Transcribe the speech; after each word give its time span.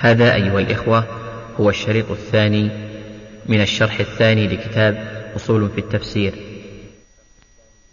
هذا 0.00 0.34
أيها 0.34 0.58
الإخوة 0.58 1.04
هو 1.60 1.70
الشريط 1.70 2.10
الثاني 2.10 2.70
من 3.46 3.60
الشرح 3.60 4.00
الثاني 4.00 4.48
لكتاب 4.48 5.22
أصول 5.36 5.70
في 5.74 5.80
التفسير. 5.80 6.34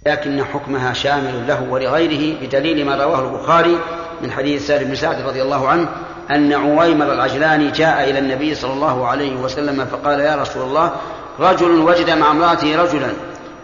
لكن 0.06 0.44
حكمها 0.44 0.94
شامل 0.94 1.48
له 1.48 1.64
ولغيره 1.64 2.40
بدليل 2.42 2.86
ما 2.86 2.96
رواه 2.96 3.28
البخاري 3.28 3.78
من 4.22 4.32
حديث 4.32 4.68
سالم 4.68 4.88
بن 4.88 4.96
سعد 4.96 5.22
رضي 5.22 5.42
الله 5.42 5.68
عنه 5.68 5.90
أن 6.32 6.54
عويمر 6.54 7.14
العجلاني 7.14 7.72
جاء 7.72 8.10
إلى 8.10 8.20
النبي 8.20 8.56
صلى 8.56 8.74
الله 8.74 9.08
عليه 9.08 9.36
وسلم 9.36 9.86
فقال 9.86 10.20
يا 10.20 10.36
رسول 10.36 10.64
الله 10.64 10.96
رجل 11.40 11.80
وجد 11.80 12.10
مع 12.10 12.32
امرأته 12.32 12.84
رجلا 12.84 13.14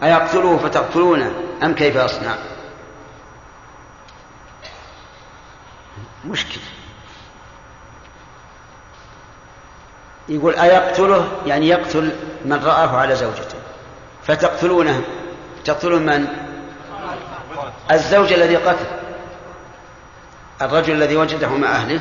أيقتله 0.02 0.56
فتقتلونه 0.56 1.32
أم 1.62 1.74
كيف 1.74 1.96
أصنع 1.96 2.34
مشكل 6.24 6.60
يقول 10.28 10.54
أيقتله؟ 10.54 11.28
يعني 11.46 11.68
يقتل 11.68 12.12
من 12.44 12.64
رآه 12.64 12.96
على 12.96 13.16
زوجته. 13.16 13.56
فتقتلونه؟ 14.22 15.00
تقتلون 15.64 16.02
من؟ 16.02 16.26
الزوج 17.90 18.32
الذي 18.32 18.56
قتل. 18.56 18.86
الرجل 20.62 20.92
الذي 20.92 21.16
وجده 21.16 21.48
مع 21.48 21.68
أهله. 21.68 22.00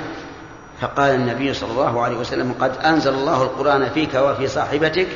فقال 0.81 1.15
النبي 1.15 1.53
صلى 1.53 1.71
الله 1.71 2.03
عليه 2.03 2.17
وسلم 2.17 2.55
قد 2.61 2.77
أنزل 2.85 3.13
الله 3.13 3.43
القرآن 3.43 3.89
فيك 3.89 4.15
وفي 4.15 4.47
صاحبتك 4.47 5.07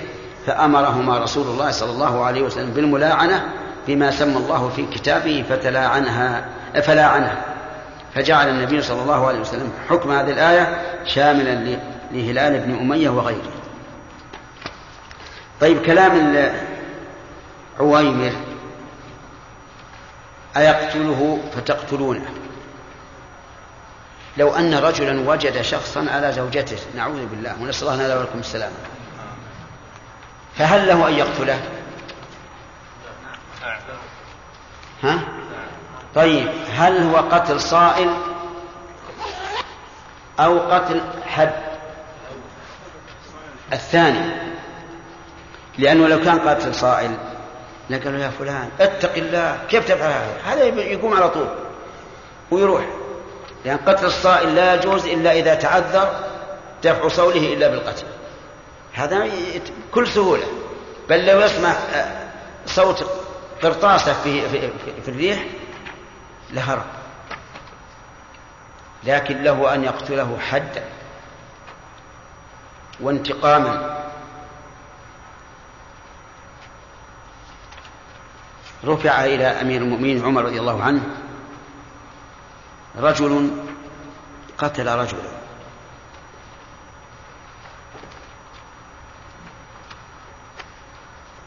فأمرهما 0.45 1.17
رسول 1.17 1.47
الله 1.47 1.71
صلى 1.71 1.91
الله 1.91 2.25
عليه 2.25 2.41
وسلم 2.41 2.69
بالملاعنة 2.69 3.45
بما 3.87 4.11
سمى 4.11 4.37
الله 4.37 4.69
في 4.75 4.85
كتابه 4.85 5.45
فتلاعنها 5.49 6.45
فلاعنها 6.83 7.37
فجعل 8.15 8.49
النبي 8.49 8.81
صلى 8.81 9.01
الله 9.01 9.27
عليه 9.27 9.39
وسلم 9.39 9.71
حكم 9.89 10.11
هذه 10.11 10.31
الآية 10.31 10.81
شاملا 11.05 11.79
لهلال 12.11 12.59
بن 12.59 12.79
أمية 12.79 13.09
وغيره. 13.09 13.51
طيب 15.61 15.85
كلام 15.85 16.45
عويمر 17.79 18.31
أيقتله 20.57 21.39
فتقتلونه. 21.55 22.25
لو 24.37 24.55
أن 24.55 24.73
رجلا 24.73 25.29
وجد 25.29 25.61
شخصا 25.61 26.05
على 26.09 26.31
زوجته 26.31 26.77
نعوذ 26.95 27.25
بالله 27.25 27.55
ونسأل 27.61 27.87
الله 27.87 28.05
لنا 28.05 28.15
ولكم 28.19 28.39
السلام. 28.39 28.71
فهل 30.55 30.87
له 30.87 31.07
أن 31.07 31.13
يقتله؟ 31.13 31.61
ها؟ 35.03 35.19
طيب 36.15 36.49
هل 36.69 37.03
هو 37.03 37.17
قتل 37.17 37.61
صائل 37.61 38.13
أو 40.39 40.59
قتل 40.59 41.01
حد؟ 41.27 41.66
الثاني 43.73 44.47
لأنه 45.77 46.07
لو 46.07 46.19
كان 46.19 46.39
قاتل 46.39 46.75
صائل 46.75 47.17
لقالوا 47.89 48.19
يا 48.19 48.29
فلان 48.29 48.69
اتق 48.79 49.13
الله 49.13 49.59
كيف 49.69 49.85
تفعل 49.85 50.11
هذا؟ 50.11 50.37
هذا 50.45 50.63
يقوم 50.63 51.13
على 51.13 51.29
طول 51.29 51.47
ويروح. 52.51 52.85
لأن 53.65 53.77
قتل 53.77 54.05
الصائل 54.05 54.55
لا 54.55 54.73
يجوز 54.73 55.05
إلا 55.05 55.31
إذا 55.31 55.55
تعذر 55.55 56.23
دفع 56.83 57.07
صوله 57.07 57.53
إلا 57.53 57.67
بالقتل. 57.67 58.05
هذا 58.93 59.27
بكل 59.91 60.07
سهولة. 60.07 60.45
بل 61.09 61.25
لو 61.25 61.41
يسمع 61.41 61.69
آه، 61.69 62.27
صوت 62.65 63.09
قرطاسة 63.63 64.13
في, 64.13 64.49
في, 64.49 64.59
في, 64.59 65.01
في 65.05 65.09
الريح 65.09 65.45
لهرب. 66.51 66.85
لكن 69.03 69.43
له 69.43 69.73
أن 69.73 69.83
يقتله 69.83 70.37
حدا. 70.39 70.83
وانتقاما. 72.99 73.97
رفع 78.85 79.25
إلى 79.25 79.45
أمير 79.45 79.81
المؤمنين 79.81 80.25
عمر 80.25 80.45
رضي 80.45 80.59
الله 80.59 80.83
عنه. 80.83 81.03
رجل 82.97 83.51
قتل 84.57 84.87
رجلا. 84.87 85.29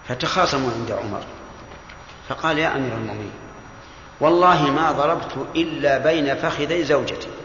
فتخاصموا 0.08 0.70
عند 0.72 0.90
عمر. 0.90 1.22
فقال 2.28 2.58
يا 2.58 2.76
أمير 2.76 2.92
المؤمنين 2.92 3.32
والله 4.20 4.70
ما 4.70 4.92
ضربت 4.92 5.46
إلا 5.56 5.98
بين 5.98 6.34
فخذي 6.34 6.84
زوجتي. 6.84 7.39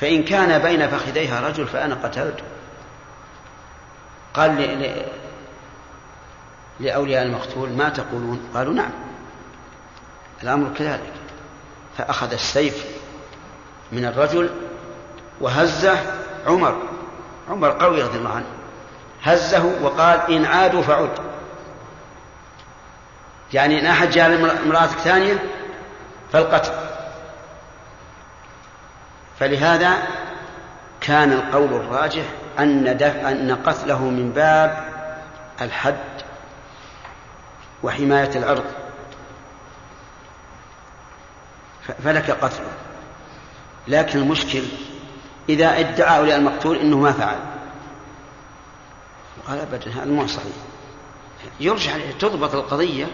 فإن 0.00 0.24
كان 0.24 0.58
بين 0.58 0.88
فخذيها 0.88 1.48
رجل 1.48 1.66
فأنا 1.66 1.94
قتلته. 1.94 2.44
قال 4.34 4.82
لأولياء 6.80 7.22
المقتول 7.22 7.68
ما 7.68 7.88
تقولون؟ 7.88 8.50
قالوا 8.54 8.74
نعم. 8.74 8.90
الأمر 10.42 10.74
كذلك. 10.78 11.12
فأخذ 11.98 12.32
السيف 12.32 12.84
من 13.92 14.04
الرجل 14.04 14.50
وهزه 15.40 15.98
عمر. 16.46 16.82
عمر 17.50 17.70
قوي 17.70 18.02
رضي 18.02 18.18
الله 18.18 18.30
عنه. 18.30 18.46
هزه 19.22 19.64
وقال 19.82 20.32
إن 20.32 20.44
عادوا 20.44 20.82
فعد. 20.82 21.10
يعني 23.52 23.80
إن 23.80 23.86
أحد 23.86 24.10
جاء 24.10 24.34
امرأتك 24.66 24.98
ثانية 24.98 25.44
فالقتل. 26.32 26.72
فلهذا 29.40 30.02
كان 31.00 31.32
القول 31.32 31.72
الراجح 31.72 32.24
أن 32.58 32.86
أن 33.02 33.58
قتله 33.66 34.04
من 34.04 34.32
باب 34.32 34.84
الحد 35.60 36.22
وحماية 37.82 38.30
العرض 38.36 38.64
فلك 42.04 42.30
قتله. 42.30 42.72
لكن 43.88 44.18
المشكل 44.18 44.62
إذا 45.48 45.78
ادعى 45.78 46.18
أولياء 46.18 46.38
المقتول 46.38 46.76
أنه 46.76 46.98
ما 46.98 47.12
فعل. 47.12 47.38
قال 49.48 49.58
أبدا 49.58 49.90
هذا 49.90 50.04
مو 50.04 50.26
صحيح. 50.26 50.52
يرجع 51.60 51.92
تضبط 52.18 52.54
القضية 52.54 53.06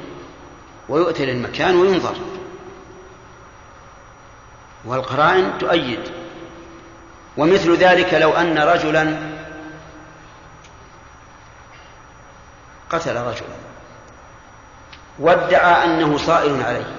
ويؤتى 0.88 1.26
للمكان 1.26 1.76
وينظر. 1.76 2.16
والقرائن 4.86 5.58
تؤيد. 5.58 6.00
ومثل 7.36 7.76
ذلك 7.76 8.14
لو 8.14 8.32
أن 8.32 8.58
رجلا 8.58 9.16
قتل 12.90 13.16
رجلا. 13.16 13.56
وادعى 15.18 15.84
أنه 15.84 16.18
صائل 16.18 16.62
عليه. 16.62 16.94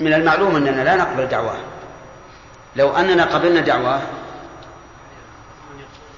من 0.00 0.14
المعلوم 0.14 0.56
أننا 0.56 0.82
لا 0.84 0.96
نقبل 0.96 1.26
دعواه. 1.26 1.58
لو 2.76 2.96
أننا 2.96 3.24
قبلنا 3.24 3.60
دعواه 3.60 4.00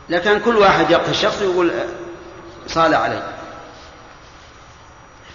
لكان 0.09 0.41
كل 0.41 0.56
واحد 0.56 0.91
يقتل 0.91 1.10
الشخص 1.10 1.43
ويقول 1.43 1.72
صال 2.66 2.94
عليه. 2.94 3.32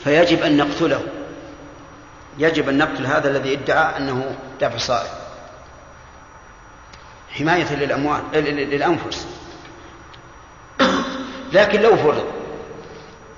فيجب 0.03 0.44
أن 0.44 0.58
نقتله. 0.58 1.03
يجب 2.40 2.70
أن 2.70 2.78
نقتل 2.78 3.06
هذا 3.06 3.30
الذي 3.30 3.54
ادعى 3.54 3.98
أنه 3.98 4.36
دافع 4.60 4.78
صائل 4.78 5.10
حماية 7.32 7.76
للأموال 7.76 8.22
للأنفس. 8.34 9.28
لكن 11.54 11.82
لو 11.82 11.96
فرض 11.96 12.26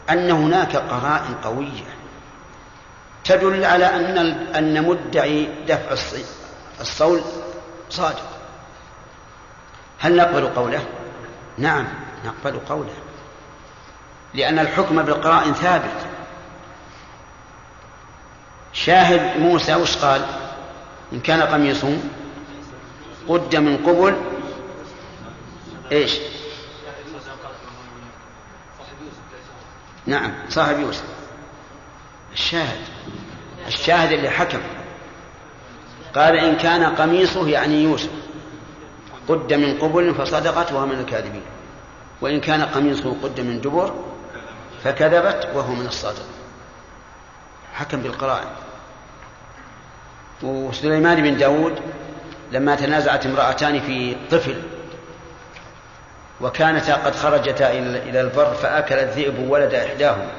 أن 0.09 0.31
هناك 0.31 0.75
قرائن 0.75 1.35
قوية 1.43 1.95
تدل 3.23 3.65
على 3.65 3.85
أن 3.85 4.17
أن 4.55 4.87
مدعي 4.87 5.49
دفع 5.67 5.95
الصول 6.81 7.21
صادق. 7.89 8.29
هل 9.99 10.17
نقبل 10.17 10.47
قوله؟ 10.47 10.85
نعم 11.57 11.87
نقبل 12.25 12.59
قوله. 12.59 12.93
لأن 14.33 14.59
الحكم 14.59 15.01
بالقرائن 15.01 15.53
ثابت. 15.53 16.05
شاهد 18.73 19.39
موسى 19.39 19.75
وش 19.75 19.97
قال؟ 19.97 20.25
إن 21.13 21.19
كان 21.19 21.41
قميصه 21.41 21.97
قد 23.29 23.55
من 23.55 23.77
قبل 23.77 24.17
إيش؟ 25.91 26.19
نعم 30.05 30.31
صاحب 30.49 30.79
يوسف. 30.79 31.03
الشاهد 32.33 32.79
الشاهد 33.67 34.11
اللي 34.11 34.29
حكم. 34.29 34.59
قال 36.15 36.35
إن 36.35 36.55
كان 36.55 36.83
قميصه 36.95 37.47
يعني 37.47 37.83
يوسف. 37.83 38.09
قد 39.29 39.53
من 39.53 39.77
قبل 39.77 40.15
فصدقت 40.15 40.71
وهو 40.71 40.85
من 40.85 40.99
الكاذبين. 40.99 41.43
وإن 42.21 42.39
كان 42.39 42.61
قميصه 42.61 43.15
قد 43.23 43.39
من 43.39 43.61
دبر 43.61 43.93
فكذبت 44.83 45.49
وهو 45.53 45.73
من 45.73 45.85
الصادق. 45.87 46.25
حكم 47.81 48.01
بالقرائن. 48.01 48.47
وسليمان 50.43 51.21
بن 51.23 51.37
داود 51.37 51.79
لما 52.51 52.75
تنازعت 52.75 53.25
امرأتان 53.25 53.79
في 53.79 54.15
طفل 54.31 54.61
وكانتا 56.41 56.95
قد 56.95 57.15
خرجتا 57.15 57.71
إلى 57.71 58.21
البر 58.21 58.53
فأكل 58.53 58.95
الذئب 58.95 59.49
ولد 59.49 59.73
إحداهما 59.73 60.31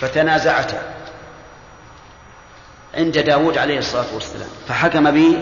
فتنازعتا 0.00 0.94
عند 2.94 3.18
داود 3.18 3.58
عليه 3.58 3.78
الصلاة 3.78 4.14
والسلام 4.14 4.48
فحكم 4.68 5.10
به 5.10 5.38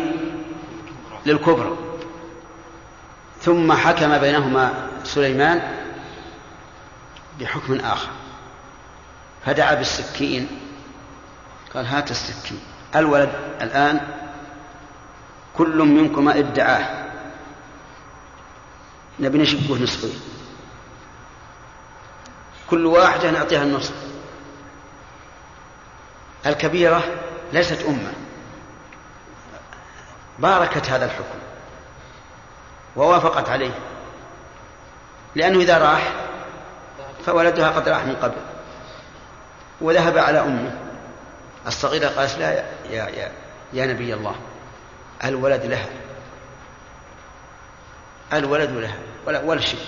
للكبرى. 1.26 1.76
ثم 3.40 3.72
حكم 3.72 4.18
بينهما 4.18 4.88
سليمان 5.04 5.62
بحكم 7.40 7.80
آخر 7.80 8.10
فدعا 9.46 9.74
بالسكين 9.74 10.48
قال 11.74 11.86
هات 11.86 12.10
السكين. 12.10 12.60
الولد 12.96 13.30
الآن 13.60 14.00
كل 15.56 15.78
منكما 15.78 16.38
ادعاه. 16.38 17.08
نبي 19.20 19.38
نشقه 19.38 19.82
نصفين. 19.82 20.20
كل 22.70 22.86
واحدة 22.86 23.30
نعطيها 23.30 23.62
النصف. 23.62 23.94
الكبيرة 26.46 27.02
ليست 27.52 27.82
أمة. 27.82 28.12
باركت 30.38 30.90
هذا 30.90 31.04
الحكم. 31.04 31.38
ووافقت 32.96 33.48
عليه. 33.48 33.78
لأنه 35.34 35.58
إذا 35.58 35.78
راح 35.78 36.12
فولدها 37.26 37.68
قد 37.68 37.88
راح 37.88 38.04
من 38.04 38.16
قبل. 38.16 38.36
وذهب 39.80 40.18
على 40.18 40.40
أمه. 40.40 40.87
الصغيرة 41.68 42.08
قالت 42.08 42.38
لا 42.38 42.52
يا, 42.90 43.08
يا, 43.08 43.32
يا 43.72 43.86
نبي 43.86 44.14
الله 44.14 44.34
الولد 45.24 45.64
لها 45.64 45.88
الولد 48.32 48.70
لها 48.70 48.96
ولا, 49.26 49.42
ولا 49.42 49.60
شيء. 49.60 49.80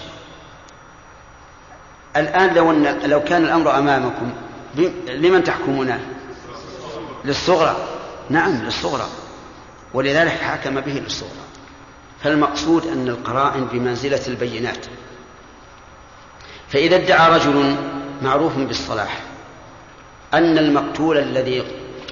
الآن 2.17 2.55
لو, 2.55 2.71
أن 2.71 3.11
لو 3.11 3.25
كان 3.25 3.44
الأمر 3.44 3.79
أمامكم 3.79 4.32
لمن 5.09 5.44
تحكمونه؟ 5.44 6.00
للصغرى. 7.25 7.77
نعم 8.31 8.62
للصغرى. 8.62 9.09
ولذلك 9.94 10.33
حكم 10.33 10.81
به 10.81 10.93
للصغرى. 10.93 11.44
فالمقصود 12.23 12.87
أن 12.87 13.09
القرائن 13.09 13.65
بمنزلة 13.65 14.26
البينات. 14.26 14.87
فإذا 16.69 16.97
ادعى 16.97 17.31
رجل 17.33 17.76
معروف 18.23 18.56
بالصلاح 18.56 19.30
أن 20.35 20.59
المقتول 20.59 21.19
الذي 21.19 21.62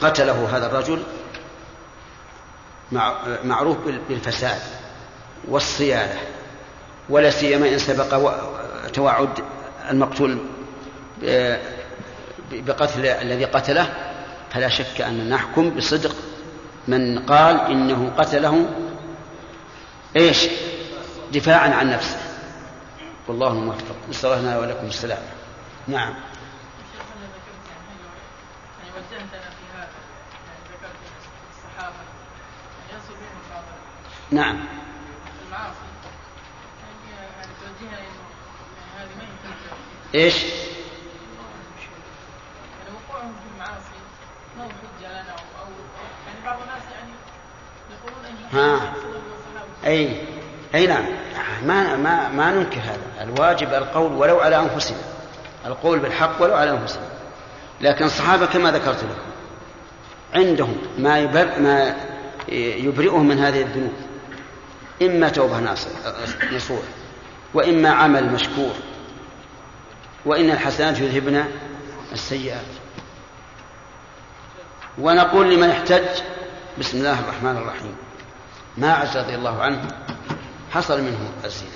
قتله 0.00 0.56
هذا 0.56 0.66
الرجل 0.66 1.02
معروف 3.44 3.76
بالفساد 4.08 4.60
والصيانة 5.48 6.18
ولا 7.08 7.30
سيما 7.30 7.68
إن 7.68 7.78
سبق 7.78 8.38
توعد 8.92 9.28
المقتول 9.90 10.38
بقتل 12.52 13.06
الذي 13.06 13.44
قتله 13.44 13.94
فلا 14.50 14.68
شك 14.68 15.00
أن 15.00 15.28
نحكم 15.30 15.70
بصدق 15.70 16.14
من 16.88 17.18
قال 17.18 17.60
إنه 17.60 18.12
قتله 18.18 18.66
إيش؟ 20.16 20.46
دفاعا 21.32 21.68
عن 21.68 21.90
نفسه. 21.90 22.16
والله 23.28 23.48
الموفق 23.48 23.96
نسأل 24.08 24.32
الله 24.32 24.60
ولكم 24.60 24.86
السلام 24.86 25.18
نعم. 25.88 26.14
نعم. 34.30 34.58
إيش؟ 40.14 40.34
وقوعهم 43.08 43.32
في 43.32 43.54
المعاصي 43.54 43.98
حجه 44.58 45.08
لنا 45.08 45.32
أو 45.32 45.68
يعني 46.26 46.44
بعض 46.44 46.58
الناس 46.62 46.82
يعني 46.92 47.12
يقولون 47.90 48.24
ان 48.24 48.58
ها. 48.58 48.92
أي. 49.86 50.26
أي 50.74 50.86
نعم. 50.86 51.04
ما 51.66 51.96
ما 51.96 52.28
ما 52.28 52.50
ننكر 52.52 52.80
هذا. 52.80 53.24
الواجب 53.24 53.74
القول 53.74 54.12
ولو 54.12 54.40
على 54.40 54.58
أنفسنا. 54.58 54.98
القول 55.66 55.98
بالحق 55.98 56.42
ولو 56.42 56.54
على 56.54 56.70
أنفسنا. 56.70 57.08
لكن 57.80 58.04
الصحابة 58.04 58.46
كما 58.46 58.70
ذكرت 58.70 59.04
لكم 59.04 59.28
عندهم 60.34 60.76
ما 60.98 61.26
ما 61.58 61.94
يبرئهم 62.48 63.28
من 63.28 63.38
هذه 63.38 63.62
الذنوب. 63.62 64.07
إما 65.02 65.28
توبة 65.28 65.60
نصوح 66.52 66.82
وإما 67.54 67.90
عمل 67.90 68.32
مشكور 68.32 68.72
وإن 70.24 70.50
الحسنات 70.50 70.98
يذهبن 70.98 71.44
السيئات. 72.12 72.66
ونقول 74.98 75.54
لمن 75.54 75.70
احتج 75.70 76.22
بسم 76.78 76.98
الله 76.98 77.20
الرحمن 77.20 77.56
الرحيم. 77.56 77.96
ماعز 78.76 79.16
رضي 79.16 79.34
الله 79.34 79.62
عنه 79.62 79.88
حصل 80.72 81.02
منه 81.02 81.30
الزنا 81.44 81.68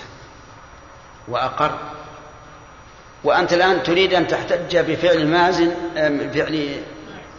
وأقر. 1.29 1.79
وأنت 3.25 3.53
الآن 3.53 3.83
تريد 3.83 4.15
أن 4.15 4.27
تحتج 4.27 4.77
بفعل 4.77 5.27
مازن 5.27 5.75
بفعل 5.97 6.83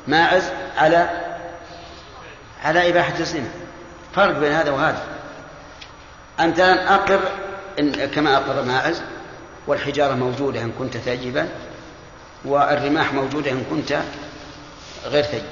ماعز 0.08 0.52
على 0.78 1.10
على 2.64 2.90
إباحة 2.90 3.20
الزنا. 3.20 3.50
فرق 4.16 4.40
بين 4.40 4.52
هذا 4.52 4.72
وهذا. 4.72 5.08
أنت 6.40 6.60
الآن 6.60 6.88
أقر 6.88 7.20
إن 7.80 8.06
كما 8.06 8.38
أقر 8.38 8.64
ماعز 8.64 9.02
والحجارة 9.68 10.14
موجودة 10.14 10.62
إن 10.62 10.72
كنت 10.80 10.98
ثاجبا 10.98 11.50
والرماح 12.46 13.14
موجودة 13.14 13.52
إن 13.52 13.64
كنت 13.70 14.02
غير 15.06 15.24
ثيب 15.24 15.44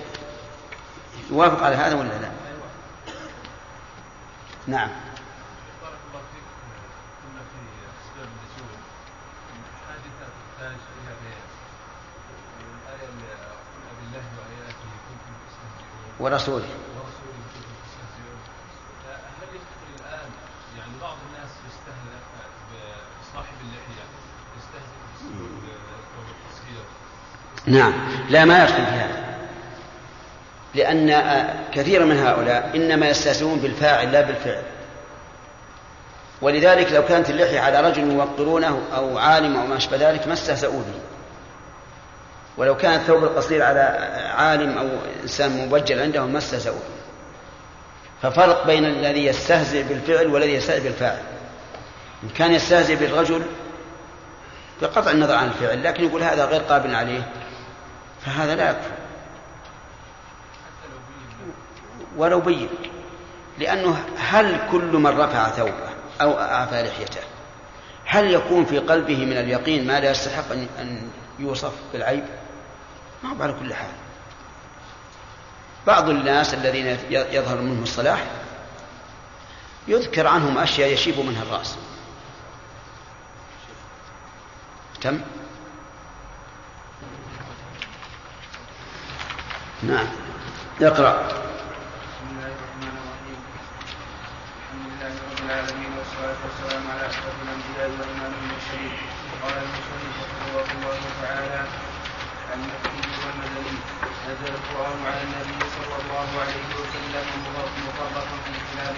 يوافق 1.32 1.64
على 1.64 1.76
هذا 1.76 1.96
ولا 1.96 2.08
لا؟ 2.08 2.32
نعم. 4.68 4.90
ورسوله 16.20 16.66
يعني 20.78 20.92
بعض 21.02 21.18
الناس 21.28 21.50
يستهزئ 21.68 22.18
بصاحب 23.22 23.56
اللحيه 23.62 24.04
يستهزئ 24.58 25.02
نعم. 27.72 27.94
لا 28.30 28.46
ما 28.46 28.64
يدخل 28.64 28.76
في 28.76 28.82
هذا. 28.82 29.22
لأن 30.76 31.48
كثيرا 31.74 32.06
من 32.06 32.20
هؤلاء 32.20 32.72
إنما 32.76 33.10
يستهزئون 33.10 33.60
بالفاعل 33.60 34.12
لا 34.12 34.22
بالفعل. 34.22 34.64
ولذلك 36.42 36.92
لو 36.92 37.06
كانت 37.06 37.30
اللحية 37.30 37.60
على 37.60 37.82
رجل 37.82 38.12
يوقرونه 38.12 38.82
أو 38.96 39.18
عالم 39.18 39.58
أو 39.58 39.68
ما 39.68 39.78
أشبه 39.78 40.10
ذلك 40.10 40.28
ما 40.28 40.34
استهزأوا 40.34 40.80
به. 40.80 41.00
ولو 42.58 42.78
كان 42.78 42.94
الثوب 42.94 43.24
القصير 43.24 43.64
على 43.64 43.80
عالم 44.38 44.78
أو 44.78 44.88
إنسان 45.24 45.66
مبجل 45.66 46.00
عندهم 46.00 46.32
ما 46.32 46.38
استهزأوا 46.38 46.80
ففرق 48.22 48.68
بين 48.68 48.86
الذي 48.86 49.26
يستهزئ 49.26 49.84
بالفعل 49.84 50.28
والذي 50.28 50.54
يستهزئ 50.54 50.84
بالفاعل. 50.84 51.22
إن 52.24 52.30
كان 52.30 52.52
يستهزئ 52.54 52.96
بالرجل 52.96 53.42
بقطع 54.82 55.12
النظر 55.12 55.36
عن 55.36 55.48
الفعل 55.48 55.84
لكن 55.84 56.04
يقول 56.04 56.24
هذا 56.24 56.46
غير 56.46 56.62
قابل 56.62 56.96
عليه. 56.96 57.41
فهذا 58.26 58.56
لا 58.56 58.70
يكفر. 58.70 58.92
ولو 62.18 62.40
بين. 62.40 62.70
لأنه 63.60 64.06
هل 64.18 64.60
كل 64.72 64.98
من 64.98 65.20
رفع 65.20 65.50
ثوبه 65.50 65.90
أو 66.22 66.40
أعفى 66.40 66.84
لحيته 66.84 67.22
هل 68.06 68.32
يكون 68.32 68.66
في 68.66 68.80
قلبه 68.80 69.26
من 69.26 69.38
اليقين 69.38 69.88
ما 69.88 70.00
لا 70.00 70.12
يستحق 70.12 70.52
أن 70.52 71.10
يوصف 71.40 71.74
بالعيب؟ 71.94 72.26
ما 73.24 73.30
هو 73.30 73.44
على 73.44 73.54
كل 73.54 73.74
حال. 73.74 73.92
بعض 75.88 76.10
الناس 76.10 76.54
الذين 76.54 76.98
يظهر 77.10 77.62
منهم 77.62 77.84
الصلاح 77.84 78.24
يذكر 79.88 80.28
عنهم 80.28 80.58
أشياء 80.58 80.90
يشيب 80.90 81.20
منها 81.20 81.44
الرأس. 81.44 81.78
تم؟ 85.02 85.22
نعم. 89.84 90.08
اقرأ. 90.82 91.14
بسم 91.26 92.28
الله 92.32 92.54
الرحمن 92.54 92.94
الرحيم 93.02 93.40
الحمد 94.62 94.86
لله 94.94 95.14
رب 95.26 95.40
العالمين 95.46 95.92
والصلاة 95.98 96.40
والسلام 96.46 96.84
على 96.94 97.06
قال 99.42 99.58
الله 100.76 101.00
تعالى 101.22 101.62
نزل 104.30 104.54
القرآن 104.58 105.00
على 105.10 105.22
النبي 105.28 105.60
صلى 105.78 105.96
الله 106.02 106.30
عليه 106.42 106.66
وسلم 106.80 107.26
مفرقا 107.86 108.22
في 108.46 108.54
سنة 108.70 108.90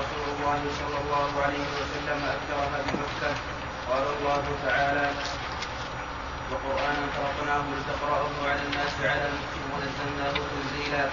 رسول 0.00 0.26
الله 0.36 0.60
صلى 0.80 0.98
الله 1.02 1.30
عليه 1.44 1.66
وسلم 1.80 2.20
أكثرها 2.36 2.78
بمكة 2.86 3.32
قال 3.88 4.04
الله 4.16 4.44
تعالى 4.66 5.06
وقرآنا 6.50 7.04
فرقناه 7.16 7.64
لتقرأه 7.78 8.34
على 8.50 8.62
الناس 8.68 8.94
على 9.00 9.26
مكة 9.36 9.62
ونزلناه 9.72 10.34
تنزيلا. 10.50 11.04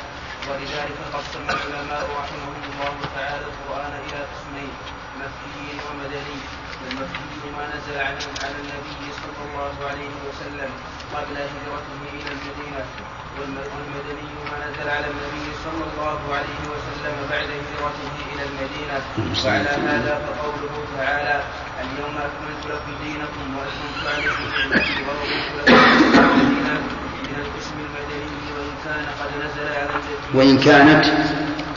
ولذلك 0.48 1.00
قسم 1.14 1.44
العلماء 1.50 2.04
رحمهم 2.20 2.62
الله 2.70 2.96
تعالى 3.16 3.46
القرآن 3.52 3.94
إلى 4.06 4.20
قسمين 4.32 4.72
مكي 5.20 5.68
ومدني 5.86 6.40
والمكي 6.82 7.50
ما 7.58 7.66
نزل 7.76 7.98
على 8.00 8.58
النبي 8.64 9.04
صلى 9.22 9.42
الله 9.48 9.76
عليه 9.90 10.16
وسلم 10.28 10.72
قبل 11.16 11.36
هجرته 11.38 12.00
إلى 12.14 12.32
المدينة. 12.36 12.86
والمدني 13.40 14.28
ما 14.52 14.58
نزل 14.66 14.90
على 14.90 15.08
النبي 15.14 15.46
صلى 15.66 15.84
الله 15.92 16.20
عليه 16.38 16.62
وسلم 16.74 17.16
بعد 17.32 17.50
هجرته 17.60 18.12
إلى 18.34 18.44
المدينة. 18.50 18.98
وعلى 19.46 19.70
هذا 19.92 20.14
فقوله 20.26 20.76
تعالى 20.98 21.44
اليوم 21.84 22.16
أكملت 22.18 22.64
لكم 22.72 22.92
دينكم 23.04 23.46
وأتممت 23.58 24.04
عليكم 24.14 24.44
نعمتي 24.58 24.94
ورضيت 25.08 25.48
لكم 25.58 25.74
الدين 25.74 26.64
من 27.28 27.36
القسم 27.46 27.76
المدني 27.86 28.28
وإن 28.56 28.76
كان 28.86 29.06
قد 29.20 29.32
نزل 29.44 29.68
على 29.78 29.90
النبي 29.90 30.38
وإن 30.38 30.58
كانت 30.60 31.06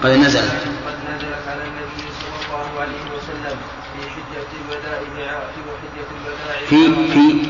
قد 0.03 0.11
نزلت 0.11 0.53
قد 0.87 0.99
نزلت 1.15 1.49
على 1.49 1.63
النبي 1.63 2.05
صلى 2.21 2.37
الله 2.47 2.81
عليه 2.81 3.05
وسلم 3.17 3.57
في 3.93 4.11
حجة 4.11 4.49
الوداع 4.61 5.41
في 5.55 5.61
حجة 5.81 6.09
الوداع. 6.17 6.59
في 6.69 6.81
في 7.13 7.49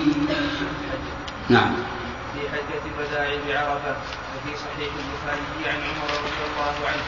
نعم. 1.48 1.72
الوداع 3.26 3.64
بعرفة 3.64 3.94
وفي 4.34 4.56
صحيح 4.64 4.90
البخاري 5.02 5.40
عن 5.66 5.78
عمر 5.88 6.08
رضي 6.24 6.42
الله 6.48 6.76
عنه 6.90 7.04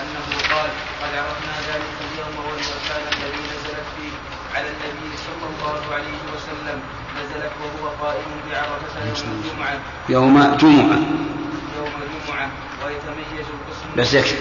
أنه 0.00 0.26
قال 0.54 0.70
قد 1.02 1.12
عرفنا 1.18 1.56
ذلك 1.68 1.96
اليوم 2.08 2.34
والمكان 2.46 3.02
الذي 3.12 3.42
نزلت 3.52 3.86
فيه 3.96 4.14
على 4.56 4.66
النبي 4.66 5.16
صلى 5.16 5.46
الله 5.52 5.94
عليه 5.94 6.20
وسلم 6.34 6.80
نزلت 7.18 7.52
وهو 7.62 7.88
قائم 8.02 8.30
بعرفة 8.50 9.06
يوم 9.06 9.40
الجمعة. 9.44 9.78
يوم 10.08 10.56
جمعة. 10.56 10.98
يوم 11.78 11.92
الجمعة 12.02 12.50
ويتميز 12.84 13.46
القسم 13.48 13.86
بس 13.96 14.14
يكفي 14.14 14.34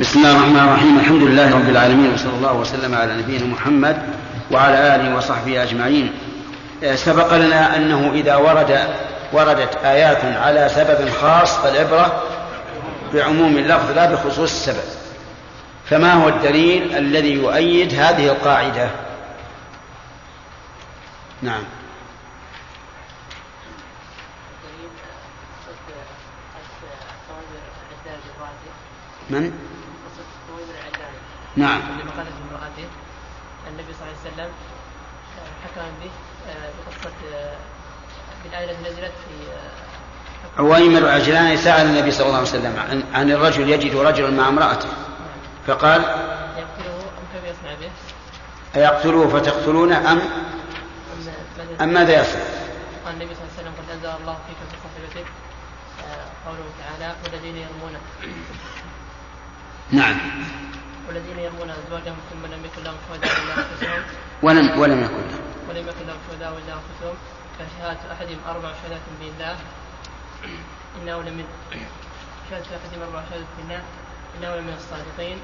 بسم 0.00 0.18
الله 0.18 0.36
الرحمن 0.36 0.68
الرحيم. 0.68 0.98
الحمد 0.98 1.22
لله 1.22 1.54
رب 1.54 1.68
العالمين 1.68 2.14
وصلى 2.14 2.32
الله 2.32 2.52
وسلم 2.52 2.94
على 2.94 3.14
نبينا 3.14 3.46
محمد 3.46 3.96
وعلى 4.50 4.94
آله 4.94 5.16
وصحبه 5.16 5.62
أجمعين. 5.62 6.12
سبق 6.94 7.36
لنا 7.36 7.76
أنه 7.76 8.10
إذا 8.14 8.36
ورد 8.36 8.88
وردت 9.32 9.76
آيات 9.84 10.24
على 10.24 10.68
سبب 10.68 11.10
خاص 11.10 11.58
فالعبرة 11.58 12.22
بعموم 13.14 13.58
اللفظ 13.58 13.90
لا 13.90 14.12
بخصوص 14.12 14.38
السبب. 14.38 14.98
فما 15.90 16.12
هو 16.12 16.28
الدليل 16.28 16.96
الذي 16.96 17.32
يؤيد 17.32 17.94
هذه 17.94 18.26
القاعدة؟ 18.26 18.90
نعم. 21.42 21.62
من؟ 29.30 29.52
نعم. 31.56 31.80
النبي 33.68 33.92
صلى 33.92 34.08
الله 34.08 34.18
عليه 34.24 34.32
وسلم 34.32 34.50
حكم 35.64 35.82
به 36.02 36.10
بقصة 36.78 37.12
بالآية 38.44 38.70
التي 38.70 38.82
نزلت 38.82 39.12
في 39.28 39.48
عويمر 40.58 41.08
عجلان 41.08 41.56
سأل 41.56 41.86
النبي 41.86 42.10
صلى 42.10 42.26
الله 42.26 42.38
عليه 42.38 42.48
وسلم 42.48 42.76
عن, 42.78 43.02
عن 43.14 43.30
الرجل 43.30 43.70
يجد 43.70 43.96
رجلا 43.96 44.30
مع 44.30 44.48
امرأته 44.48 44.88
فقال 45.66 46.00
يقتله 46.00 46.98
أم 47.34 47.44
يصنع 47.44 47.74
به؟ 47.80 47.90
أيقتلوه 48.80 49.28
فتقتلونه 49.28 50.12
أم؟ 50.12 50.20
أم 51.80 51.88
ماذا 51.88 52.20
يصنع؟ 52.20 52.42
قال 53.04 53.14
النبي 53.14 53.34
صلى 53.34 53.42
الله 53.44 53.52
عليه 53.58 53.62
وسلم 53.62 53.72
قد 53.78 53.90
أنزل 53.94 54.20
الله 54.22 54.36
فيك 54.46 54.56
في 54.70 54.76
صحبته 54.76 55.24
قوله 56.46 56.64
تعالى 56.78 57.14
والذين 57.24 57.56
يرمون 57.56 57.92
نعم. 59.90 60.16
والذين 61.08 61.38
يرمون 61.38 61.70
أزواجهم 61.70 62.16
ثم 62.30 62.46
لم 62.46 62.64
يكن 62.64 62.82
لهم 62.84 62.96
شهداء 63.08 63.32
إلا 63.42 63.54
أنفسهم. 63.54 64.02
ولم 64.42 64.80
ولم 64.80 65.04
يكن 65.04 65.14
له 65.14 65.38
ولم 65.68 65.88
يكن 65.88 66.06
لهم 66.06 66.18
شهداء 66.30 66.48
إلا 66.48 66.74
أنفسهم. 66.74 67.16
فشهادة 67.58 68.12
أحدهم 68.12 68.38
أربع 68.48 68.68
شهادات 68.82 69.00
بالله. 69.20 69.56
إنه 71.02 71.22
لمن 71.22 71.44
شهادة 72.50 72.64
أحدهم 72.64 73.02
أربع 73.02 73.22
شهادات 73.30 73.46
بالله. 73.58 73.82
إنه 74.38 74.56
لمن 74.56 74.74
الصادقين. 74.76 75.38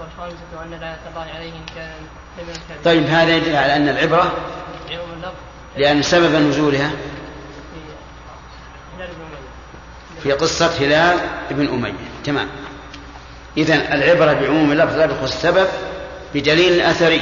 والخامسة 0.00 0.62
أن 0.62 0.70
لعنة 0.70 0.98
الله 1.08 1.34
عليه 1.34 1.52
إن 1.52 1.66
كان 1.76 1.94
لمن 2.38 2.50
الكاذبين. 2.50 2.84
طيب 2.84 3.06
هذا 3.06 3.36
يدل 3.36 3.56
على 3.56 3.76
أن 3.76 3.88
العبرة 3.88 4.32
اللفظ 4.90 5.34
لأن 5.76 6.02
سبب 6.02 6.34
نزولها. 6.34 6.90
في 10.22 10.32
قصة 10.32 10.66
هلال 10.66 11.18
بن 11.50 11.68
أمية. 11.68 12.08
تمام. 12.24 12.48
إذا 13.56 13.94
العبرة 13.94 14.32
بعموم 14.32 14.72
اللفظ 14.72 14.96
لا 14.96 15.06
بخصوص 15.06 15.32
السبب 15.32 15.68
بدليل 16.34 16.80
أثري. 16.80 17.20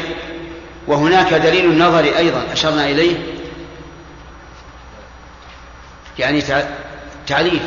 وهناك 0.87 1.35
دليل 1.35 1.79
نظري 1.79 2.17
أيضا 2.17 2.53
أشرنا 2.53 2.87
إليه 2.87 3.38
يعني 6.19 6.43
تع- 6.43 6.69
تعليل 7.27 7.61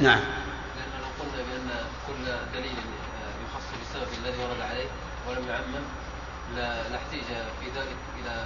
نعم. 0.00 0.18
لأن 0.76 1.00
لو 1.00 1.06
قلنا 1.24 1.42
بأن 1.42 1.70
كل 2.06 2.24
دليل 2.58 2.76
يخص 3.44 3.64
بالسبب 3.78 4.12
الذي 4.24 4.38
ورد 4.42 4.60
عليه 4.70 4.86
ولم 5.28 5.48
يعمم 5.48 5.84
لا- 6.56 6.82
في 7.60 7.66
ذلك 7.76 7.96
إلى 8.22 8.44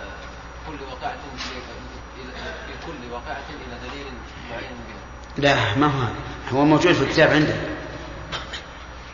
كل 0.67 0.85
واقعة 0.91 1.13
في 1.47 2.87
كل 2.87 3.13
واقعة 3.13 3.41
إلى 3.51 3.89
دليل 3.91 4.07
معين 4.51 4.77
بها. 4.89 5.55
لا 5.55 5.77
ما 5.79 5.87
هو 5.87 6.09
هو 6.59 6.65
موجود 6.65 6.93
في 6.93 7.03
الكتاب 7.05 7.31
عندنا 7.31 7.57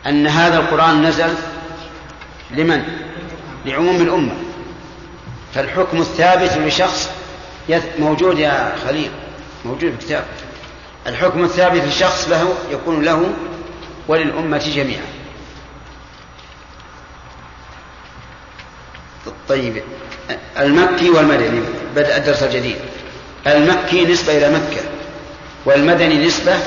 أن 0.05 0.27
هذا 0.27 0.59
القرآن 0.59 1.01
نزل 1.01 1.33
لمن؟ 2.51 2.83
لعموم 3.65 3.95
الأمة. 4.01 4.33
فالحكم 5.53 6.01
الثابت 6.01 6.57
لشخص 6.57 7.11
موجود 7.99 8.39
يا 8.39 8.75
خليل 8.87 9.11
موجود 9.65 9.79
في 9.79 9.95
الكتاب. 9.95 10.23
الحكم 11.07 11.43
الثابت 11.43 11.81
لشخص 11.83 12.29
له 12.29 12.53
يكون 12.71 13.03
له 13.03 13.23
وللأمة 14.07 14.71
جميعا. 14.75 15.05
طيب 19.49 19.83
المكي 20.59 21.09
والمدني 21.09 21.61
بدأ 21.95 22.17
الدرس 22.17 22.43
الجديد. 22.43 22.75
المكي 23.47 24.05
نسبة 24.05 24.37
إلى 24.37 24.49
مكة 24.49 24.81
والمدني 25.65 26.25
نسبة 26.25 26.59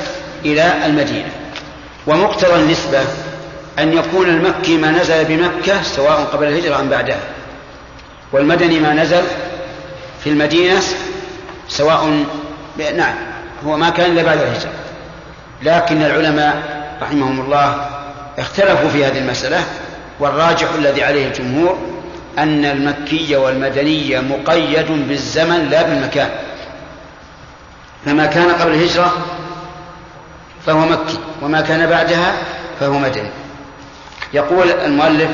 إلى 0.45 0.87
المدينة. 0.87 1.30
ومقتضى 2.07 2.54
النسبة 2.54 3.04
أن 3.78 3.92
يكون 3.92 4.28
المكي 4.28 4.76
ما 4.76 4.90
نزل 4.90 5.25
بمكة 5.25 5.83
سواء 5.83 6.25
قبل 6.33 6.47
الهجرة 6.47 6.80
أم 6.80 6.88
بعدها. 6.88 7.21
والمدني 8.33 8.80
ما 8.80 8.95
نزل 8.95 9.23
في 10.24 10.30
المدينة 10.30 10.80
سواء 11.68 12.24
نعم 12.96 13.14
هو 13.66 13.76
ما 13.76 13.90
كان 13.90 14.10
إلا 14.10 14.22
بعد 14.22 14.38
الهجرة. 14.40 14.72
لكن 15.62 16.02
العلماء 16.02 16.62
رحمهم 17.02 17.40
الله 17.40 17.88
اختلفوا 18.38 18.88
في 18.88 19.04
هذه 19.04 19.18
المسألة 19.18 19.64
والراجح 20.20 20.68
الذي 20.78 21.04
عليه 21.04 21.26
الجمهور 21.26 21.78
أن 22.38 22.64
المكي 22.64 23.36
والمدني 23.36 24.20
مقيد 24.20 25.08
بالزمن 25.08 25.68
لا 25.70 25.82
بالمكان. 25.82 26.30
فما 28.04 28.26
كان 28.26 28.50
قبل 28.50 28.72
الهجرة 28.72 29.12
فهو 30.66 30.78
مكي 30.78 31.18
وما 31.42 31.60
كان 31.60 31.86
بعدها 31.86 32.34
فهو 32.80 32.98
مدني. 32.98 33.30
يقول 34.34 34.70
المؤلف 34.70 35.30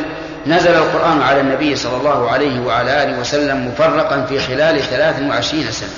نزل 0.46 0.70
القرآن 0.70 1.22
على 1.22 1.40
النبي 1.40 1.76
صلى 1.76 1.96
الله 1.96 2.30
عليه 2.30 2.60
وعلى 2.60 3.02
آله 3.02 3.20
وسلم 3.20 3.68
مفرقا 3.68 4.26
في 4.28 4.38
خلال 4.38 4.82
ثلاث 4.82 5.22
وعشرين 5.22 5.72
سنة. 5.72 5.94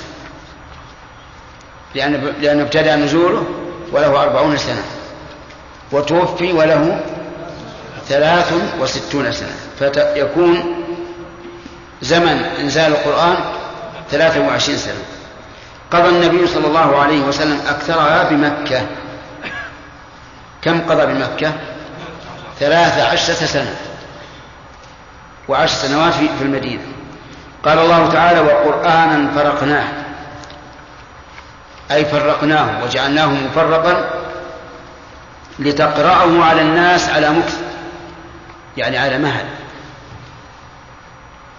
لأن 1.95 2.33
لأنه 2.41 2.63
ابتدأ 2.63 2.95
نزوله 2.95 3.43
وله 3.91 4.23
أربعون 4.23 4.57
سنة. 4.57 4.83
وتوفي 5.91 6.53
وله 6.53 6.99
ثلاث 8.07 8.53
وستون 8.79 9.31
سنة. 9.31 9.55
فيكون 9.79 10.83
زمن 12.01 12.43
إنزال 12.59 12.91
القرآن 12.91 13.37
ثلاث 14.11 14.37
وعشرين 14.37 14.77
سنة. 14.77 15.03
قضى 15.91 16.09
النبي 16.09 16.47
صلى 16.47 16.67
الله 16.67 17.01
عليه 17.01 17.19
وسلم 17.19 17.61
أكثرها 17.67 18.23
بمكة. 18.23 18.81
كم 20.61 20.81
قضى 20.81 21.05
بمكة؟ 21.05 21.53
ثلاث 22.59 22.99
عشرة 22.99 23.45
سنة. 23.45 23.75
وعشر 25.49 25.75
سنوات 25.75 26.13
في 26.13 26.41
المدينة. 26.41 26.81
قال 27.65 27.79
الله 27.79 28.09
تعالى 28.09 28.39
وقرآنا 28.39 29.31
فرقناه. 29.35 29.87
أي 31.91 32.05
فرقناه 32.05 32.83
وجعلناه 32.83 33.27
مفرقا 33.27 34.09
لتقرأه 35.59 36.43
على 36.43 36.61
الناس 36.61 37.09
على 37.09 37.29
مكث 37.29 37.59
يعني 38.77 38.97
على 38.97 39.17
مهل. 39.17 39.45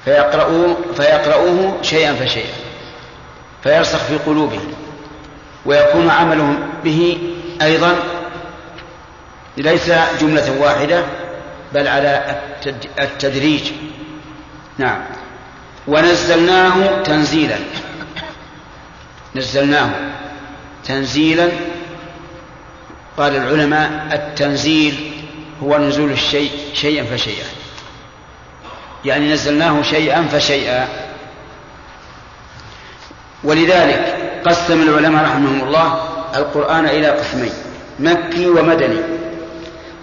فيقرؤوه, 0.05 0.77
فيقرؤوه 0.97 1.79
شيئا 1.83 2.15
فشيئا. 2.15 2.55
فيرسخ 3.63 3.99
في 3.99 4.17
قلوبهم. 4.17 4.73
ويكون 5.67 6.11
عملهم 6.11 6.59
به 6.85 7.19
أيضا 7.63 7.97
ليس 9.57 9.93
جملة 10.21 10.57
واحدة 10.61 11.05
بل 11.75 11.89
على 11.89 12.41
التدريج. 13.01 13.73
نعم. 14.79 15.01
ونزلناه 15.89 17.03
تنزيلا. 17.03 17.57
نزلناه 19.37 19.91
تنزيلا. 20.85 21.49
قال 23.17 23.37
العلماء 23.37 24.09
التنزيل 24.13 25.13
هو 25.63 25.79
نزول 25.79 26.11
الشيء 26.11 26.51
شيئا 26.75 27.05
فشيئا. 27.05 27.47
يعني 29.05 29.33
نزلناه 29.33 29.83
شيئا 29.83 30.23
فشيئا. 30.23 30.89
ولذلك 33.45 34.17
قسم 34.47 34.83
العلماء 34.83 35.25
رحمهم 35.25 35.61
الله 35.63 36.09
القرآن 36.37 36.87
إلى 36.87 37.07
قسمين 37.07 37.53
مكي 37.99 38.47
ومدني. 38.47 39.20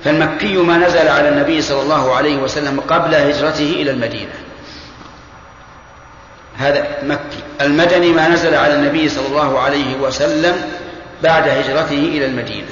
فالمكي 0.03 0.57
ما 0.57 0.77
نزل 0.77 1.07
على 1.07 1.29
النبي 1.29 1.61
صلى 1.61 1.81
الله 1.81 2.15
عليه 2.15 2.37
وسلم 2.37 2.79
قبل 2.79 3.15
هجرته 3.15 3.69
إلى 3.69 3.91
المدينة. 3.91 4.33
هذا 6.57 6.87
مكي. 7.03 7.39
المدني 7.61 8.13
ما 8.13 8.27
نزل 8.27 8.55
على 8.55 8.73
النبي 8.73 9.09
صلى 9.09 9.27
الله 9.27 9.59
عليه 9.59 9.95
وسلم 9.95 10.55
بعد 11.23 11.47
هجرته 11.47 11.97
إلى 11.97 12.25
المدينة. 12.25 12.71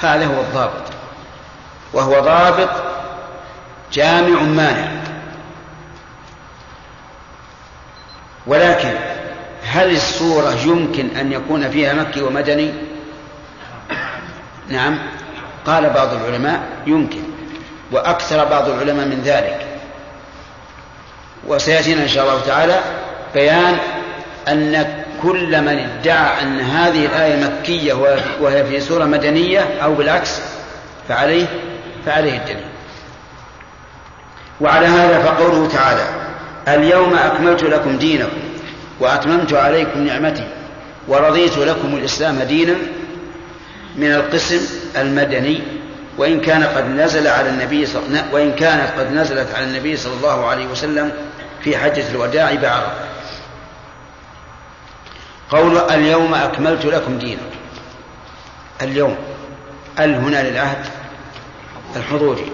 هذا 0.00 0.26
هو 0.26 0.40
الضابط. 0.40 0.82
وهو 1.92 2.20
ضابط 2.20 2.70
جامع 3.92 4.42
مانع. 4.42 5.02
ولكن 8.46 8.94
هل 9.64 9.90
الصورة 9.96 10.52
يمكن 10.64 11.16
أن 11.16 11.32
يكون 11.32 11.70
فيها 11.70 11.92
مكي 11.92 12.22
ومدني؟ 12.22 12.74
نعم. 14.68 14.98
قال 15.66 15.90
بعض 15.90 16.08
العلماء 16.14 16.60
يمكن 16.86 17.22
وأكثر 17.92 18.44
بعض 18.44 18.68
العلماء 18.68 19.06
من 19.06 19.22
ذلك. 19.24 19.66
وسيأتينا 21.46 22.02
إن 22.02 22.08
شاء 22.08 22.24
الله 22.24 22.40
تعالى 22.46 22.80
بيان 23.34 23.76
أن 24.48 24.86
كل 25.22 25.60
من 25.60 25.78
ادعى 25.78 26.42
أن 26.42 26.60
هذه 26.60 27.06
الآية 27.06 27.44
مكية 27.44 27.92
وهي 28.40 28.64
في 28.64 28.80
سورة 28.80 29.04
مدنية 29.04 29.60
أو 29.82 29.94
بالعكس 29.94 30.40
فعليه 31.08 31.46
فعليه 32.06 32.36
الدليل. 32.38 32.64
وعلى 34.60 34.86
هذا 34.86 35.22
فقوله 35.22 35.68
تعالى 35.68 36.04
اليوم 36.68 37.14
أكملت 37.14 37.62
لكم 37.62 37.98
دينكم 37.98 38.38
وأتممت 39.00 39.52
عليكم 39.52 40.06
نعمتي 40.06 40.48
ورضيت 41.08 41.58
لكم 41.58 41.96
الإسلام 41.96 42.42
دينا 42.42 42.74
من 43.96 44.12
القسم 44.12 44.60
المدني 44.96 45.62
وإن 46.18 46.40
كان 46.40 46.64
قد 46.64 46.88
نزل 46.88 47.26
على 47.26 47.48
النبي 47.48 47.86
صل... 47.86 48.00
وإن 48.32 48.52
كانت 48.52 48.98
قد 48.98 49.12
نزلت 49.12 49.54
على 49.54 49.64
النبي 49.64 49.96
صلى 49.96 50.14
الله 50.14 50.46
عليه 50.46 50.66
وسلم 50.66 51.12
في 51.64 51.76
حجة 51.76 52.10
الوداع 52.10 52.54
بعرفة. 52.54 52.92
قول 55.50 55.78
اليوم 55.78 56.34
أكملت 56.34 56.84
لكم 56.84 57.18
دينكم. 57.18 57.42
اليوم 58.82 59.16
ال 59.98 60.14
هنا 60.14 60.50
للعهد 60.50 60.86
الحضوري. 61.96 62.52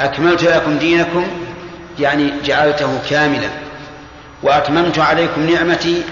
أكملت 0.00 0.42
لكم 0.42 0.78
دينكم 0.78 1.26
يعني 1.98 2.32
جعلته 2.44 2.98
كاملا. 3.10 3.48
وأتممت 4.42 4.98
عليكم 4.98 5.50
نعمتي 5.50 6.02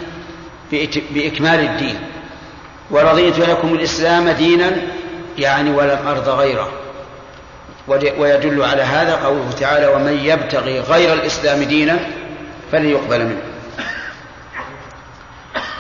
بإكمال 1.11 1.61
الدين. 1.61 1.99
ورضيت 2.91 3.39
لكم 3.39 3.75
الإسلام 3.75 4.29
دينا 4.29 4.73
يعني 5.39 5.71
ولم 5.71 5.99
أرض 6.07 6.29
غيره. 6.29 6.69
ويدل 8.19 8.63
على 8.63 8.83
هذا 8.83 9.15
قوله 9.15 9.51
تعالى 9.61 9.87
ومن 9.87 10.21
يبتغي 10.25 10.81
غير 10.81 11.13
الإسلام 11.13 11.63
دينا 11.63 11.99
فلن 12.73 12.89
يقبل 12.89 13.25
منه. 13.25 13.43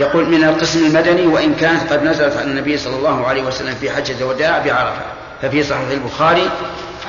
يقول 0.01 0.29
من 0.29 0.45
القسم 0.45 0.87
المدني 0.87 1.27
وإن 1.27 1.55
كانت 1.55 1.93
قد 1.93 2.03
نزلت 2.03 2.37
على 2.37 2.47
النبي 2.47 2.79
صلى 2.79 2.97
الله 2.97 3.27
عليه 3.27 3.43
وسلم 3.43 3.75
في 3.75 3.90
حجة 3.90 4.17
الوداع 4.21 4.59
بعرفة. 4.59 5.03
ففي 5.43 5.62
صحيح 5.62 5.88
البخاري 5.90 6.51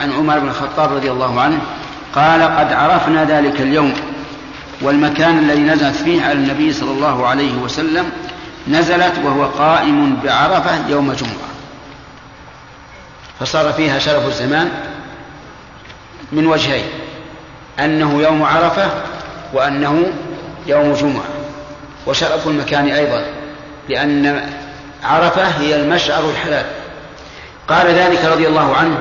عن 0.01 0.12
عمر 0.12 0.39
بن 0.39 0.47
الخطاب 0.47 0.93
رضي 0.93 1.12
الله 1.12 1.41
عنه 1.41 1.60
قال 2.15 2.41
قد 2.41 2.73
عرفنا 2.73 3.23
ذلك 3.23 3.62
اليوم 3.62 3.93
والمكان 4.81 5.38
الذي 5.38 5.62
نزلت 5.62 5.95
فيه 5.95 6.21
على 6.21 6.34
النبي 6.34 6.73
صلى 6.73 6.91
الله 6.91 7.27
عليه 7.27 7.55
وسلم 7.55 8.12
نزلت 8.67 9.13
وهو 9.23 9.45
قائم 9.45 10.15
بعرفة 10.23 10.89
يوم 10.89 11.13
جمعة. 11.13 11.49
فصار 13.39 13.73
فيها 13.73 13.99
شرف 13.99 14.28
الزمان 14.28 14.69
من 16.32 16.47
وجهين 16.47 16.86
أنه 17.80 18.21
يوم 18.21 18.43
عرفة 18.43 18.89
وأنه 19.54 20.04
يوم 20.67 20.93
جمعة. 20.93 21.25
وشرف 22.08 22.47
المكان 22.47 22.88
أيضا 22.88 23.25
لأن 23.89 24.49
عرفة 25.04 25.43
هي 25.43 25.75
المشعر 25.75 26.30
الحلال. 26.30 26.65
قال 27.67 27.88
ذلك 27.88 28.25
رضي 28.25 28.47
الله 28.47 28.75
عنه 28.75 28.97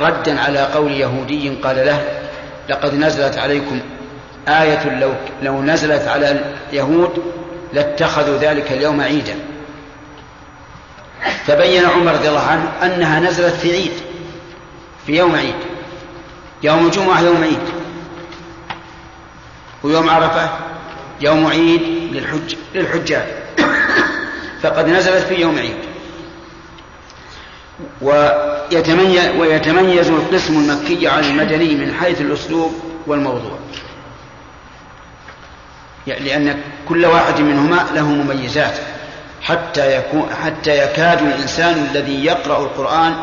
ردا 0.00 0.40
على 0.40 0.58
قول 0.58 0.92
يهودي 0.92 1.48
قال 1.48 1.76
له 1.76 2.04
لقد 2.68 2.94
نزلت 2.94 3.38
عليكم 3.38 3.80
آية 4.48 4.98
لو 4.98 5.12
لو 5.42 5.62
نزلت 5.62 6.08
على 6.08 6.44
اليهود 6.70 7.22
لاتخذوا 7.72 8.38
ذلك 8.38 8.72
اليوم 8.72 9.00
عيدا. 9.00 9.34
فبين 11.46 11.84
عمر 11.84 12.12
رضي 12.12 12.28
الله 12.28 12.46
عنه 12.46 12.72
أنها 12.82 13.20
نزلت 13.20 13.54
في 13.54 13.72
عيد 13.72 13.92
في 15.06 15.16
يوم 15.16 15.34
عيد 15.34 15.54
يوم 16.62 16.86
الجمعة 16.86 17.20
يوم 17.20 17.42
عيد. 17.42 17.60
ويوم 19.82 20.10
عرفة 20.10 20.50
يوم 21.20 21.46
عيد 21.46 21.82
للحج 22.12 22.54
للحجاج. 22.74 23.26
فقد 24.62 24.88
نزلت 24.88 25.26
في 25.26 25.34
يوم 25.34 25.58
عيد. 25.58 25.76
ويتميز, 28.02 29.28
ويتميز 29.38 30.10
القسم 30.10 30.54
المكي 30.58 31.08
عن 31.08 31.24
المدني 31.24 31.74
من 31.74 31.94
حيث 31.94 32.20
الأسلوب 32.20 32.72
والموضوع. 33.06 33.58
يعني 36.06 36.24
لأن 36.24 36.60
كل 36.88 37.06
واحد 37.06 37.40
منهما 37.40 37.86
له 37.94 38.04
مميزات. 38.04 38.74
حتى 39.42 39.96
يكون 39.96 40.28
حتى 40.44 40.78
يكاد 40.78 41.22
الإنسان 41.22 41.88
الذي 41.90 42.24
يقرأ 42.24 42.58
القرآن 42.58 43.14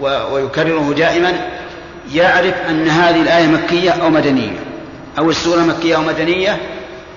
ويكرره 0.00 0.94
دائما 0.96 1.32
يعرف 2.12 2.54
أن 2.68 2.88
هذه 2.88 3.22
الآية 3.22 3.46
مكية 3.46 3.90
أو 3.90 4.10
مدنية 4.10 4.58
أو 5.18 5.30
السورة 5.30 5.60
مكية 5.60 5.96
أو 5.96 6.02
مدنية 6.02 6.60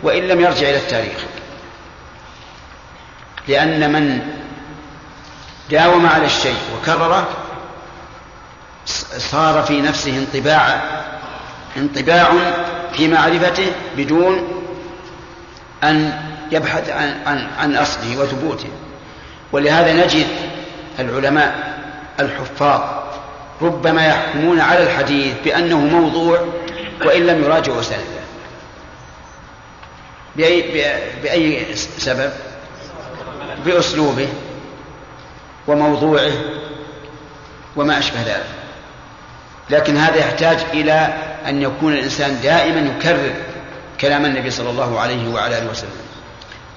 وإن 0.04 0.28
لم 0.28 0.42
يرجع 0.42 0.70
إلى 0.70 0.78
التاريخ. 0.78 1.18
لأن 3.48 3.94
من 3.94 4.20
داوم 5.72 6.06
على 6.06 6.26
الشيء 6.26 6.58
وكرره 6.76 7.28
صار 9.18 9.64
في 9.64 9.82
نفسه 9.82 10.18
انطباع 10.18 10.82
انطباع 11.78 12.32
في 12.94 13.08
معرفته 13.08 13.72
بدون 13.98 14.57
أن 15.84 16.14
يبحث 16.52 16.90
عن, 16.90 17.16
عن, 17.26 17.48
عن 17.60 17.76
أصله 17.76 18.20
وثبوته. 18.20 18.70
ولهذا 19.52 20.06
نجد 20.06 20.28
العلماء 21.00 21.78
الحفاظ 22.20 22.82
ربما 23.62 24.08
يحكمون 24.08 24.60
على 24.60 24.84
الحديث 24.84 25.34
بأنه 25.44 25.80
موضوع 25.80 26.48
وإن 27.06 27.28
لم 27.28 27.44
يراجعوا 27.44 27.82
سنده. 27.82 28.18
بأي, 30.36 30.62
بأي 31.24 31.76
سبب؟ 31.76 32.32
بأسلوبه 33.66 34.28
وموضوعه 35.68 36.32
وما 37.76 38.00
أشبه 38.00 38.22
ذلك. 38.22 38.46
لكن 39.70 39.98
هذا 39.98 40.18
يحتاج 40.18 40.58
إلى 40.74 41.14
أن 41.48 41.62
يكون 41.62 41.94
الإنسان 41.94 42.40
دائما 42.44 42.80
يكرر 42.80 43.34
كلام 44.02 44.26
النبي 44.26 44.50
صلى 44.50 44.70
الله 44.70 45.00
عليه 45.00 45.34
وعلى 45.34 45.58
آله 45.58 45.70
وسلم. 45.72 45.90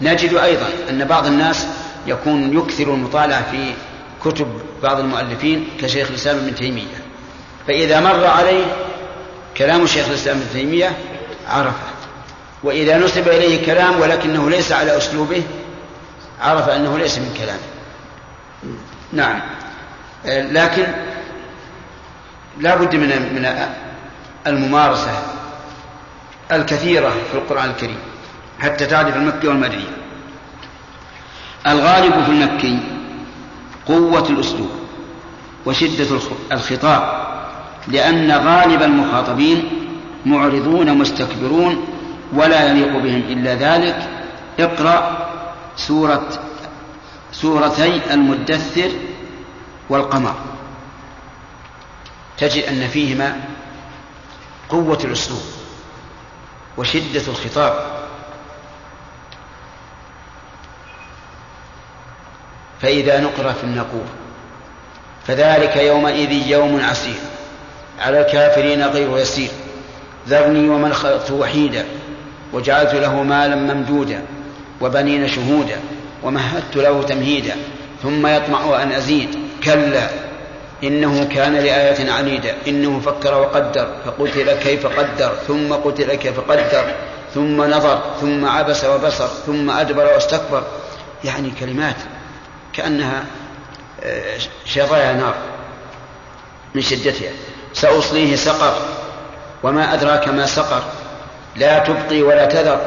نجد 0.01 0.35
أيضا 0.35 0.67
أن 0.91 1.05
بعض 1.05 1.27
الناس 1.27 1.67
يكون 2.07 2.59
يكثر 2.59 2.95
المطالعة 2.95 3.51
في 3.51 3.73
كتب 4.25 4.61
بعض 4.83 5.01
المؤلفين 5.01 5.69
كشيخ 5.81 6.09
الإسلام 6.09 6.37
ابن 6.37 6.55
تيمية. 6.55 7.05
فإذا 7.67 8.01
مر 8.01 8.27
عليه 8.27 8.65
كلام 9.57 9.87
شيخ 9.87 10.09
الإسلام 10.09 10.37
ابن 10.37 10.47
تيمية 10.53 10.97
عرفه. 11.49 11.91
وإذا 12.63 12.99
نسب 12.99 13.29
إليه 13.29 13.67
كلام 13.67 14.01
ولكنه 14.01 14.51
ليس 14.51 14.73
على 14.73 14.97
أسلوبه 14.97 15.43
عرف 16.41 16.69
أنه 16.69 16.99
ليس 16.99 17.19
من 17.19 17.35
كلامه. 17.39 17.61
نعم. 19.13 19.41
لكن 20.27 20.87
لا 22.61 22.77
بد 22.77 22.97
من 22.97 23.09
من 23.09 23.69
الممارسة. 24.47 25.23
الكثيرة 26.53 27.09
في 27.09 27.35
القرآن 27.35 27.71
الكريم 27.71 27.99
حتى 28.61 28.87
تعرف 28.87 29.17
المكي 29.17 29.49
والمدني. 29.49 29.85
الغالب 31.67 32.25
في 32.25 32.31
المكي 32.31 32.79
قوة 33.87 34.29
الأسلوب 34.29 34.71
وشدة 35.67 36.07
الخطاب 36.53 37.31
لأن 37.89 38.31
غالب 38.31 38.83
المخاطبين 38.83 39.69
معرضون 40.27 40.99
مستكبرون 40.99 41.87
ولا 42.33 42.71
يليق 42.71 42.93
بهم 42.93 43.23
إلا 43.29 43.55
ذلك. 43.55 44.09
اقرأ 44.59 45.29
سورة 45.77 46.29
سورتي 47.33 48.15
المدثر 48.15 48.91
والقمر. 49.89 50.35
تجد 52.39 52.65
أن 52.65 52.89
فيهما 52.89 53.41
قوة 54.69 54.99
الأسلوب. 55.05 55.60
وشدة 56.81 57.23
الخطاب. 57.29 58.01
فإذا 62.83 63.21
نقر 63.21 63.53
في 63.53 63.65
النقور 63.65 64.05
فذلك 65.27 65.77
يومئذ 65.77 66.33
يوم 66.33 66.81
عسير 66.81 67.21
على 67.99 68.21
الكافرين 68.21 68.83
غير 68.83 69.19
يسير. 69.19 69.51
ذرني 70.29 70.69
ومن 70.69 70.93
خلقت 70.93 71.31
وحيدا 71.31 71.85
وجعلت 72.53 72.95
له 72.95 73.23
مالا 73.23 73.57
ممدودا 73.57 74.23
وبنين 74.81 75.29
شهودا 75.29 75.81
ومهدت 76.23 76.77
له 76.77 77.03
تمهيدا 77.03 77.57
ثم 78.03 78.27
يطمع 78.27 78.83
أن 78.83 78.93
أزيد. 78.93 79.39
كلا 79.65 80.09
إنه 80.85 81.25
كان 81.25 81.55
لآية 81.55 82.13
عنيدا 82.13 82.57
إنه 82.69 83.01
فكر 83.01 83.35
وقدر. 83.35 83.89
فقتل 84.05 84.53
كيف 84.53 84.87
قدر. 84.87 85.33
ثم 85.49 85.73
قتل 85.73 86.15
كيف 86.15 86.41
قدر. 86.41 86.95
ثم 87.35 87.65
نظر. 87.65 88.03
ثم 88.21 88.47
عبس 88.47 88.85
وبصر. 88.85 89.27
ثم 89.27 89.71
أدبر 89.71 90.05
واستكبر. 90.05 90.63
يعني 91.25 91.51
كلمات 91.61 91.97
كأنها 92.73 93.25
آه، 94.03 94.39
شظايا 94.65 95.13
نار 95.13 95.35
من 96.75 96.83
شدتها. 96.83 97.31
سأصليه 97.73 98.37
سقر. 98.37 98.77
وما 99.63 99.95
أدراك 99.95 100.29
ما 100.29 100.47
سقر. 100.47 100.83
لا 101.57 101.79
تبقي 101.79 102.23
ولا 102.23 102.47
تذر. 102.47 102.81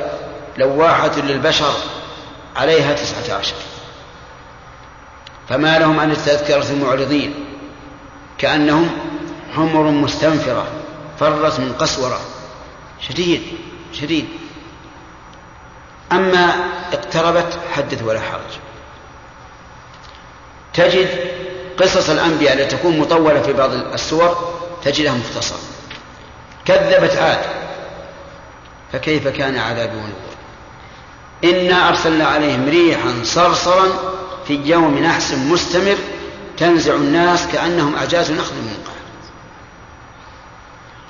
لواحة 0.58 1.20
للبشر. 1.20 1.74
عليها 2.56 2.94
تسعة 2.94 3.38
عشر. 3.38 3.56
فما 5.50 5.80
لهم 5.80 6.00
عن 6.00 6.12
التذكرة 6.12 6.76
معرضين. 6.86 7.53
كأنهم 8.44 8.90
حمر 9.56 9.84
مستنفرة 9.84 10.68
فرت 11.20 11.60
من 11.60 11.74
قسورة 11.74 12.20
شديد 13.02 13.42
شديد. 13.94 14.28
أما 16.12 16.56
اقتربت 16.94 17.60
حدث 17.74 18.04
ولا 18.04 18.20
حرج. 18.20 18.52
تجد 20.74 21.10
قصص 21.78 22.10
الأنبياء 22.10 22.54
التي 22.54 22.78
تكون 22.78 23.00
مطولة 23.00 23.42
في 23.42 23.54
بعض 23.54 23.74
السور 23.74 24.54
تجدها 24.84 25.14
مختصرة. 25.14 25.60
كذبت 26.66 27.16
عاد. 27.18 27.40
فكيف 28.94 29.28
كان 29.28 29.58
عذابي 29.58 29.98
ونذر 29.98 30.34
إنا 31.44 31.90
أرسلنا 31.90 32.28
عليهم 32.28 32.70
ريحا 32.70 33.14
صرصرا 33.24 33.88
في 34.48 34.60
يوم 34.66 34.98
نحس 35.00 35.34
مستمر 35.34 35.98
تنزع 36.58 36.96
الناس 36.96 37.48
كأنهم 37.48 37.96
أعجاز 37.96 38.32
نخل 38.32 38.56
منقعر 38.56 39.04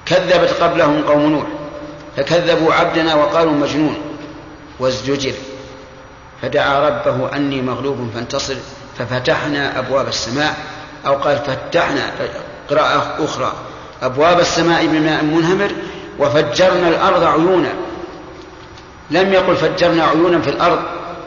كذبت 0.06 0.62
قبلهم 0.62 1.02
قوم 1.02 1.22
نوح 1.22 1.48
فكذبوا 2.18 2.74
عبدنا 2.74 3.16
وقالوا 3.16 3.54
مجنون. 3.54 3.96
وازدجر 4.80 5.34
فدعا 6.42 6.90
ربه 6.90 7.36
أني 7.36 7.62
مغلوب 7.62 8.10
فانتصر 8.16 8.56
ففتحنا 8.98 9.80
أبواب 9.80 10.08
السماء 10.08 10.56
أو 11.06 11.14
قال 11.14 11.38
فتحنا 11.38 12.12
قراءة 12.70 13.26
أخرى 13.26 13.54
أبواب 14.02 14.40
السماء 14.40 14.86
بماء 14.86 15.24
منهمر 15.24 15.72
وفجرنا 16.20 16.90
الأرض 16.90 17.24
عيونا. 17.24 17.74
لم 19.12 19.34
يقل 19.34 19.56
فجرنا 19.56 20.04
عيونا 20.04 20.42
في 20.42 20.50
الأرض 20.50 20.80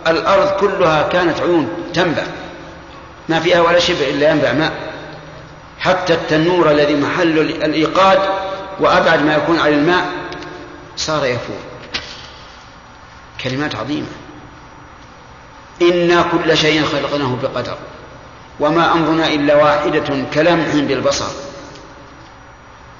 الأرض 0.07 0.61
كلها 0.61 1.03
كانت 1.03 1.41
عيون 1.41 1.69
تنبع. 1.95 2.23
ما 3.29 3.41
فيها 3.41 3.61
ولا 3.61 3.79
شبع 3.79 4.07
إلا 4.09 4.31
ينبع 4.31 4.53
ماء. 4.53 4.73
حتى 5.79 6.15
التنور 6.15 6.71
الذي 6.71 6.95
محل 6.95 7.39
الإيقاد 7.39 8.19
وأبعد 8.81 9.23
ما 9.23 9.35
يكون 9.35 9.59
عن 9.59 9.73
الماء 9.73 10.11
صار 10.97 11.27
يفور. 11.27 11.57
كلمات 13.45 13.75
عظيمة. 13.75 14.07
إنا 15.83 16.23
كل 16.23 16.57
شيء 16.57 16.85
خلقناه 16.85 17.37
بقدر 17.43 17.77
وما 18.61 18.93
أمرنا 18.93 19.27
إلا 19.27 19.55
واحدة 19.55 20.25
كلمح 20.35 20.75
بالبصر. 20.75 21.31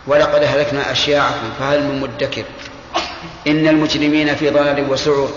ولقد 0.07 0.43
أهلكنا 0.43 0.93
أشياعكم 0.93 1.51
فهل 1.59 1.83
من 1.83 2.01
مدكر. 2.01 2.45
إن 3.47 3.69
المجرمين 3.69 4.35
في 4.35 4.51
ضلال 4.51 4.91
وسعر 4.91 5.29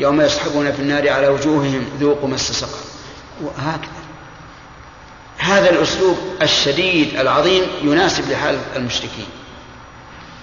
يوم 0.00 0.20
يسحبون 0.20 0.72
في 0.72 0.82
النار 0.82 1.08
على 1.08 1.28
وجوههم 1.28 1.84
ذوقوا 2.00 2.28
مس 2.28 2.52
سقر. 2.52 2.78
وهكذا. 3.40 3.97
هذا 5.38 5.70
الأسلوب 5.70 6.18
الشديد 6.42 7.20
العظيم 7.20 7.62
يناسب 7.82 8.30
لحال 8.30 8.58
المشركين 8.76 9.26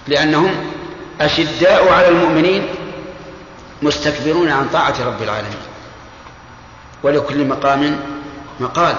لأنهم 0.07 0.71
أشداء 1.21 1.93
على 1.93 2.07
المؤمنين 2.07 2.67
مستكبرون 3.81 4.49
عن 4.49 4.69
طاعة 4.69 5.05
رب 5.05 5.21
العالمين. 5.21 5.57
ولكل 7.03 7.45
مقام 7.45 7.99
مقال. 8.59 8.95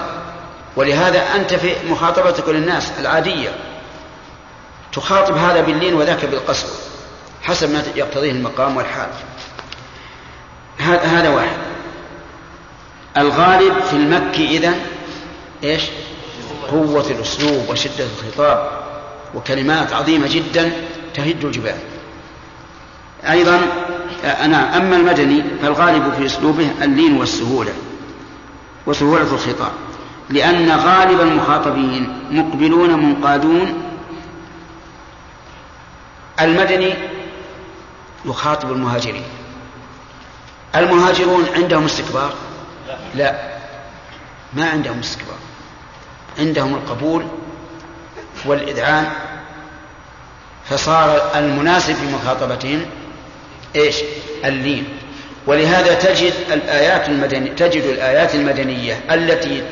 ولهذا 0.75 1.35
أنت 1.35 1.53
في 1.53 1.75
مخاطبتك 1.89 2.49
للناس 2.49 2.91
العادية 2.99 3.49
تخاطب 4.93 5.37
هذا 5.37 5.61
باللين 5.61 5.93
وذاك 5.93 6.25
بالقسوة 6.25 6.71
حسب 7.43 7.71
ما 7.71 7.83
يقتضيه 7.95 8.31
المقام 8.31 8.77
والحال. 8.77 9.09
هذا 10.79 11.29
واحد. 11.29 11.57
الغالب 13.17 13.79
في 13.79 13.93
المكي 13.93 14.57
إذن 14.57 14.75
إيش؟ 15.63 15.81
قوة 16.71 17.11
الأسلوب 17.11 17.69
وشدة 17.69 18.05
الخطاب 18.05 18.71
وكلمات 19.35 19.93
عظيمة 19.93 20.27
جدا 20.27 20.71
تهد 21.13 21.45
الجبال. 21.45 21.77
أيضا 23.23 23.61
أنا 24.23 24.77
أما 24.77 24.95
المدني 24.95 25.43
فالغالب 25.61 26.13
في 26.13 26.25
أسلوبه 26.25 26.71
اللين 26.81 27.17
والسهولة 27.17 27.73
وسهولة 28.87 29.33
الخطاب 29.33 29.71
لأن 30.29 30.69
غالب 30.71 31.21
المخاطبين 31.21 32.27
مقبلون 32.31 32.93
منقادون. 32.93 33.83
المدني 36.41 36.93
يخاطب 38.25 38.71
المهاجرين. 38.71 39.23
المهاجرون 40.75 41.45
عندهم 41.55 41.85
استكبار؟ 41.85 42.33
لا 43.15 43.57
ما 44.53 44.69
عندهم 44.69 44.99
استكبار. 44.99 45.37
عندهم 46.39 46.75
القبول 46.75 47.25
والإذعان 48.45 49.09
فصار 50.69 51.31
المناسب 51.35 51.93
في 51.93 52.05
مخاطبتهم 52.05 52.85
إيش؟ 53.75 53.95
اللين. 54.45 54.87
ولهذا 55.47 55.93
تجد 55.93 56.33
الآيات 56.51 57.09
المدنية 57.09 57.51
تجد 57.51 57.83
الآيات 57.83 58.35
المدنية 58.35 58.99
التي 59.11 59.63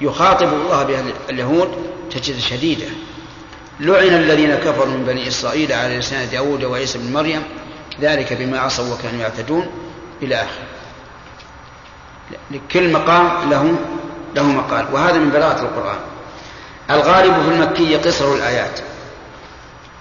يخاطب 0.00 0.48
الله 0.52 0.82
بها 0.82 1.02
اليهود 1.30 1.90
تجد 2.10 2.38
شديدة. 2.38 2.86
لعن 3.80 4.14
الذين 4.14 4.54
كفروا 4.54 4.86
من 4.86 5.04
بني 5.04 5.28
إسرائيل 5.28 5.72
على 5.72 5.98
لسان 5.98 6.28
داود 6.30 6.64
وعيسى 6.64 6.98
بن 6.98 7.12
مريم 7.12 7.42
ذلك 8.00 8.32
بما 8.32 8.58
عصوا 8.58 8.94
وكانوا 8.94 9.20
يعتدون 9.20 9.66
إلى 10.22 10.34
آخره. 10.34 10.66
لكل 12.50 12.92
مقام 12.92 13.50
له 13.50 13.76
له 14.34 14.42
مقال. 14.42 14.86
وهذا 14.92 15.18
من 15.18 15.30
براءة 15.30 15.60
القرآن. 15.60 15.98
الغالب 16.90 17.34
في 17.34 17.48
المكي 17.48 17.96
قصر 17.96 18.34
الآيات 18.34 18.80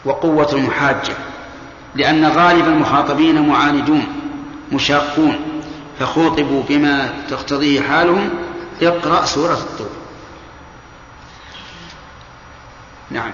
وقوة 0.06 0.54
المحاجة 0.54 1.14
لأن 1.96 2.26
غالب 2.26 2.68
المخاطبين 2.68 3.48
معاندون 3.48 4.06
مشاقون 4.72 5.40
فخوطبوا 6.00 6.64
بما 6.70 7.14
تقتضيه 7.30 7.82
حالهم. 7.82 8.30
اقرأ 8.82 9.26
سورة 9.26 9.54
الطور. 9.54 9.90
نعم. 13.12 13.32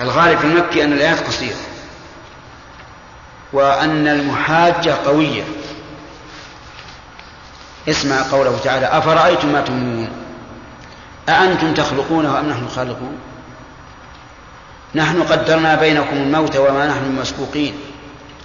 الغالب 0.00 0.38
في 0.38 0.44
المكي 0.44 0.84
أن 0.84 0.92
الآيات 0.92 1.26
قصيرة 1.26 1.56
وأن 3.52 4.08
المحاجة 4.08 4.94
قوية. 5.06 5.42
اسمع 7.88 8.22
قوله 8.30 8.58
تعالى 8.64 8.86
أفرأيتم 8.86 9.48
ما 9.48 9.60
تمنون؟ 9.60 10.08
أأنتم 11.28 11.74
تخلقونه 11.74 12.40
أم 12.40 12.48
نحن 12.48 12.64
الخالقون؟ 12.64 13.18
نحن 14.94 15.22
قدرنا 15.22 15.74
بينكم 15.74 16.16
الموت 16.16 16.56
وما 16.56 16.86
نحن 16.86 17.16
مسبوقين 17.20 17.74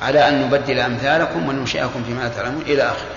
على 0.01 0.29
أن 0.29 0.41
نبدل 0.41 0.79
أمثالكم 0.79 1.49
وننشئكم 1.49 2.03
فيما 2.07 2.21
لا 2.21 2.29
تعلمون 2.29 2.61
إلى 2.61 2.83
آخره. 2.83 3.15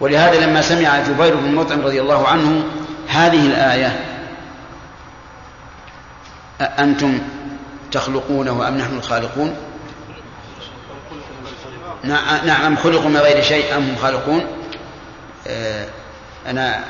ولهذا 0.00 0.46
لما 0.46 0.62
سمع 0.62 1.00
جبير 1.00 1.36
بن 1.36 1.54
مطعم 1.54 1.80
رضي 1.80 2.00
الله 2.00 2.28
عنه 2.28 2.64
هذه 3.08 3.46
الآية 3.46 4.04
أنتم 6.60 7.18
تخلقونه 7.92 8.68
أم 8.68 8.78
نحن 8.78 8.96
الخالقون؟ 8.96 9.56
نعم 12.44 12.76
خلقوا 12.76 13.10
من 13.10 13.16
غير 13.16 13.42
شيء 13.42 13.76
أم 13.76 13.82
هم 13.82 13.96
خالقون؟ 13.96 14.61
أنا 16.46 16.84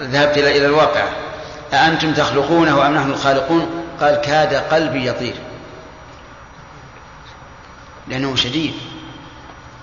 ذهبت 0.00 0.38
إلى 0.38 0.66
الواقع. 0.66 1.04
أأنتم 1.72 2.12
تخلقونه 2.12 2.86
أم 2.86 2.94
نحن 2.94 3.10
الخالقون؟ 3.10 3.84
قال 4.00 4.14
كاد 4.14 4.54
قلبي 4.54 5.06
يطير. 5.06 5.34
لأنه 8.08 8.36
شديد. 8.36 8.74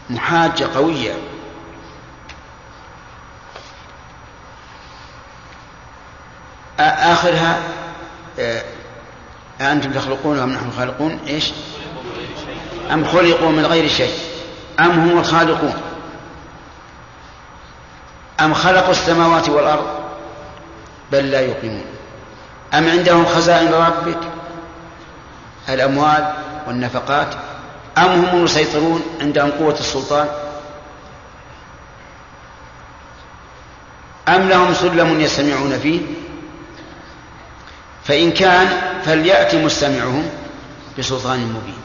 محاجة 0.10 0.67
قوية. 0.76 1.13
آخرها 6.80 7.60
آه، 8.39 8.63
أأنتم 9.62 9.91
تخلقونه 9.91 10.43
أم 10.43 10.50
نحن 10.50 10.67
الخالقون؟ 10.67 11.19
إيش؟ 11.28 11.52
أم 12.91 13.06
خلقوا 13.06 13.52
من 13.52 13.65
غير 13.65 13.88
شيء. 13.89 14.13
أم 14.80 14.91
هم 14.91 15.19
الخالقون؟ 15.19 15.90
أم 18.41 18.54
خلقوا 18.54 18.91
السماوات 18.91 19.49
والأرض؟ 19.49 19.88
بل 21.12 21.32
لا 21.32 21.39
يوقنون. 21.41 21.86
أم 22.73 22.89
عندهم 22.89 23.25
خزائن 23.25 23.73
ربك؟ 23.73 24.19
الأموال 25.69 26.34
والنفقات؟ 26.67 27.36
أم 27.97 28.25
هم 28.25 28.38
المسيطرون 28.38 29.01
عندهم 29.21 29.51
قوة 29.51 29.80
السلطان؟ 29.80 30.27
أم 34.27 34.49
لهم 34.49 34.73
سلم 34.73 35.19
يستمعون 35.19 35.80
فيه؟ 35.80 36.01
فإن 38.04 38.32
كان 38.32 38.67
فليأتي 39.06 39.65
مستمعهم 39.65 40.30
بسلطان 40.99 41.39
مبين. 41.39 41.82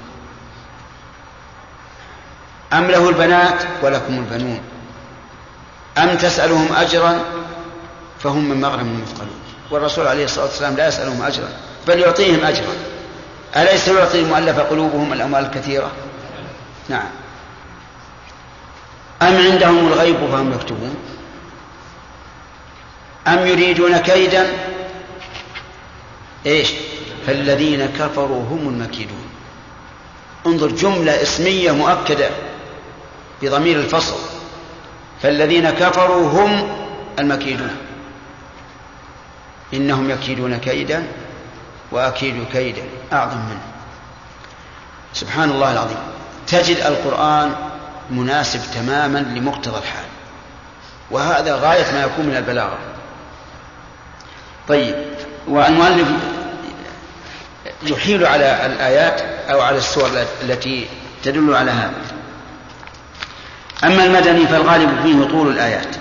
أم 2.72 2.84
له 2.84 3.08
البنات 3.08 3.62
ولكم 3.82 4.14
البنون؟ 4.14 4.60
أم 5.98 6.16
تسألهم 6.16 6.72
أجرا؟ 6.72 7.24
فهم 8.18 8.48
من 8.48 8.60
مغرم 8.60 9.02
مثقلون. 9.02 9.40
والرسول 9.70 10.06
عليه 10.06 10.24
الصلاة 10.24 10.44
والسلام 10.44 10.76
لا 10.76 10.88
يسألهم 10.88 11.22
أجرا 11.22 11.48
بل 11.88 12.00
يعطيهم 12.00 12.44
أجرا. 12.44 12.74
أليس 13.56 13.88
يعطي 13.88 14.20
المؤلف 14.20 14.58
قلوبهم 14.58 15.12
الأموال 15.12 15.44
الكثيرة؟ 15.44 15.90
نعم. 16.88 17.08
أم 19.22 19.36
عندهم 19.36 19.86
الغيب 19.88 20.16
فهم 20.16 20.52
يكتبون؟ 20.52 20.96
أم 23.26 23.46
يريدون 23.46 23.96
كيدا؟ 23.96 24.46
إيش؟ 26.46 26.70
فالذين 27.26 27.86
كفروا 27.86 28.42
هم 28.42 28.68
المكيدون. 28.68 29.26
انظر 30.46 30.68
جملة 30.68 31.22
اسمية 31.22 31.72
مؤكدة 31.72 32.30
بضمير 33.42 33.76
الفصل. 33.76 34.35
فالذين 35.22 35.70
كفروا 35.70 36.30
هم 36.30 36.76
المكيدون. 37.18 37.76
إنهم 39.74 40.10
يكيدون 40.10 40.56
كيدا 40.56 41.06
وأكيد 41.92 42.46
كيدا 42.52 42.82
أعظم 43.12 43.38
منه. 43.38 43.62
سبحان 45.12 45.50
الله 45.50 45.72
العظيم. 45.72 45.98
تجد 46.46 46.76
القرآن 46.76 47.54
مناسب 48.10 48.60
تماما 48.74 49.18
لمقتضى 49.18 49.78
الحال. 49.78 50.04
وهذا 51.10 51.56
غاية 51.56 51.92
ما 51.92 52.02
يكون 52.02 52.26
من 52.26 52.36
البلاغة. 52.36 52.78
طيب 54.68 54.94
والمؤلف 55.48 56.08
يحيل 57.82 58.26
على 58.26 58.66
الآيات 58.66 59.20
أو 59.50 59.60
على 59.60 59.78
السور 59.78 60.10
التي 60.42 60.86
تدل 61.22 61.54
على 61.54 61.70
هذا. 61.70 62.15
أما 63.84 64.04
المدني 64.04 64.46
فالغالب 64.46 64.90
فيه 65.02 65.24
طول 65.24 65.48
الآيات 65.48 65.96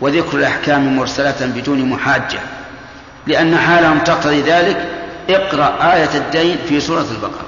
وذكر 0.00 0.38
الأحكام 0.38 0.96
مرسلة 0.96 1.36
بدون 1.40 1.84
محاجة 1.84 2.40
لأن 3.26 3.56
حالهم 3.56 3.98
تقتضي 3.98 4.40
ذلك. 4.40 4.88
اقرأ 5.30 5.94
آية 5.94 6.14
الدين 6.14 6.56
في 6.68 6.80
سورة 6.80 7.06
البقرة. 7.10 7.46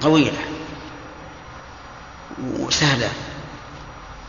طويلة 0.00 0.38
وسهلة 2.58 3.08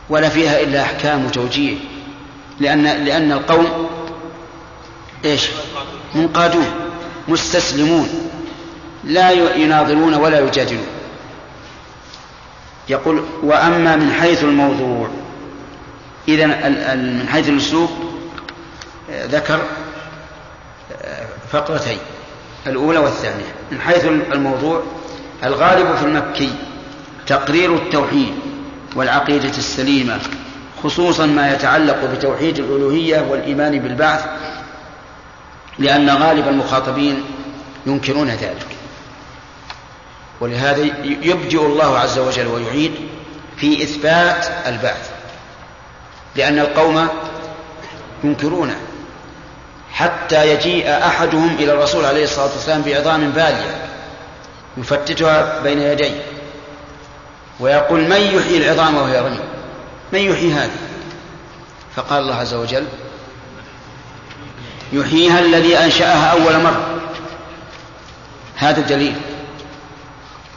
ولا 0.08 0.28
فيها 0.28 0.60
إلا 0.60 0.82
أحكام 0.82 1.26
وتوجيه 1.26 1.76
لأن 2.60 2.82
لأن 2.82 3.32
القوم 3.32 3.90
إيش؟ 5.24 5.48
منقادون 6.14 6.66
مستسلمون 7.28 8.30
لا 9.04 9.30
يناظرون 9.56 10.14
ولا 10.14 10.40
يجادلون. 10.40 10.99
يقول 12.90 13.24
وأما 13.42 13.96
من 13.96 14.12
حيث 14.12 14.44
الموضوع. 14.44 15.08
إذا 16.28 16.46
من 16.94 17.28
حيث 17.28 17.48
الأسلوب 17.48 17.90
ذكر 19.10 19.60
فقرتين 21.52 21.98
الأولى 22.66 22.98
والثانية. 22.98 23.54
من 23.72 23.80
حيث 23.80 24.04
الموضوع 24.04 24.82
الغالب 25.44 25.96
في 25.96 26.04
المكي 26.04 26.52
تقرير 27.26 27.74
التوحيد 27.76 28.34
والعقيدة 28.96 29.48
السليمة 29.48 30.18
خصوصا 30.84 31.26
ما 31.26 31.52
يتعلق 31.54 32.04
بتوحيد 32.14 32.58
الألوهية 32.58 33.20
والإيمان 33.30 33.78
بالبعث 33.78 34.24
لأن 35.78 36.10
غالب 36.10 36.48
المخاطبين 36.48 37.22
ينكرون 37.86 38.28
ذلك. 38.28 38.66
ولهذا 40.40 40.82
يبدئ 41.04 41.66
الله 41.66 41.98
عز 41.98 42.18
وجل 42.18 42.46
ويعيد 42.46 42.92
في 43.56 43.82
إثبات 43.82 44.46
البعث 44.66 45.10
لأن 46.36 46.58
القوم 46.58 47.08
ينكرونه 48.24 48.76
حتى 49.92 50.54
يجيء 50.54 50.90
أحدهم 51.06 51.54
إلى 51.58 51.72
الرسول 51.72 52.04
عليه 52.04 52.24
الصلاة 52.24 52.52
والسلام 52.52 52.82
بعظام 52.82 53.30
بالية 53.30 53.86
يفتتها 54.76 55.60
بين 55.62 55.78
يديه 55.78 56.22
ويقول 57.60 58.00
من 58.00 58.20
يحيي 58.20 58.56
العظام 58.56 58.96
وهي 58.96 59.20
رمي 59.20 59.40
من 60.12 60.18
يحيي 60.18 60.52
هذه؟ 60.52 60.70
فقال 61.96 62.22
الله 62.22 62.34
عز 62.34 62.54
وجل 62.54 62.84
يحييها 64.92 65.38
الذي 65.38 65.78
أنشأها 65.78 66.26
أول 66.26 66.62
مرة. 66.62 67.00
هذا 68.56 68.80
الدليل. 68.80 69.14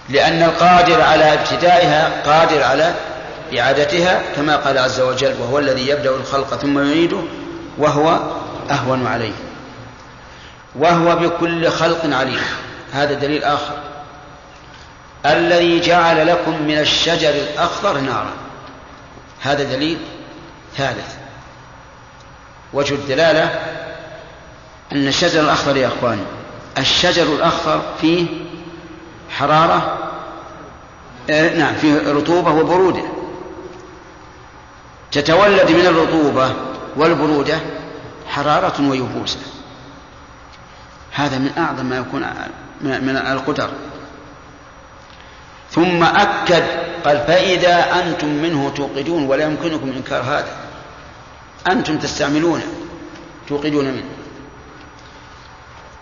لأن 0.09 0.43
القادر 0.43 1.01
على 1.01 1.33
ابتدائها 1.33 2.21
قادر 2.25 2.63
على 2.63 2.93
إعادتها 3.59 4.21
كما 4.35 4.55
قال 4.55 4.77
عز 4.77 4.99
وجل 4.99 5.35
وهو 5.41 5.59
الذي 5.59 5.87
يبدأ 5.87 6.09
الخلق 6.09 6.55
ثم 6.55 6.79
يعيده 6.79 7.21
وهو 7.77 8.19
أهون 8.71 9.07
عليه. 9.07 9.33
وهو 10.75 11.15
بكل 11.15 11.69
خلق 11.69 12.05
عليم. 12.05 12.41
هذا 12.93 13.13
دليل 13.13 13.43
آخر. 13.43 13.77
الذي 15.25 15.79
جعل 15.79 16.27
لكم 16.27 16.61
من 16.61 16.77
الشجر 16.77 17.29
الأخضر 17.29 17.97
نارا. 17.97 18.33
هذا 19.41 19.63
دليل 19.63 19.97
ثالث. 20.77 21.15
وجه 22.73 22.93
الدلالة 22.93 23.59
أن 24.91 25.07
الشجر 25.07 25.39
الأخضر 25.39 25.77
يا 25.77 25.87
أخواني 25.87 26.21
الشجر 26.77 27.23
الأخضر 27.23 27.81
فيه 28.01 28.25
حرارة 29.29 29.97
آه 31.29 31.57
نعم 31.57 31.75
فيه 31.75 32.11
رطوبة 32.11 32.51
وبرودة. 32.51 33.03
تتولد 35.11 35.71
من 35.71 35.85
الرطوبة 35.85 36.53
والبرودة 36.95 37.59
حرارة 38.27 38.89
ويبوسة 38.89 39.39
هذا 41.11 41.37
من 41.37 41.51
أعظم 41.57 41.85
ما 41.85 41.97
يكون 41.97 42.25
من 42.81 43.17
القدر. 43.31 43.69
ثم 45.71 46.03
أكد 46.03 46.63
قال 47.05 47.17
فإذا 47.27 48.03
أنتم 48.03 48.27
منه 48.27 48.69
توقدون 48.69 49.25
ولا 49.25 49.43
يمكنكم 49.43 49.91
إنكار 49.97 50.21
هذا. 50.21 50.55
أنتم 51.67 51.97
تستعملونه 51.97 52.65
توقدون 53.47 53.85
منه. 53.85 54.03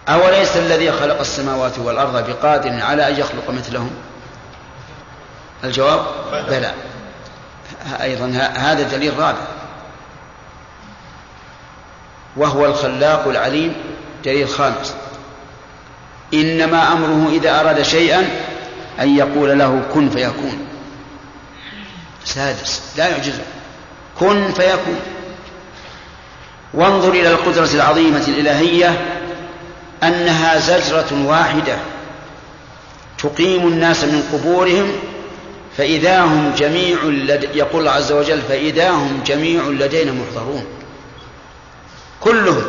أوليس 0.10 0.58
الذي 0.58 0.92
خلق 0.92 1.20
السماوات 1.20 1.80
والأرض 1.80 2.30
بقادر 2.30 2.82
على 2.82 3.08
أن 3.08 3.20
يخلق 3.20 3.50
مثلهم؟ 3.50 3.92
الجواب؟ 5.64 6.06
بلى. 6.50 6.74
أيضا 8.02 8.26
هذا 8.56 8.84
دليل 8.84 9.20
رابع. 9.20 9.48
وهو 12.38 12.66
الخلاق 12.66 13.28
العليم 13.28 13.76
دليل 14.26 14.50
خامس. 14.50 14.96
إنما 16.34 16.94
أمره 16.94 17.30
إذا 17.32 17.60
أراد 17.60 17.82
شيئا 17.82 18.30
أن 19.00 19.18
يقول 19.18 19.60
له 19.60 19.82
كن 19.94 20.10
فيكون. 20.10 20.68
سادس. 22.26 22.82
لا 22.98 23.08
يعجزه 23.08 23.44
كن 24.20 24.52
فيكون. 24.54 25.00
وانظر 26.74 27.10
إلى 27.10 27.30
القدرة 27.30 27.70
العظيمة 27.74 28.24
الإلهية 28.28 29.21
أنها 30.04 30.60
زجرة 30.60 31.26
واحدة 31.26 31.78
تقيم 33.18 33.68
الناس 33.68 34.04
من 34.04 34.24
قبورهم 34.34 34.92
فإذا 35.78 36.22
هم 36.22 36.54
جميع 36.58 37.04
لد... 37.04 37.50
يقول 37.56 37.80
الله 37.82 37.92
عز 37.92 38.12
وجل 38.12 38.42
فإذا 38.42 38.90
هم 38.90 39.24
جميع 39.26 39.64
لدينا 39.64 40.12
محضرون. 40.12 40.66
كلهم 42.22 42.64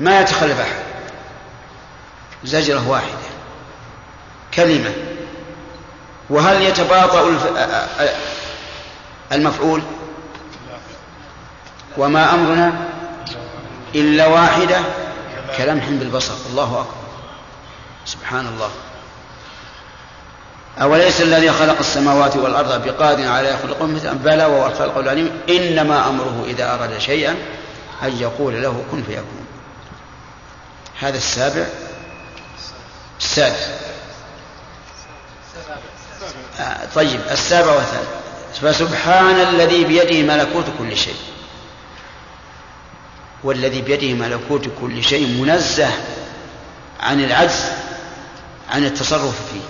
ما 0.00 0.20
يتخلف 0.20 0.60
أحد. 0.60 0.82
زجرة 2.44 2.88
واحدة 2.88 3.30
كلمة. 4.54 4.90
وهل 6.30 6.62
يتباطأ 6.62 7.32
المفعول؟ 9.32 9.82
وما 11.96 12.34
أمرنا 12.34 12.72
إلا 13.94 14.26
واحدة. 14.26 14.80
كلمح 15.58 15.88
بالبصر 15.88 16.34
الله 16.50 16.80
أكبر. 16.80 16.94
سبحان 18.04 18.46
الله. 18.46 18.70
أوليس 20.82 21.20
الذي 21.20 21.52
خلق 21.52 21.78
السماوات 21.78 22.36
والأرض 22.36 22.84
بقادر 22.84 23.28
على 23.28 23.48
يخلقهم 23.48 23.94
مثلا 23.94 24.12
بلى 24.12 24.44
وهو 24.44 24.66
الخلق 24.66 24.98
العليم. 24.98 25.40
إنما 25.48 26.08
أمره 26.08 26.44
إذا 26.46 26.74
أراد 26.74 26.98
شيئا 26.98 27.36
أن 28.02 28.16
يقول 28.18 28.62
له 28.62 28.84
كن 28.90 29.02
فيكون. 29.02 29.46
هذا 31.00 31.16
السابع. 31.16 31.66
السادس. 33.20 33.68
آه 36.60 36.88
طيب. 36.94 37.20
السابع 37.30 37.72
والثالث. 37.72 38.08
فسبحان 38.62 39.40
الذي 39.40 39.84
بيده 39.84 40.34
ملكوت 40.34 40.64
كل 40.78 40.96
شيء. 40.96 41.16
والذي 43.44 43.80
بيده 43.82 44.14
ملكوت 44.14 44.68
كل 44.80 45.04
شيء 45.04 45.26
منزه 45.26 45.90
عن 47.00 47.24
العجز 47.24 47.64
عن 48.70 48.84
التصرف 48.84 49.52
فيه. 49.52 49.60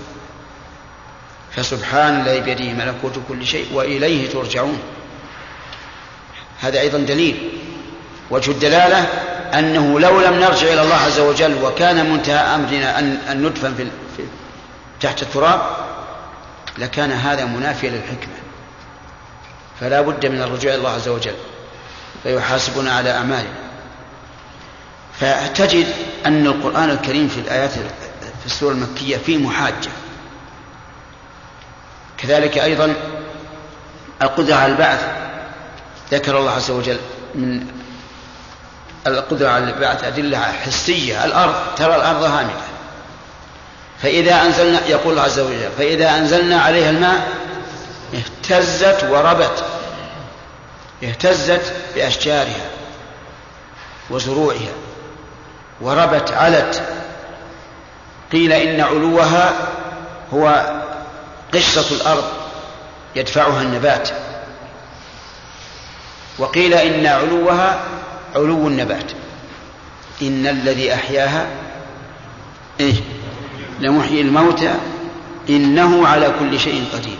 فسبحان 1.57 2.21
الذي 2.21 2.41
بيده 2.41 2.85
ملكوت 2.85 3.13
كل 3.29 3.47
شيء 3.47 3.67
وإليه 3.73 4.31
ترجعون. 4.31 4.79
هذا 6.61 6.81
أيضا 6.81 6.99
دليل. 6.99 7.51
وجه 8.31 8.51
الدلالة 8.51 8.99
أنه 9.59 10.01
لو 10.01 10.21
لم 10.21 10.35
نرجع 10.35 10.73
إلى 10.73 10.83
الله 10.83 10.95
عز 10.95 11.21
وجل 11.21 11.65
وكان 11.65 12.11
منتهى 12.11 12.55
أمرنا 12.55 12.99
ان 12.99 13.17
أن 13.31 13.43
ندفن 13.43 13.75
في 14.17 14.25
تحت 15.01 15.23
التراب 15.23 15.61
لكان 16.79 17.13
هذا 17.13 17.45
منافيا 17.45 17.91
للحكمة. 17.91 18.35
فلا 19.81 20.01
بد 20.01 20.27
من 20.27 20.43
الرجوع 20.43 20.71
إلى 20.71 20.79
الله 20.79 20.91
عز 20.91 21.09
وجل. 21.09 21.35
فيحاسبنا 22.23 22.93
على 22.93 23.11
اعمالنا 23.11 23.55
فتجد 25.21 25.87
أن 26.27 26.47
القرآن 26.47 26.91
الكريم 26.91 27.29
في 27.29 27.41
الآيات 27.41 27.71
في 28.41 28.47
السورة 28.47 28.73
المكية 28.73 29.17
فيه 29.17 29.39
محاجة. 29.39 29.91
كذلك 32.19 32.59
أيضا 32.59 32.95
القدرة 34.23 34.55
على 34.55 34.73
البعث. 34.73 35.01
ذكر 36.13 36.39
الله 36.39 36.51
عز 36.51 36.71
وجل 36.71 36.99
من 37.35 37.67
القدرة 39.07 39.49
على 39.49 39.65
البعث 39.65 40.05
أدلة 40.05 40.39
حسية. 40.39 41.25
الأرض 41.25 41.55
ترى 41.77 41.97
الأرض 41.97 42.23
هامدة. 42.23 42.71
فإذا 44.03 44.43
أنزلنا 44.43 44.87
يقول 44.87 45.11
الله 45.13 45.23
عز 45.23 45.39
وجل 45.39 45.71
فإذا 45.79 46.19
أنزلنا 46.19 46.61
عليها 46.61 46.91
الماء 46.91 47.29
اهتزت 48.15 49.05
وربت. 49.11 49.65
اهتزت 51.03 51.73
بأشجارها 51.95 52.71
وزروعها 54.11 54.73
وربت 55.81 56.31
علت. 56.31 56.83
قيل 58.33 58.53
إن 58.53 58.81
علوها 58.81 59.55
هو 60.35 60.75
قشرة 61.55 61.95
الأرض 61.95 62.25
يدفعها 63.17 63.63
النبات. 63.63 64.09
وقيل 66.39 66.75
إن 66.75 67.07
علوها 67.07 67.81
علو 68.35 68.69
النبات. 68.69 69.13
إن 70.23 70.47
الذي 70.47 70.95
أحياها 70.95 71.47
إيه؟ 72.81 72.95
لمحيي 73.81 74.21
الموتى. 74.21 74.75
إنه 75.49 76.09
على 76.09 76.35
كل 76.41 76.61
شيء 76.61 76.85
قدير. 76.93 77.19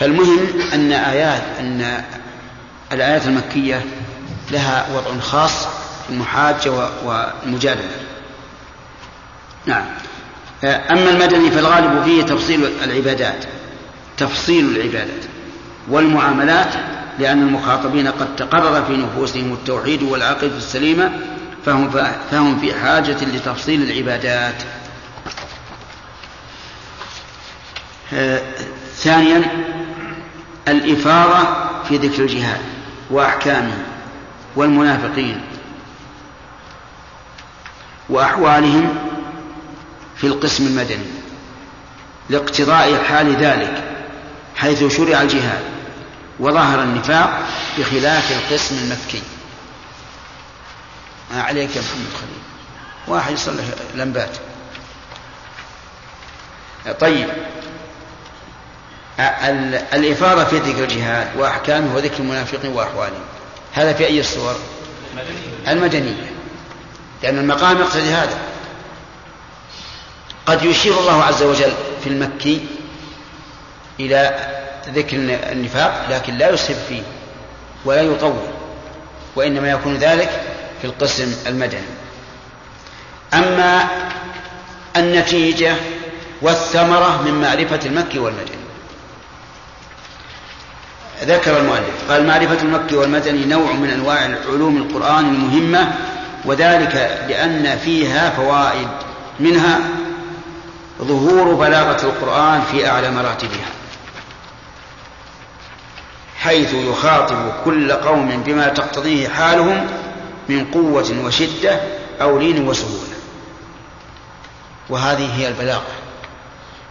فالمهم 0.00 0.38
أن 0.74 0.92
آيات 0.92 1.42
أن 1.60 2.04
الآيات 2.92 3.26
المكية 3.26 3.84
لها 4.50 4.86
وضع 4.94 5.20
خاص 5.20 5.64
في 6.06 6.10
المحاجة 6.10 6.70
والمجادلة 7.04 7.90
نعم 9.66 9.84
أما 10.64 11.10
المدني 11.10 11.50
فالغالب 11.50 12.04
فيه 12.04 12.22
تفصيل 12.22 12.70
العبادات 12.84 13.44
تفصيل 14.16 14.76
العبادات 14.76 15.24
والمعاملات 15.88 16.74
لأن 17.18 17.42
المخاطبين 17.42 18.08
قد 18.08 18.36
تقرر 18.36 18.84
في 18.84 18.96
نفوسهم 18.96 19.52
التوحيد 19.52 20.02
والعقيدة 20.02 20.56
السليمة 20.56 21.12
فهم 21.66 21.90
فهم 22.30 22.60
في 22.60 22.74
حاجة 22.74 23.16
لتفصيل 23.24 23.82
العبادات. 23.82 24.62
ثانيا 28.96 29.69
الإفاضة 30.68 31.48
في 31.88 31.96
ذكر 31.96 32.22
الجهاد 32.22 32.60
وأحكامه 33.10 33.78
والمنافقين 34.56 35.40
وأحوالهم 38.08 38.94
في 40.16 40.26
القسم 40.26 40.66
المدني 40.66 41.06
لاقتضاء 42.30 43.04
حال 43.04 43.36
ذلك 43.36 43.84
حيث 44.56 44.96
شرع 44.96 45.22
الجهاد 45.22 45.62
وظهر 46.40 46.82
النفاق 46.82 47.42
بخلاف 47.78 48.32
القسم 48.32 48.76
المكي. 48.76 49.22
ما 51.30 51.42
عليك 51.42 51.76
يا 51.76 51.80
محمد 51.80 52.14
خليل. 52.20 52.42
واحد 53.06 53.32
يصلح 53.32 53.64
لمبات. 53.94 54.36
طيب. 57.00 57.28
الإفاضة 59.94 60.44
في 60.44 60.58
ذكر 60.58 60.84
الجهاد 60.84 61.28
وأحكامه 61.36 61.94
وذكر 61.96 62.18
المنافقين 62.18 62.72
وأحوالهم. 62.72 63.22
هذا 63.72 63.92
في 63.92 64.06
أي 64.06 64.20
الصور؟ 64.20 64.54
المدنية. 65.68 66.30
لأن 67.22 67.38
المقام 67.38 67.78
يقتضي 67.78 68.10
هذا. 68.10 68.38
قد 70.46 70.64
يشير 70.64 70.98
الله 71.00 71.22
عز 71.24 71.42
وجل 71.42 71.72
في 72.04 72.06
المكي 72.06 72.66
إلى 74.00 74.46
ذكر 74.88 75.16
النفاق 75.52 76.06
لكن 76.10 76.34
لا 76.34 76.50
يسهب 76.50 76.76
فيه 76.88 77.02
ولا 77.84 78.02
يطول 78.02 78.46
وإنما 79.36 79.70
يكون 79.70 79.96
ذلك 79.96 80.30
في 80.80 80.86
القسم 80.86 81.34
المدني. 81.46 81.80
أما 83.34 83.88
النتيجة 84.96 85.74
والثمرة 86.42 87.22
من 87.22 87.40
معرفة 87.40 87.80
المكي 87.86 88.18
والمدني. 88.18 88.69
ذكر 91.24 91.58
المؤلف 91.58 92.10
قال 92.10 92.26
معرفة 92.26 92.62
المكي 92.62 92.96
والمدني 92.96 93.44
نوع 93.44 93.72
من 93.72 93.90
أنواع 93.90 94.38
علوم 94.48 94.76
القرآن 94.76 95.24
المهمة 95.24 95.92
وذلك 96.44 96.94
لأن 97.28 97.78
فيها 97.78 98.30
فوائد 98.30 98.88
منها 99.40 99.78
ظهور 101.02 101.54
بلاغة 101.54 102.04
القرآن 102.04 102.62
في 102.62 102.88
أعلى 102.88 103.10
مراتبها 103.10 103.80
حيث 106.40 106.74
يخاطب 106.74 107.52
كل 107.64 107.92
قوم 107.92 108.42
بما 108.46 108.68
تقتضيه 108.68 109.28
حالهم 109.28 109.86
من 110.48 110.64
قوة 110.64 111.24
وشدة 111.24 111.80
أو 112.22 112.38
لين 112.38 112.68
وسهولة. 112.68 113.16
وهذه 114.88 115.34
هي 115.36 115.48
البلاغة. 115.48 115.86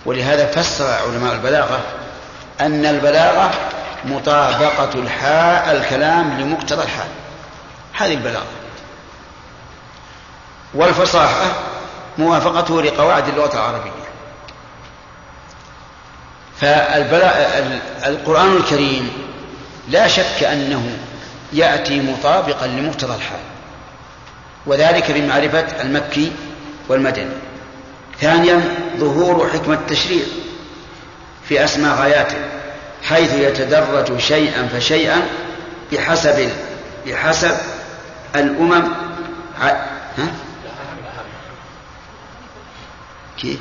ولهذا 0.06 0.46
فسر 0.46 0.92
علماء 0.92 1.36
البلاغة 1.36 1.80
أن 2.62 2.86
البلاغة 2.86 3.52
مطابقة 4.06 5.00
الحال 5.00 5.78
الكلام 5.78 6.40
لمقتضى 6.42 6.84
الحال. 6.84 7.08
هذه 7.94 8.14
البلاغة. 8.14 8.46
والفصاحة 10.74 11.52
موافقته 12.18 12.82
لقواعد 12.82 13.28
اللغة 13.28 13.54
العربية. 13.54 13.92
فالقرآن 16.62 18.58
الكريم 18.58 19.12
لا 19.90 20.08
شك 20.08 20.44
أنه 20.44 20.98
يأتي 21.54 22.02
مطابقا 22.02 22.68
لمقتضى 22.68 23.16
الحال. 23.16 23.40
وذلك 24.66 25.12
بمعرفة 25.12 25.82
المكي 25.82 26.32
والمدني. 26.88 27.36
ثانيا 28.22 28.62
ظهور 28.98 29.50
حكمة 29.54 29.74
التشريع 29.74 30.24
في 31.50 31.64
أسماء 31.64 31.96
غاياته. 31.96 32.38
حيث 33.10 33.34
يتدرج 33.34 34.18
شيئا 34.18 34.68
فشيئا 34.68 35.28
بحسب 35.92 36.52
بحسب 37.08 37.58
الأمم 38.36 38.84
ها؟ 39.60 39.88
كيف؟ 43.38 43.60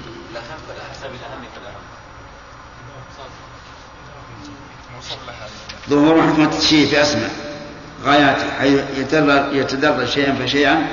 ظهور 5.91 6.23
حكمة 6.23 6.59
الشيء 6.59 6.87
في 6.87 7.03
أسماء 7.03 7.31
غاياته 8.05 8.51
حيث 8.59 8.81
يتدرج 9.53 10.09
شيئا 10.09 10.35
فشيئا 10.35 10.87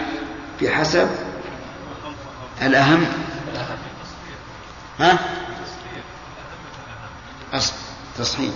بحسب 0.62 1.10
الأهم 2.62 3.06
ها؟ 5.00 5.20
أصل 7.54 7.85
تصحيح. 8.18 8.54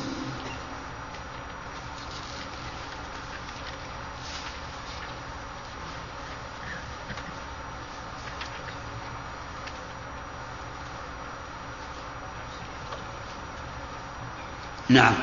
نعم. 14.89 15.13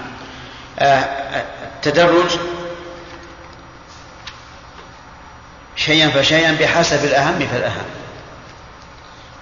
التدرج 0.79 2.33
آه، 2.33 2.39
شيئا 5.77 6.11
فشيئا 6.11 6.53
بحسب 6.53 7.05
الأهم 7.05 7.47
فالأهم. 7.47 7.85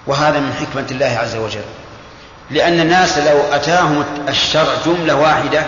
وهذا 0.07 0.39
من 0.39 0.53
حكمة 0.53 0.87
الله 0.91 1.17
عز 1.19 1.35
وجل. 1.35 1.84
لأن 2.51 2.79
الناس 2.79 3.17
لو 3.17 3.41
أتاهم 3.51 4.05
الشرع 4.29 4.73
جملة 4.85 5.15
واحدة 5.15 5.63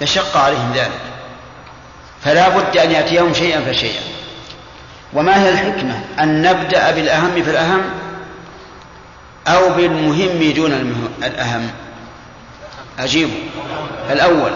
لشق 0.00 0.36
عليهم 0.36 0.72
ذلك. 0.74 1.00
فلا 2.24 2.48
بد 2.48 2.76
أن 2.76 2.90
يأتيهم 2.90 3.34
شيئا 3.34 3.60
فشيئا. 3.60 4.02
وما 5.12 5.42
هي 5.42 5.48
الحكمة؟ 5.48 6.00
أن 6.20 6.42
نبدأ 6.42 6.90
بالأهم 6.90 7.42
فالأهم 7.42 7.82
أو 9.48 9.68
بالمهم 9.68 10.52
دون 10.52 10.72
الأهم. 11.22 11.70
أجيبوا 12.98 13.38
الأول. 14.10 14.52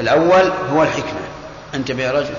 الأول 0.00 0.52
هو 0.72 0.82
الحكمة. 0.82 1.20
انتبه 1.74 2.02
يا 2.02 2.12
رجل. 2.12 2.34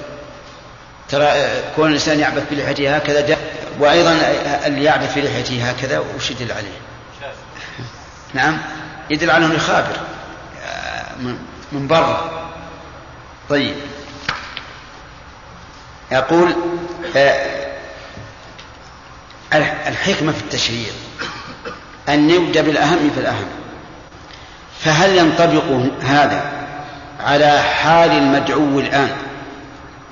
ترى 1.09 1.33
كون 1.75 1.87
الإنسان 1.87 2.19
يعبث 2.19 2.43
بلحيته 2.51 2.95
هكذا 2.95 3.37
وأيضا 3.79 4.17
اللي 4.65 4.83
يعبث 4.83 5.15
بلحيته 5.15 5.69
هكذا 5.69 5.99
وش 5.99 6.31
عليه؟ 6.41 6.92
نعم. 8.33 8.57
يدل 9.09 9.29
على 9.31 9.45
أنه 9.45 9.53
يخابر 9.53 9.97
من 11.71 11.87
برا. 11.87 12.31
طيب. 13.49 13.75
يقول 16.11 16.55
الحكمة 19.87 20.31
في 20.31 20.41
التشريع 20.41 20.89
أن 22.09 22.27
نبدأ 22.27 22.61
بالأهم 22.61 23.09
في 23.13 23.19
الأهم. 23.19 23.47
فهل 24.79 25.17
ينطبق 25.17 25.63
هذا 26.01 26.51
على 27.19 27.61
حال 27.61 28.11
المدعو 28.11 28.79
الآن؟ 28.79 29.11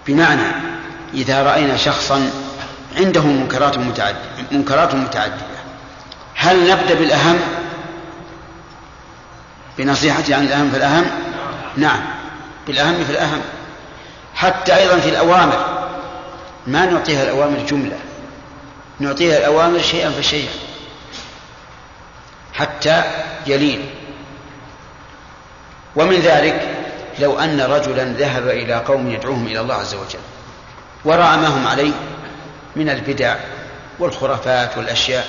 بمعنى 0.07 0.51
إذا 1.13 1.43
رأينا 1.43 1.77
شخصا 1.77 2.31
عنده 2.97 3.21
منكرات 3.21 3.77
متعددة 3.77 4.19
منكرات 4.51 4.95
متعددة 4.95 5.45
هل 6.35 6.71
نبدأ 6.71 6.93
بالأهم؟ 6.93 7.39
بنصيحته 9.77 10.35
عن 10.35 10.43
الأهم 10.43 10.71
فالأهم 10.71 11.05
نعم. 11.77 12.01
بالأهم 12.67 13.03
في 13.03 13.11
الأهم. 13.11 13.41
حتى 14.35 14.75
أيضا 14.75 14.99
في 14.99 15.09
الأوامر. 15.09 15.87
ما 16.67 16.85
نعطيها 16.85 17.23
الأوامر 17.23 17.57
جملة. 17.57 17.97
نعطيها 18.99 19.37
الأوامر 19.37 19.81
شيئا 19.81 20.09
فشيئا. 20.09 20.51
حتى 22.53 23.03
يلين 23.47 23.89
ومن 25.95 26.19
ذلك 26.19 26.69
لو 27.19 27.39
أن 27.39 27.61
رجلا 27.61 28.03
ذهب 28.03 28.47
إلى 28.47 28.73
قوم 28.73 29.11
يدعوهم 29.11 29.47
إلى 29.47 29.59
الله 29.59 29.75
عز 29.75 29.95
وجل. 29.95 30.19
ورأى 31.05 31.37
ما 31.37 31.47
هم 31.47 31.67
عليه 31.67 31.93
من 32.75 32.89
البدع 32.89 33.35
والخرافات 33.99 34.77
والأشياء. 34.77 35.27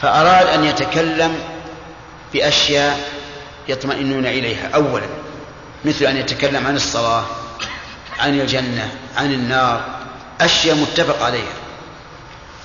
فأراد 0.00 0.46
أن 0.46 0.64
يتكلم 0.64 1.38
بأشياء 2.34 3.00
يطمئنون 3.68 4.26
إليها. 4.26 4.70
أولا 4.74 5.06
مثل 5.84 6.04
أن 6.04 6.16
يتكلم 6.16 6.66
عن 6.66 6.76
الصلاة 6.76 7.24
عن 8.18 8.40
الجنة 8.40 8.90
عن 9.16 9.32
النار 9.32 9.84
أشياء 10.40 10.76
متفق 10.76 11.22
عليها. 11.22 11.52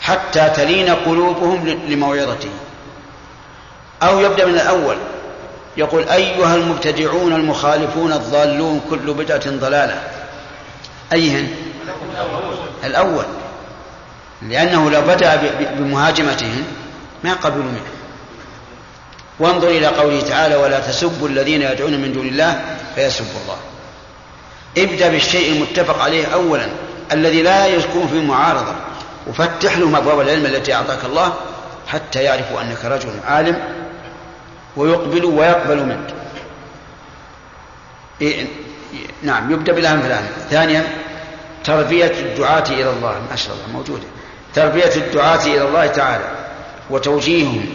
حتى 0.01 0.49
تلين 0.55 0.89
قلوبهم 0.89 1.67
لموعظته. 1.67 2.49
أو 4.03 4.19
يبدأ 4.19 4.45
من 4.45 4.53
الأول 4.53 4.97
يقول 5.77 6.09
أيها 6.09 6.55
المبتدعون 6.55 7.33
المخالفون 7.33 8.13
الضالون 8.13 8.81
كل 8.89 9.13
بدعة 9.13 9.49
ضلالة. 9.49 10.03
أيهن؟ 11.13 11.55
الأول. 12.83 13.25
لأنه 14.41 14.89
لو 14.91 15.01
بدأ 15.01 15.35
بمهاجمتهن 15.77 16.63
ما 17.23 17.33
قبلوا 17.33 17.63
منه. 17.63 18.00
وانظر 19.41 19.67
إلى 19.67 19.87
قوله 19.87 20.21
تعالى 20.21 20.55
ولا 20.55 20.79
تسبوا 20.79 21.27
الذين 21.27 21.61
يدعون 21.61 22.01
من 22.01 22.13
دون 22.13 22.27
الله 22.27 22.61
فيسبوا 22.95 23.41
الله. 23.43 23.57
ابدأ 24.77 25.09
بالشيء 25.09 25.53
المتفق 25.53 26.01
عليه 26.01 26.25
أولا 26.25 26.67
الذي 27.11 27.41
لا 27.41 27.67
يكون 27.67 28.07
فيه 28.07 28.21
معارضة. 28.21 28.75
وفتح 29.27 29.77
لهم 29.77 29.95
أبواب 29.95 30.19
العلم 30.19 30.45
التي 30.45 30.73
أعطاك 30.73 31.05
الله 31.05 31.33
حتى 31.87 32.23
يعرفوا 32.23 32.61
أنك 32.61 32.85
رجل 32.85 33.09
عالم 33.27 33.59
ويقبل 34.77 35.25
ويقبل 35.25 35.85
منك. 35.85 36.13
إيه 38.21 38.45
نعم 39.23 39.51
يبدأ 39.51 39.73
بالأهم 39.73 40.01
فالآن 40.01 40.27
ثانيا 40.49 40.87
تربية 41.63 42.13
الدعاة 42.19 42.69
إلى 42.69 42.89
الله 42.89 43.21
ما 43.29 43.35
شاء 43.35 43.55
الله 43.55 43.77
موجودة. 43.77 44.07
تربية 44.55 44.95
الدعاة 44.95 45.45
إلى 45.45 45.61
الله 45.61 45.87
تعالى 45.87 46.25
وتوجيههم 46.89 47.65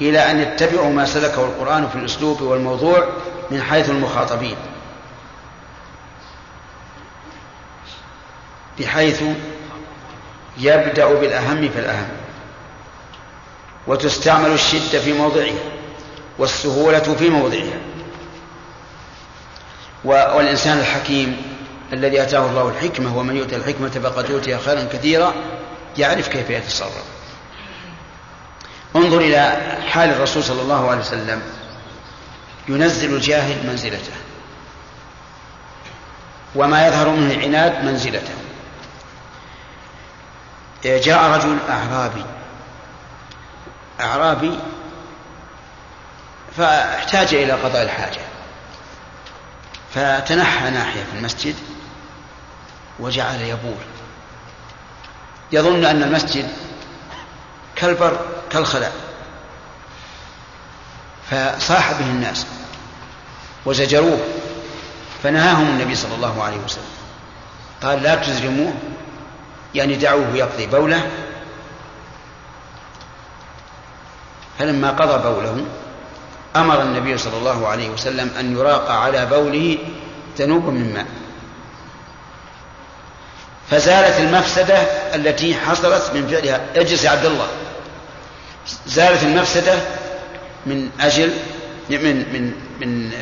إلى 0.00 0.30
أن 0.30 0.40
يتبعوا 0.40 0.92
ما 0.92 1.04
سلكه 1.04 1.44
القرآن 1.44 1.88
في 1.88 1.96
الأسلوب 1.96 2.40
والموضوع 2.40 3.08
من 3.50 3.62
حيث 3.62 3.90
المخاطبين. 3.90 4.56
بحيث 8.78 9.22
يبدأ 10.58 11.14
بالأهم 11.14 11.68
فالأهم 11.68 12.08
وتستعمل 13.86 14.50
الشدة 14.50 15.00
في 15.00 15.12
موضعها 15.12 15.54
والسهولة 16.38 16.98
في 16.98 17.28
موضعها 17.28 17.78
والإنسان 20.04 20.78
الحكيم 20.78 21.42
الذي 21.92 22.22
أتاه 22.22 22.46
الله 22.46 22.68
الحكمة 22.68 23.18
ومن 23.18 23.36
يؤتى 23.36 23.56
الحكمة 23.56 23.88
فقد 23.88 24.30
أوتي 24.30 24.58
خيرا 24.58 24.84
كثيرا 24.92 25.34
يعرف 25.98 26.28
كيف 26.28 26.50
يتصرف. 26.50 27.17
انظر 28.98 29.18
إلى 29.18 29.76
حال 29.88 30.10
الرسول 30.10 30.44
صلى 30.44 30.62
الله 30.62 30.90
عليه 30.90 31.00
وسلم 31.00 31.42
ينزل 32.68 33.14
الجاهل 33.14 33.66
منزلته 33.66 34.12
وما 36.54 36.86
يظهر 36.86 37.08
منه 37.08 37.34
العناد 37.34 37.84
منزلته. 37.84 38.34
جاء 40.84 41.30
رجل 41.30 41.58
أعرابي 41.68 42.24
أعرابي 44.00 44.58
فاحتاج 46.56 47.34
إلى 47.34 47.52
قضاء 47.52 47.82
الحاجة 47.82 48.20
فتنحى 49.94 50.70
ناحية 50.70 51.04
في 51.04 51.18
المسجد 51.18 51.54
وجعل 52.98 53.40
يبول. 53.40 53.84
يظن 55.52 55.84
أن 55.84 56.02
المسجد 56.02 56.50
كالبر 57.80 58.18
كالخلاء. 58.50 58.92
فصاح 61.30 61.92
به 61.92 62.06
الناس 62.06 62.46
وزجروه 63.66 64.18
فنهاهم 65.22 65.68
النبي 65.68 65.94
صلى 65.94 66.14
الله 66.14 66.42
عليه 66.42 66.56
وسلم. 66.56 66.84
قال 67.82 68.02
لا 68.02 68.14
تزرموه 68.14 68.74
يعني 69.74 69.94
دعوه 69.94 70.34
يقضي 70.34 70.66
بوله. 70.66 71.10
فلما 74.58 74.90
قضى 74.90 75.28
بوله 75.28 75.66
أمر 76.56 76.82
النبي 76.82 77.18
صلى 77.18 77.36
الله 77.36 77.68
عليه 77.68 77.90
وسلم 77.90 78.30
أن 78.40 78.56
يراق 78.56 78.90
على 78.90 79.26
بوله 79.26 79.78
ذنوب 80.38 80.64
من 80.64 80.94
ماء. 80.94 81.06
فزالت 83.70 84.20
المفسدة 84.20 84.76
التي 85.14 85.54
حصلت 85.54 86.10
من 86.14 86.28
فعلها. 86.28 86.60
اجلس 86.76 87.04
يا 87.04 87.10
عبد 87.10 87.24
الله. 87.24 87.48
زالت 88.86 89.22
المفسدة 89.22 89.78
من 90.66 90.90
أجل 91.00 91.32
من 91.90 92.16
من 92.32 92.52
من 92.80 93.12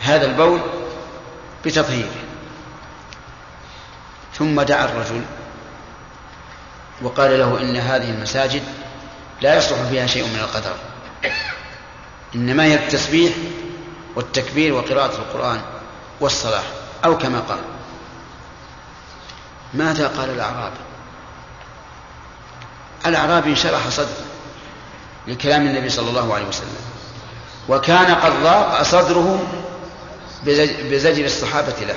هذا 0.00 0.26
البول 0.26 0.60
بتطهيره 1.64 2.14
ثم 4.34 4.62
دعا 4.62 4.84
الرجل 4.84 5.22
وقال 7.02 7.38
له 7.38 7.60
إن 7.60 7.76
هذه 7.76 8.10
المساجد 8.10 8.62
لا 9.40 9.58
يصلح 9.58 9.78
فيها 9.90 10.06
شيء 10.06 10.24
من 10.24 10.38
القدر. 10.38 10.74
إنما 12.34 12.64
هي 12.64 12.74
التسبيح 12.74 13.32
والتكبير 14.16 14.74
وقراءة 14.74 15.16
القرآن 15.16 15.60
والصلاة 16.20 16.62
أو 17.04 17.18
كما 17.18 17.40
قال. 17.40 17.60
ماذا 19.74 20.08
قال 20.08 20.30
الأعرابي؟ 20.30 20.80
الأعرابي 23.06 23.50
انشرح 23.50 23.88
صدره. 23.88 24.24
لكلام 25.28 25.66
النبي 25.66 25.88
صلى 25.88 26.10
الله 26.10 26.34
عليه 26.34 26.46
وسلم. 26.46 26.76
وكان 27.68 28.14
قد 28.14 28.32
ضاق 28.42 28.82
صدره 28.82 29.46
بزجر 30.90 31.24
الصحابة 31.24 31.74
له. 31.80 31.96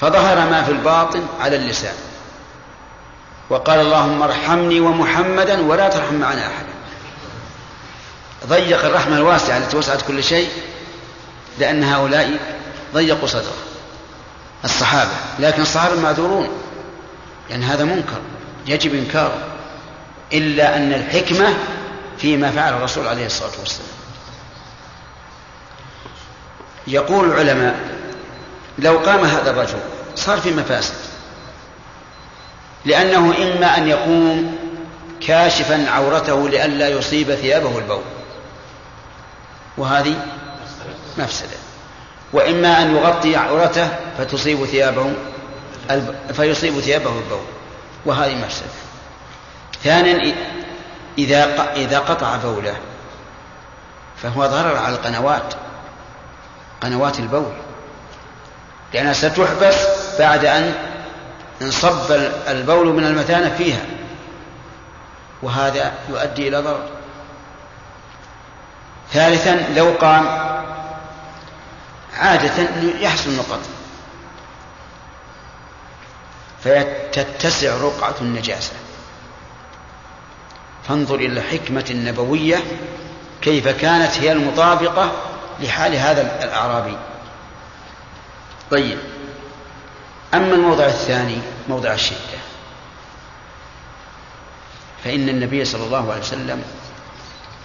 فظهر 0.00 0.50
ما 0.50 0.62
في 0.62 0.72
الباطن 0.72 1.26
على 1.40 1.56
اللسان. 1.56 1.94
وقال 3.50 3.80
اللهم 3.80 4.22
ارحمني 4.22 4.80
ومحمدا 4.80 5.66
ولا 5.66 5.88
ترحم 5.88 6.14
معنا 6.14 6.46
أحدا 6.46 6.72
ضيق 8.46 8.84
الرحمة 8.84 9.16
الواسعة 9.16 9.56
التي 9.56 9.76
وسعت 9.76 10.02
كل 10.02 10.24
شيء 10.24 10.48
لأن 11.58 11.84
هؤلاء 11.84 12.56
ضيقوا 12.94 13.28
صدره. 13.28 13.56
الصحابة. 14.64 15.10
لكن 15.38 15.62
الصحابة 15.62 16.00
معذورون 16.00 16.48
لأن 17.50 17.62
هذا 17.62 17.84
منكر. 17.84 18.20
يجب 18.66 18.94
إنكاره. 18.94 19.38
إلا 20.32 20.76
أن 20.76 20.92
الحكمة 20.92 21.54
فيما 22.18 22.50
فعل 22.50 22.74
الرسول 22.74 23.08
عليه 23.08 23.26
الصلاة 23.26 23.52
والسلام. 23.60 23.88
يقول 26.86 27.32
العلماء 27.32 27.80
لو 28.78 28.98
قام 28.98 29.24
هذا 29.24 29.50
الرجل 29.50 29.78
صار 30.14 30.40
في 30.40 30.50
مفاسد 30.50 30.94
لأنه 32.84 33.34
إما 33.42 33.78
أن 33.78 33.88
يقوم 33.88 34.58
كاشفا 35.26 35.90
عورته 35.90 36.48
لئلا 36.48 36.88
يصيب 36.88 37.34
ثيابه 37.34 37.78
البول. 37.78 38.02
وهذه 39.78 40.26
مفسدة. 41.18 41.56
وإما 42.32 42.82
أن 42.82 42.96
يغطي 42.96 43.36
عورته 43.36 43.88
فتصيب 44.18 44.64
ثيابه 44.64 45.12
فيصيب 46.32 46.80
ثيابه 46.80 47.10
البول. 47.18 47.44
وهذه 48.06 48.34
مفسدة. 48.34 48.91
ثانيا 49.84 50.34
إذا 51.18 51.72
إذا 51.72 51.98
قطع 51.98 52.36
بوله 52.36 52.76
فهو 54.22 54.46
ضرر 54.46 54.76
على 54.76 54.94
القنوات 54.94 55.54
قنوات 56.82 57.18
البول. 57.18 57.52
لأنها 58.94 59.12
ستحبس 59.12 59.86
بعد 60.18 60.44
أن 60.44 60.74
انصب 61.62 62.12
البول 62.48 62.86
من 62.86 63.04
المثانة 63.04 63.54
فيها 63.58 63.84
وهذا 65.42 65.92
يؤدي 66.08 66.48
إلى 66.48 66.58
ضرر. 66.58 66.88
ثالثا 69.12 69.68
لو 69.76 69.94
قام 70.00 70.26
عادة 72.18 72.52
يحصل 73.00 73.30
النقط 73.30 73.60
فتتسع 76.64 77.76
رقعة 77.76 78.14
النجاسة. 78.20 78.72
فانظر 80.88 81.14
إلى 81.14 81.40
الحكمة 81.40 81.84
النبوية 81.90 82.58
كيف 83.42 83.68
كانت 83.68 84.18
هي 84.18 84.32
المطابقة 84.32 85.12
لحال 85.60 85.94
هذا 85.94 86.44
الأعرابي. 86.44 86.96
طيب 88.70 88.98
أما 90.34 90.54
الموضع 90.54 90.84
الثاني 90.86 91.38
موضع 91.68 91.92
الشدة. 91.92 92.38
فإن 95.04 95.28
النبي 95.28 95.64
صلى 95.64 95.84
الله 95.84 96.12
عليه 96.12 96.22
وسلم 96.22 96.62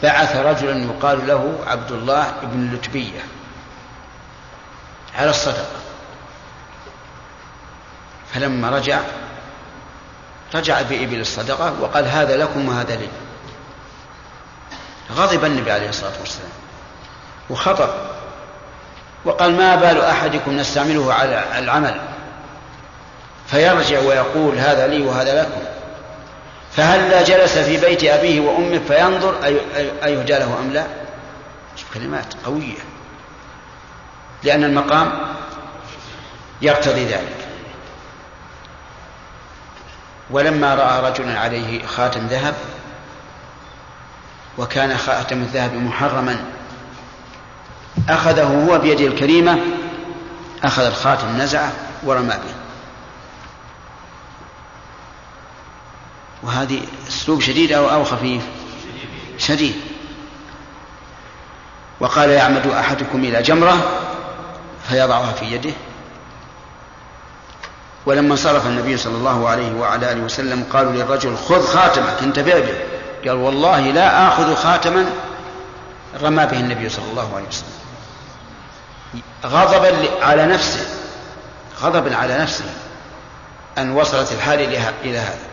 بعث 0.04 0.36
رجلا 0.36 0.84
يقال 0.84 1.28
له 1.28 1.60
عبد 1.68 1.92
الله 1.92 2.34
بن 2.44 2.74
لتبية 2.74 3.22
على 5.16 5.30
الصدقة. 5.30 5.78
فلما 8.34 8.70
رجع 8.70 9.00
رجع 10.56 10.82
بإبل 10.82 11.20
الصدقة 11.20 11.74
وقال 11.82 12.08
هذا 12.08 12.38
لكم 12.38 12.70
وهذا 12.70 12.96
لي. 12.96 13.08
غضب 15.16 15.46
النبي 15.46 15.72
عليه 15.72 15.90
الصلاة 15.90 16.20
والسلام. 16.20 16.50
وخطب 17.50 17.90
وقال 19.26 19.58
ما 19.58 19.76
بال 19.76 20.02
أحدكم 20.02 20.58
نستعمله 20.58 21.14
على 21.14 21.44
العمل؟ 21.60 22.02
فيرجع 23.48 24.00
ويقول 24.00 24.58
هذا 24.58 24.88
لي 24.88 25.02
وهذا 25.02 25.42
لكم. 25.42 25.62
فهلا 26.72 27.24
جلس 27.24 27.58
في 27.58 27.78
بيت 27.78 28.04
أبيه 28.04 28.40
وأمه 28.40 28.82
فينظر 28.88 29.36
أيهدى 30.04 30.34
له 30.34 30.60
أم 30.60 30.74
لا؟ 30.74 30.86
شوف 31.76 31.94
كلمات 31.94 32.34
قوية. 32.46 32.78
لأن 34.44 34.64
المقام 34.64 35.12
يقتضي 36.62 37.06
ذلك. 37.06 37.37
ولما 40.30 40.76
رأى 40.76 41.12
رجلا 41.12 41.40
عليه 41.40 41.86
خاتم 41.86 42.28
ذهب 42.28 42.56
وكان 44.58 44.98
خاتم 44.98 45.42
الذهب 45.42 45.74
محرما 45.74 46.46
أخذه 48.10 48.44
هو 48.44 48.80
بيده 48.80 49.08
الكريمة 49.08 49.60
أخذ 50.64 50.84
الخاتم 50.84 51.38
نزعه 51.38 51.72
ورمى 52.04 52.28
به. 52.28 52.56
وهذه 56.44 56.82
أسلوب 57.08 57.42
شديد 57.42 57.72
أو 57.72 57.90
أو 57.90 58.04
خفيف؟ 58.04 58.44
شديد. 59.38 59.76
وقال 62.00 62.30
يعمد 62.30 62.68
أحدكم 62.68 63.24
إلى 63.24 63.42
جمرة 63.42 63.92
فيضعها 64.90 65.32
في 65.32 65.46
يده. 65.46 65.74
ولما 68.08 68.32
انصرف 68.32 68.68
النبي 68.68 68.98
صلى 68.98 69.16
الله 69.16 69.50
عليه 69.50 69.74
وعلى 69.74 70.12
آله 70.12 70.22
وسلم 70.22 70.64
قالوا 70.74 70.92
للرجل 70.92 71.38
خذ 71.38 71.68
خاتمك 71.68 72.24
انتفع 72.24 72.60
به. 72.60 72.78
قال 73.26 73.38
والله 73.38 73.80
لا 73.80 74.28
آخذ 74.28 74.56
خاتما. 74.56 75.06
رمى 76.22 76.46
به 76.46 76.60
النبي 76.60 76.90
صلى 76.90 77.06
الله 77.12 77.36
عليه 77.36 77.48
وسلم. 77.48 77.78
غضبا 79.46 79.94
على 80.22 80.46
نفسه. 80.46 80.88
غضبا 81.82 82.16
على 82.16 82.38
نفسه 82.38 82.66
أن 83.78 83.92
وصلت 83.92 84.32
الحال 84.32 84.60
إلى 85.04 85.18
هذا. 85.18 85.48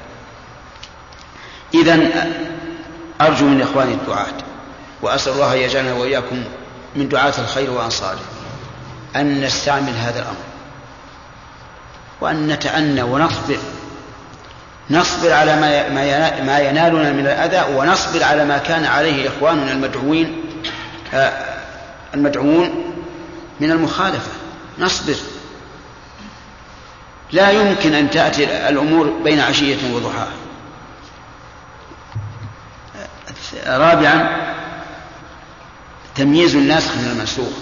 إذا 1.74 1.98
أرجو 3.20 3.46
من 3.46 3.62
إخواني 3.62 3.94
الدعاة 3.94 4.34
وأسأل 5.02 5.32
الله 5.32 5.52
أن 5.52 5.58
يجعلنا 5.58 5.92
وإياكم 5.94 6.44
من 6.96 7.08
دعاة 7.08 7.34
الخير 7.38 7.70
وأنصاره 7.70 8.22
أن 9.16 9.40
نستعمل 9.40 9.92
هذا 9.96 10.18
الأمر. 10.18 10.53
وأن 12.24 12.48
نتأنى 12.48 13.02
ونصبر. 13.02 13.58
نصبر 14.90 15.32
على 15.32 15.56
ما 15.56 15.88
ما 16.42 16.58
ينالنا 16.58 17.12
من 17.12 17.26
الأذى 17.26 17.74
ونصبر 17.76 18.24
على 18.24 18.44
ما 18.44 18.58
كان 18.58 18.84
عليه 18.84 19.28
إخواننا 19.28 19.72
المدعوين 19.72 20.42
آه، 21.14 21.32
المدعوون 22.14 22.94
من 23.60 23.70
المخالفة. 23.70 24.30
نصبر. 24.78 25.14
لا 27.32 27.50
يمكن 27.50 27.94
أن 27.94 28.10
تأتي 28.10 28.68
الأمور 28.68 29.20
بين 29.24 29.40
عشية 29.40 29.94
وضحاها. 29.94 30.32
رابعا 33.66 34.36
تمييز 36.14 36.56
الناسخ 36.56 36.96
من 36.96 37.10
المنسوخ. 37.12 37.52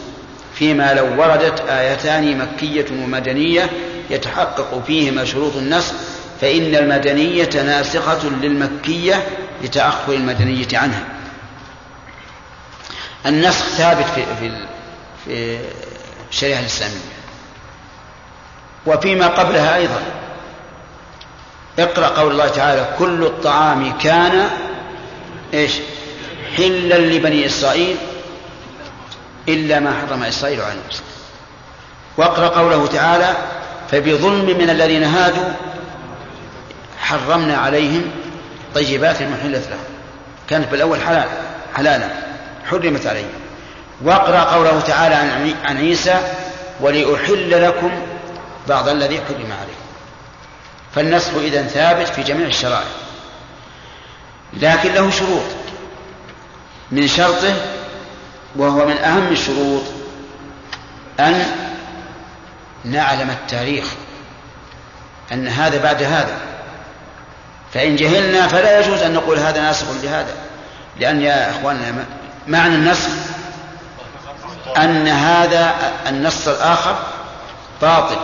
فيما 0.54 0.94
لو 0.94 1.20
وردت 1.20 1.60
آيتان 1.60 2.38
مكية 2.38 2.86
ومدنية 2.92 3.70
يتحقق 4.12 4.82
فيهما 4.86 5.24
شروط 5.24 5.56
النسخ 5.56 5.94
فإن 6.40 6.74
المدنية 6.74 7.50
ناسخة 7.62 8.28
للمكية 8.28 9.26
لتأخر 9.62 10.12
المدنية 10.12 10.68
عنها. 10.72 11.04
النسخ 13.26 13.64
ثابت 13.64 14.06
في 14.14 14.24
في 14.40 14.50
في 15.24 15.58
الشريعة 16.30 16.60
الإسلامية. 16.60 16.96
وفيما 18.86 19.26
قبلها 19.26 19.76
أيضا. 19.76 20.02
اقرأ 21.78 22.06
قول 22.06 22.32
الله 22.32 22.48
تعالى 22.48 22.88
كل 22.98 23.24
الطعام 23.24 23.98
كان 23.98 24.50
إيش؟ 25.54 25.72
حلا 26.56 26.98
لبني 26.98 27.46
إسرائيل 27.46 27.96
إلا 29.48 29.80
ما 29.80 29.92
حرم 30.00 30.22
إسرائيل 30.22 30.60
على 30.60 30.74
نفسه 30.86 31.02
واقرأ 32.16 32.48
قوله 32.48 32.86
تعالى 32.86 33.36
فبظلم 33.92 34.58
من 34.58 34.70
الذين 34.70 35.04
هادوا 35.04 35.52
حرمنا 37.00 37.56
عليهم 37.56 38.10
طيبات 38.74 39.22
محلت 39.22 39.68
لهم. 39.70 39.84
كانت 40.48 40.68
بالأول 40.68 41.00
حلال 41.00 41.28
حلالا 41.76 42.08
حرمت 42.70 43.06
عليهم. 43.06 43.30
واقرأ 44.02 44.40
قوله 44.40 44.80
تعالى 44.80 45.14
عن 45.64 45.76
عيسى 45.76 46.20
ولأحل 46.80 47.62
لكم 47.62 47.90
بعض 48.68 48.88
الذي 48.88 49.20
حرم 49.20 49.52
عليكم. 49.60 49.82
فالنسخ 50.94 51.34
إذا 51.34 51.62
ثابت 51.62 52.08
في 52.08 52.22
جميع 52.22 52.46
الشرائع. 52.46 52.88
لكن 54.52 54.92
له 54.92 55.10
شروط. 55.10 55.42
من 56.90 57.08
شرطه 57.08 57.54
وهو 58.56 58.86
من 58.86 58.96
أهم 58.96 59.32
الشروط 59.32 59.82
أن 61.20 61.46
نعلم 62.84 63.30
التاريخ 63.30 63.84
أن 65.32 65.48
هذا 65.48 65.82
بعد 65.82 66.02
هذا. 66.02 66.38
فإن 67.74 67.96
جهلنا 67.96 68.48
فلا 68.48 68.80
يجوز 68.80 69.02
أن 69.02 69.14
نقول 69.14 69.38
هذا 69.38 69.60
ناسخ 69.60 69.86
لهذا 70.02 70.34
لأن 71.00 71.22
يا 71.22 71.50
إخواننا 71.50 72.04
معنى 72.48 72.74
النسخ 72.74 73.10
أن 74.76 75.08
هذا 75.08 75.74
النص 76.08 76.48
الآخر 76.48 76.96
باطل 77.82 78.16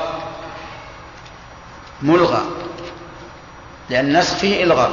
ملغى 2.02 2.42
لأن 3.90 4.04
النسخ 4.04 4.34
فيه 4.34 4.64
إلغاء. 4.64 4.90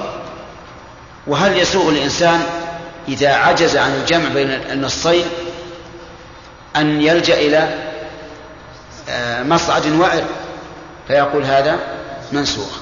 وهل 1.27 1.57
يسوء 1.57 1.89
الإنسان 1.89 2.43
إذا 3.07 3.33
عجز 3.33 3.77
عن 3.77 3.91
الجمع 3.91 4.29
بين 4.29 4.49
النصين 4.49 5.25
أن 6.75 7.01
يلجأ 7.01 7.33
إلى 7.33 7.69
مصعد 9.43 9.91
وعر 9.91 10.23
فيقول 11.07 11.43
هذا 11.43 11.79
منسوخ. 12.31 12.77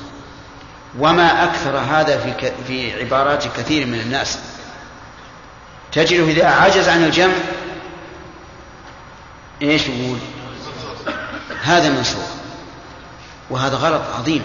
وما 0.99 1.43
أكثر 1.43 1.77
هذا 1.77 2.17
في 2.17 2.51
في 2.67 2.99
عبارات 3.03 3.43
كثير 3.57 3.85
من 3.85 3.99
الناس. 3.99 4.39
تجده 5.91 6.23
إذا 6.23 6.47
عجز 6.47 6.89
عن 6.89 7.03
الجمع 7.03 7.33
إيش 9.61 9.87
يقول؟ 9.87 10.17
هذا 11.63 11.89
منسوخ. 11.89 12.29
وهذا 13.49 13.75
غلط 13.75 14.01
عظيم. 14.19 14.43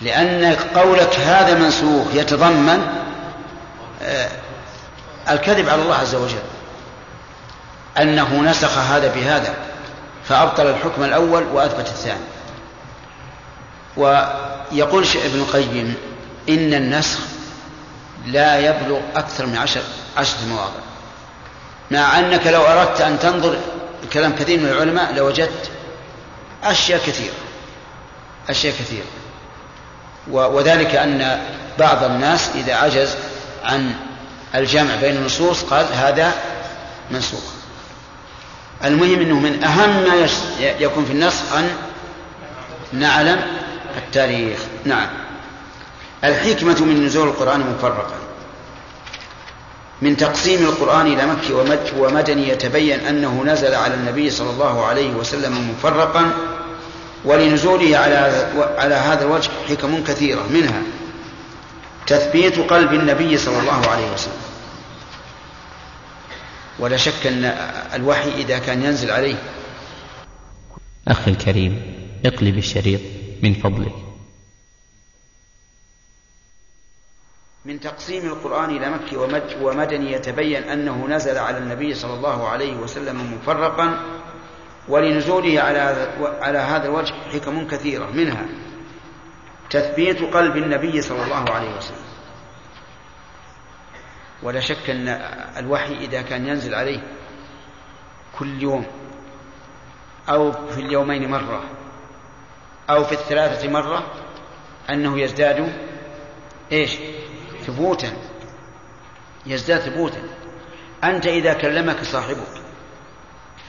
لأن 0.00 0.56
قولك 0.74 1.18
هذا 1.18 1.58
منسوخ 1.58 2.06
يتضمن 2.14 3.02
آه، 4.02 4.28
الكذب 5.28 5.68
على 5.68 5.82
الله 5.82 5.94
عز 5.94 6.14
وجل. 6.14 6.42
أنه 7.98 8.42
نسخ 8.42 8.78
هذا 8.78 9.14
بهذا. 9.14 9.71
فأبطل 10.32 10.66
الحكم 10.66 11.04
الأول 11.04 11.42
وأثبت 11.42 11.86
الثاني. 11.86 12.24
ويقول 13.96 15.06
ابن 15.24 15.40
القيم 15.40 15.94
إن 16.48 16.74
النسخ 16.74 17.18
لا 18.26 18.58
يبلغ 18.58 19.00
أكثر 19.16 19.46
من 19.46 19.56
عشر 19.56 19.80
عشرة 20.16 20.46
مواضع. 20.48 20.80
مع 21.90 22.18
أنك 22.18 22.46
لو 22.46 22.62
أردت 22.62 23.00
أن 23.00 23.18
تنظر 23.18 23.58
كلام 24.12 24.36
كثير 24.36 24.60
من 24.60 24.68
العلماء 24.68 25.14
لوجدت 25.14 25.70
أشياء 26.64 27.00
كثيرة. 27.06 27.34
أشياء 28.48 28.74
كثيرة. 28.74 29.06
وذلك 30.30 30.94
أن 30.94 31.40
بعض 31.78 32.04
الناس 32.04 32.50
إذا 32.54 32.74
عجز 32.74 33.16
عن 33.64 33.94
الجمع 34.54 34.94
بين 34.96 35.16
النصوص 35.16 35.62
قال 35.62 35.86
هذا 35.92 36.32
منسوخ. 37.10 37.61
المهم 38.84 39.20
أنه 39.20 39.40
من 39.40 39.64
أهم 39.64 40.02
ما 40.02 40.28
يكون 40.60 41.04
في 41.04 41.12
النص 41.12 41.52
أن 41.52 41.68
نعلم 42.92 43.40
التاريخ. 43.96 44.58
نعم. 44.84 45.06
الحكمة 46.24 46.84
من 46.84 47.04
نزول 47.06 47.28
القرآن 47.28 47.60
مفرقا 47.60 48.14
من 50.02 50.16
تقسيم 50.16 50.64
القرآن 50.64 51.06
إلى 51.06 51.26
مكي 51.26 51.52
ومدني 51.98 52.48
يتبين 52.48 53.00
أنه 53.00 53.42
نزل 53.46 53.74
على 53.74 53.94
النبي 53.94 54.30
صلى 54.30 54.50
الله 54.50 54.86
عليه 54.86 55.10
وسلم 55.10 55.70
مفرقا 55.70 56.30
ولنزوله 57.24 57.98
على 57.98 58.46
على 58.78 58.94
هذا 58.94 59.24
الوجه 59.24 59.50
حكم 59.68 60.04
كثيرة 60.04 60.42
منها. 60.50 60.82
تثبيت 62.06 62.58
قلب 62.58 62.92
النبي 62.92 63.36
صلى 63.36 63.58
الله 63.58 63.90
عليه 63.90 64.12
وسلم. 64.12 64.51
ولا 66.78 66.96
شك 66.96 67.26
أن 67.26 67.44
الوحي 67.94 68.30
إذا 68.30 68.58
كان 68.58 68.82
ينزل 68.82 69.10
عليه. 69.10 69.42
أخي 71.08 71.30
الكريم 71.30 71.82
اقلب 72.26 72.58
الشريط 72.58 73.00
من 73.42 73.54
فضلك. 73.54 73.92
من 77.64 77.80
تقسيم 77.80 78.26
القرآن 78.26 78.70
إلى 78.76 78.90
مكي 78.90 79.16
ومدني 79.62 80.12
يتبين 80.12 80.62
أنه 80.62 81.06
نزل 81.08 81.38
على 81.38 81.58
النبي 81.58 81.94
صلى 81.94 82.14
الله 82.14 82.48
عليه 82.48 82.74
وسلم 82.74 83.34
مفرقا 83.34 84.02
ولنزوله 84.88 85.60
على 85.60 86.12
على 86.40 86.58
هذا 86.58 86.84
الوجه 86.84 87.14
حكم 87.32 87.66
كثيرة 87.66 88.10
منها. 88.10 88.46
تثبيت 89.70 90.22
قلب 90.22 90.56
النبي 90.56 91.02
صلى 91.02 91.24
الله 91.24 91.50
عليه 91.50 91.76
وسلم. 91.76 92.01
ولا 94.42 94.60
شك 94.60 94.90
أن 94.90 95.08
الوحي 95.56 95.94
إذا 95.94 96.22
كان 96.22 96.46
ينزل 96.46 96.74
عليه 96.74 97.00
كل 98.38 98.62
يوم 98.62 98.86
أو 100.28 100.52
في 100.52 100.80
اليومين 100.80 101.30
مرة 101.30 101.64
أو 102.90 103.04
في 103.04 103.12
الثلاثة 103.12 103.68
مرة 103.68 104.06
أنه 104.90 105.20
يزداد 105.20 105.72
إيش؟ 106.72 106.96
ثبوتا. 107.66 108.12
يزداد 109.46 109.80
ثبوتا. 109.80 110.22
أنت 111.04 111.26
إذا 111.26 111.52
كلمك 111.54 112.02
صاحبك 112.02 112.62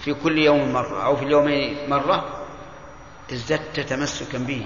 في 0.03 0.13
كل 0.13 0.37
يوم 0.37 0.73
مرة 0.73 1.05
أو 1.05 1.15
في 1.15 1.25
اليومين 1.25 1.89
مرة 1.89 2.45
ازددت 3.31 3.79
تمسكا 3.79 4.37
به 4.37 4.65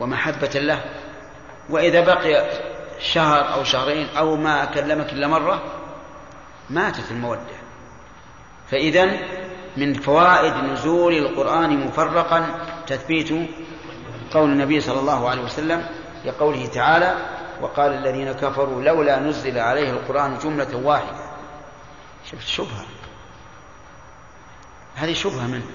ومحبة 0.00 0.50
له. 0.54 0.84
وإذا 1.70 2.00
بقي 2.00 2.50
شهر 3.00 3.54
أو 3.54 3.64
شهرين 3.64 4.08
أو 4.16 4.36
ما 4.36 4.64
كلمك 4.64 5.12
إلا 5.12 5.26
مرة 5.26 5.62
ماتت 6.70 7.10
المودة. 7.10 7.60
فإذا 8.70 9.18
من 9.76 9.94
فوائد 9.94 10.54
نزول 10.54 11.12
القرآن 11.12 11.86
مفرقا 11.86 12.46
تثبيت 12.86 13.30
قول 14.32 14.50
النبي 14.50 14.80
صلى 14.80 15.00
الله 15.00 15.28
عليه 15.30 15.42
وسلم 15.42 15.86
لقوله 16.24 16.66
تعالى 16.66 17.14
وقال 17.60 17.92
الذين 17.92 18.32
كفروا 18.32 18.82
لولا 18.82 19.18
نزل 19.18 19.58
عليه 19.58 19.90
القرآن 19.90 20.38
جملة 20.38 20.76
واحدة. 20.76 21.30
شفت 22.30 22.46
شبهة. 22.46 22.84
هذه 24.94 25.12
شبهة 25.12 25.46
منه. 25.46 25.66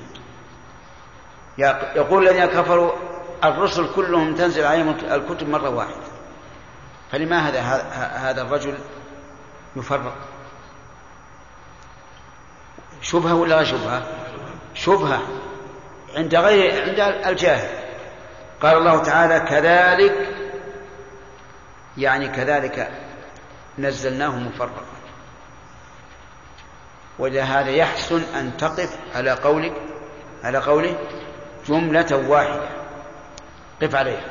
يقول 1.95 2.27
الذين 2.27 2.45
كفروا 2.45 2.91
الرسل 3.43 3.93
كلهم 3.95 4.35
تنزل 4.35 4.63
عليهم 4.63 4.89
الكتب 4.89 5.49
مرة 5.49 5.69
واحدة. 5.69 6.14
فلماذا 7.11 7.61
هذا 8.15 8.41
الرجل 8.41 8.77
يفرق 9.75 10.15
شبهة 13.01 13.33
ولا 13.33 13.63
شبهة؟ 13.63 14.03
شبهة 14.73 15.21
عند 16.15 16.35
غير 16.35 16.89
عند 16.89 16.99
الجاهل. 17.25 17.69
قال 18.61 18.77
الله 18.77 19.03
تعالى 19.03 19.39
كذلك 19.39 20.27
يعني 21.97 22.27
كذلك 22.27 22.91
نزلناه 23.79 24.39
مفرقا. 24.39 24.81
ولهذا 27.19 27.69
يحسن 27.69 28.23
أن 28.35 28.57
تقف 28.57 28.97
على 29.15 29.31
قولك 29.31 29.73
على 30.43 30.57
قوله 30.57 30.95
جملة 31.67 32.23
واحدة. 32.27 32.69
قف 33.81 33.95
عليها. 33.95 34.25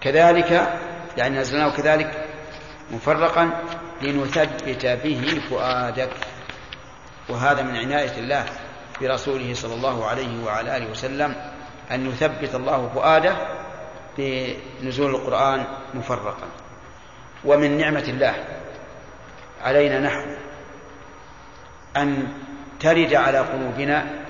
كذلك 0.00 0.78
يعني 1.16 1.38
نزلناه 1.38 1.76
كذلك 1.76 2.28
مفرقا 2.90 3.50
لنثبت 4.02 4.86
به 4.86 5.40
فؤادك. 5.50 6.10
وهذا 7.28 7.62
من 7.62 7.76
عناية 7.76 8.18
الله 8.18 8.44
برسوله 9.00 9.54
صلى 9.54 9.74
الله 9.74 10.06
عليه 10.06 10.44
وعلى 10.44 10.76
آله 10.76 10.90
وسلم 10.90 11.34
أن 11.90 12.06
يثبت 12.06 12.54
الله 12.54 12.88
فؤاده 12.94 13.36
بنزول 14.18 15.14
القرآن 15.14 15.64
مفرقا. 15.94 16.48
ومن 17.44 17.78
نعمة 17.78 18.04
الله 18.08 18.34
علينا 19.62 19.98
نحن 19.98 20.36
أن 21.96 22.28
ترد 22.80 23.14
على 23.14 23.38
قلوبنا 23.38 24.24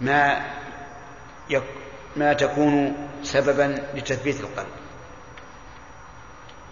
ما 0.00 0.42
ما 2.16 2.32
تكون 2.32 2.96
سببا 3.22 3.82
لتثبيت 3.94 4.40
القلب. 4.40 4.81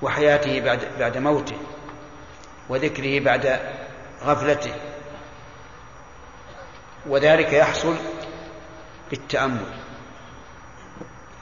وحياته 0.03 0.61
بعد 0.61 0.89
بعد 0.99 1.19
موته 1.19 1.57
وذكره 2.69 3.21
بعد 3.21 3.61
غفلته. 4.23 4.75
وذلك 7.07 7.53
يحصل 7.53 7.97
بالتأمل. 9.11 9.67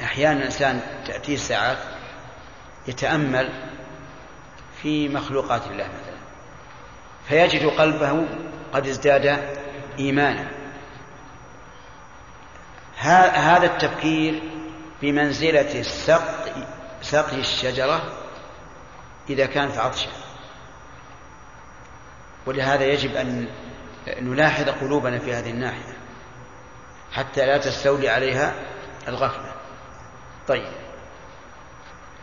أحيانا 0.00 0.38
الإنسان 0.38 0.80
تأتيه 1.06 1.36
ساعات 1.36 1.78
يتأمل 2.86 3.52
في 4.82 5.08
مخلوقات 5.08 5.66
الله 5.66 5.84
مثلا 5.84 6.18
فيجد 7.28 7.66
قلبه 7.66 8.26
قد 8.72 8.86
ازداد 8.86 9.56
إيمانا. 9.98 10.50
هذا 12.98 13.66
التفكير 13.66 14.42
بمنزلة 15.02 15.82
سقي 15.82 16.66
سقي 17.02 17.40
الشجرة 17.40 18.02
إذا 19.30 19.46
كانت 19.46 19.78
عطشة. 19.78 20.10
ولهذا 22.46 22.84
يجب 22.84 23.16
أن 23.16 23.48
نلاحظ 24.20 24.68
قلوبنا 24.68 25.18
في 25.18 25.34
هذه 25.34 25.50
الناحية 25.50 25.96
حتى 27.12 27.46
لا 27.46 27.58
تستولي 27.58 28.08
عليها 28.08 28.54
الغفلة. 29.08 29.52
طيب. 30.48 30.68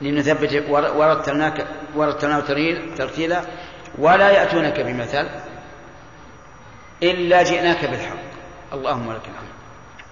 لنثبت 0.01 0.64
ورتلناك 0.70 1.68
ورتلناه 1.95 2.39
ترتيلا. 2.97 3.41
ولا 3.97 4.30
يأتونك 4.30 4.80
بمثل 4.80 5.30
إلا 7.03 7.43
جئناك 7.43 7.86
بالحق. 7.86 8.26
اللهم 8.74 9.12
لك 9.12 9.22
الحمد. 9.22 9.56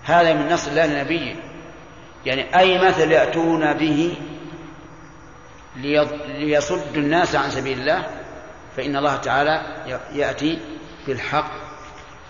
هذا 0.04 0.34
من 0.34 0.50
نص 0.50 0.68
الله 0.68 0.86
لنبيه. 0.86 1.36
يعني 2.26 2.60
أي 2.60 2.88
مثل 2.88 3.12
يأتون 3.12 3.74
به 3.74 4.18
ليصد 5.76 6.98
الناس 6.98 7.36
عن 7.36 7.52
سبيل 7.52 7.80
الله 7.80 8.08
فإن 8.78 8.96
الله 8.96 9.16
تعالى 9.16 9.62
يأتي 10.12 10.60
بالحق 11.08 11.52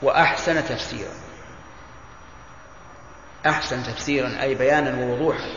وأحسن 0.02 0.66
تفسيرا. 0.66 1.12
أحسن 3.46 3.84
تفسيرا 3.84 4.41
أي 4.41 4.56
بيانا 4.56 5.06
ووضوحا. 5.06 5.56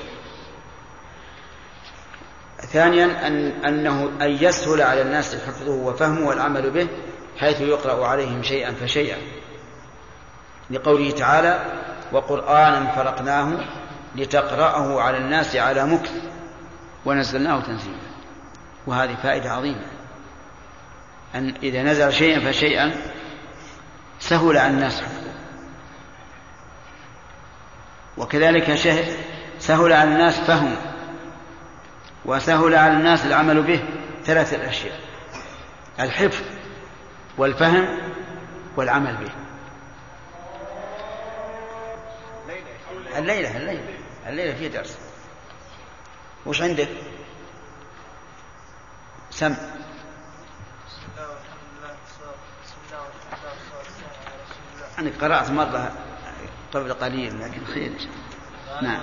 ثانيا 2.56 3.26
أن 3.26 3.64
أنه 3.64 4.10
أن 4.22 4.30
يسهل 4.30 4.82
على 4.82 5.02
الناس 5.02 5.36
حفظه 5.46 5.74
وفهمه 5.74 6.28
والعمل 6.28 6.70
به 6.70 6.88
حيث 7.38 7.60
يقرأ 7.60 8.06
عليهم 8.06 8.42
شيئا 8.42 8.72
فشيئا. 8.72 9.18
لقوله 10.70 11.10
تعالى 11.10 11.64
وقرآنا 12.12 12.92
فرقناه 12.92 13.64
لتقرأه 14.16 15.00
على 15.00 15.18
الناس 15.18 15.56
على 15.56 15.86
مكث 15.86 16.12
ونزلناه 17.06 17.60
تنزيلا. 17.60 17.96
وهذه 18.86 19.14
فائدة 19.22 19.50
عظيمة. 19.50 19.86
أن 21.34 21.54
إذا 21.62 21.82
نزل 21.82 22.12
شيئا 22.12 22.52
فشيئا 22.52 22.92
سهل 24.20 24.56
على 24.56 24.70
الناس 24.70 25.00
حفظه 25.00 25.32
وكذلك 28.16 28.74
سهل 29.58 29.92
على 29.92 30.10
الناس 30.14 30.40
فهمه 30.40 30.76
وسهل 32.24 32.74
على 32.74 32.92
الناس 32.92 33.26
العمل 33.26 33.62
به. 33.62 33.84
ثلاثة 34.24 34.68
أشياء 34.68 35.00
الحفظ 36.00 36.44
والفهم 37.38 37.98
والعمل 38.76 39.16
به. 39.16 39.30
الليلة 43.18 43.56
الليلة 43.56 43.88
الليلة 44.26 44.54
في 44.54 44.68
درس. 44.68 45.05
وش 46.46 46.62
عندك؟ 46.62 46.88
سم. 49.30 49.56
أنا 54.98 55.10
قرأت 55.20 55.50
مرة 55.50 55.92
قبل 56.74 56.92
قليل 56.94 57.40
لكن 57.40 57.64
خير 57.64 57.92
إن 57.92 57.98
شاء 57.98 58.08
الله. 58.08 58.80
نعم. 58.82 59.02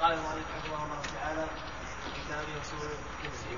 قال 0.00 0.12
المؤلف 0.12 0.44
رحمه 0.72 0.84
الله 0.84 1.02
تعالى 1.20 1.46
في 2.04 2.10
كتابه 2.20 2.60
اصول 2.62 2.88
الكرسي 2.90 3.56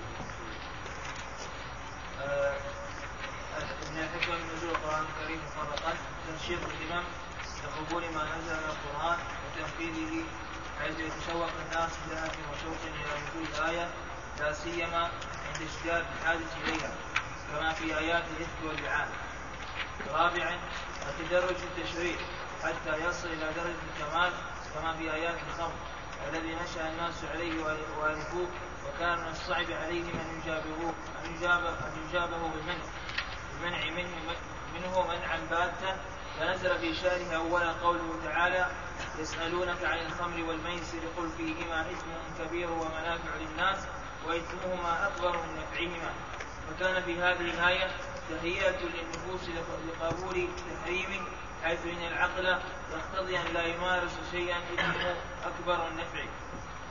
من 3.91 3.99
الحكمه 3.99 4.37
من 4.37 4.45
نزول 4.57 4.71
القرآن 4.71 5.05
الكريم 5.05 5.41
مفرقا 5.47 5.93
تنشيط 6.29 6.59
الإمام 6.65 7.05
لقبول 7.65 8.03
ما 8.03 8.25
نزل 8.39 8.55
حيث 10.89 11.01
يتشوق 11.01 11.51
الناس 11.67 11.91
بلهف 12.09 12.39
وشوق 12.51 12.77
إلى 12.85 13.21
نزول 13.23 13.47
الآية 13.55 13.89
لا 14.39 14.53
سيما 14.53 15.03
عند 15.47 15.63
اشتداد 15.69 16.05
الحاجة 16.19 16.39
إليها 16.65 16.91
كما 17.53 17.73
في 17.73 17.99
آيات 17.99 18.23
الإثم 18.37 18.69
واللعان 18.69 19.09
رابعا 20.11 20.59
التدرج 21.09 21.57
في 21.57 21.65
التشريع 21.65 22.17
حتى 22.63 23.05
يصل 23.05 23.29
إلى 23.29 23.53
درجة 23.57 23.77
الكمال 23.91 24.33
كما 24.75 24.97
في 24.97 25.15
آيات 25.15 25.37
الخمر 25.49 25.75
الذي 26.29 26.55
نشأ 26.55 26.89
الناس 26.89 27.25
عليه 27.25 27.65
والفوه 28.01 28.49
وكان 28.89 29.19
من 29.19 29.29
الصعب 29.29 29.71
عليهم 29.71 30.21
أن 30.21 30.41
يجابروه 30.41 30.95
أن 31.25 31.35
يجاب 31.37 31.65
أن 31.65 32.09
يجابه 32.09 32.49
بالمنع. 32.49 32.85
المنع 33.57 33.85
منه 33.91 34.37
منه 34.75 35.03
منعا 35.03 35.39
باتا 35.51 36.01
فنزل 36.39 36.79
في 36.79 36.95
شأنه 36.95 37.37
أولا 37.37 37.73
قوله 37.73 38.21
تعالى 38.25 38.67
يسألونك 39.19 39.85
عن 39.85 39.99
الخمر 39.99 40.45
والميسر 40.49 40.99
قل 41.17 41.31
فيهما 41.37 41.81
إثم 41.81 42.43
كبير 42.45 42.71
ومنافع 42.71 43.37
للناس 43.41 43.79
وإثمهما 44.27 45.07
أكبر 45.07 45.33
من 45.37 45.63
نفعهما. 45.63 46.13
فكان 46.69 47.03
في 47.03 47.23
هذه 47.23 47.41
الآية 47.41 47.91
تهيئة 48.29 48.79
للنفوس 48.81 49.49
لقبول 49.49 50.49
تحريمه 50.57 51.27
حيث 51.65 51.87
إن 51.87 52.07
العقل 52.13 52.59
يقتضي 52.93 53.39
أن 53.39 53.45
لا 53.55 53.67
يمارس 53.67 54.19
شيئا 54.31 54.57
إثمه 54.75 55.17
أكبر 55.45 55.89
النفع 55.89 56.25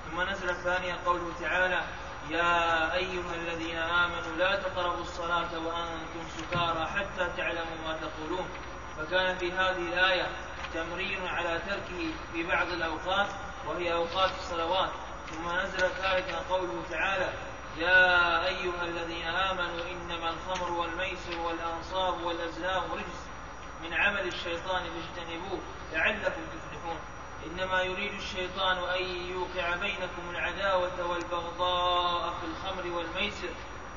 ثم 0.06 0.22
نزل 0.22 0.50
الثانية 0.50 0.96
قوله 1.06 1.32
تعالى 1.42 1.82
يا 2.30 2.94
أيها 2.94 3.36
الذين 3.36 3.78
آمنوا 3.78 4.38
لا 4.38 4.56
تقربوا 4.56 5.02
الصلاة 5.02 5.60
وأنتم 5.66 6.24
سكارى 6.38 6.88
حتى 6.88 7.30
تعلموا 7.38 7.78
ما 7.88 7.98
تقولون. 8.02 8.50
فكان 8.98 9.38
في 9.38 9.52
هذه 9.52 9.94
الآية 9.94 10.28
تمرين 10.74 11.28
على 11.28 11.60
تركه 11.68 12.12
في 12.34 12.44
بعض 12.44 12.68
الأوقات 12.68 13.28
وهي 13.68 13.94
أوقات 13.94 14.32
الصلوات. 14.40 14.90
ثم 15.32 15.50
نزل 15.50 15.80
ثالثا 15.80 16.38
قوله 16.50 16.84
تعالى 16.90 17.34
يا 17.78 18.48
أيها 18.48 18.84
الذين 18.84 19.28
آمنوا 19.28 19.82
إنما 19.92 20.30
الخمر 20.30 20.72
والميسر 20.72 21.40
والأنصاب 21.40 22.22
والأزلام 22.22 22.84
رجس 22.92 23.28
من 23.84 23.94
عمل 23.94 24.28
الشيطان 24.28 24.84
فاجتنبوه 24.84 25.60
لعلكم 25.94 26.42
تفلحون. 26.54 27.00
إنما 27.46 27.82
يريد 27.82 28.14
الشيطان 28.14 28.78
أن 28.78 29.04
يوقع 29.06 29.76
بينكم 29.76 30.30
العداوة 30.30 31.08
والبغضاء 31.10 32.34
في 32.34 32.46
الخمر 32.46 32.98
والميسر 32.98 33.50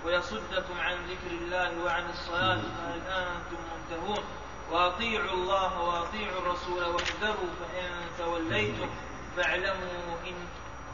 ويصدكم 0.05 0.81
عن 0.81 0.95
ذكر 0.95 1.31
الله 1.31 1.85
وعن 1.85 2.11
الصلاة. 2.11 2.61
فهل 2.61 3.01
أنتم 3.07 3.59
منتهون؟ 3.75 4.25
وأطيعوا 4.71 5.33
الله 5.33 5.81
وأطيعوا 5.81 6.39
الرسول 6.39 6.85
واحذروا 6.85 7.51
فإن 7.61 7.91
توليتم 8.19 8.89
فاعلموا 9.37 10.17
إن 10.27 10.35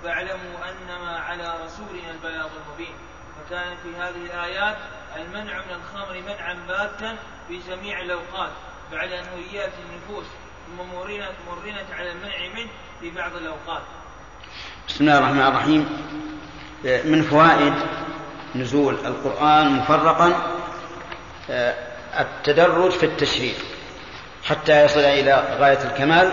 فاعلموا 0.03 0.57
أنما 0.71 1.19
على 1.19 1.55
رسولنا 1.65 2.11
البلاغ 2.11 2.49
المبين. 2.67 2.95
فكان 3.37 3.77
في 3.83 3.97
هذه 3.97 4.27
الآيات 4.27 4.77
المنع 5.17 5.59
من 5.59 5.75
الخمر 5.75 6.23
منعا 6.29 6.55
باتا 6.69 7.17
في 7.49 7.59
جميع 7.69 8.01
الأوقات 8.01 8.51
بعد 8.93 9.13
أن 9.13 9.25
هيئت 9.25 9.73
النفوس 9.89 10.27
ثم 10.67 10.97
مرنت 10.97 11.33
مرنت 11.51 11.91
على 11.99 12.13
المنع 12.13 12.39
منه 12.55 12.71
في 13.01 13.11
بعض 13.11 13.37
الأوقات. 13.37 13.83
بسم 14.89 15.05
الله 15.05 15.19
الرحمن 15.19 15.43
الرحيم. 15.43 16.07
من 16.85 17.23
فوائد 17.23 17.75
نزول 18.55 18.95
القرآن 18.95 19.73
مفرقا 19.73 20.53
آه، 21.51 21.86
التدرج 22.21 22.91
في 22.91 23.07
التشريع 23.07 23.55
حتى 24.45 24.85
يصل 24.85 25.01
إلى 25.01 25.45
غاية 25.59 25.79
الكمال 25.85 26.33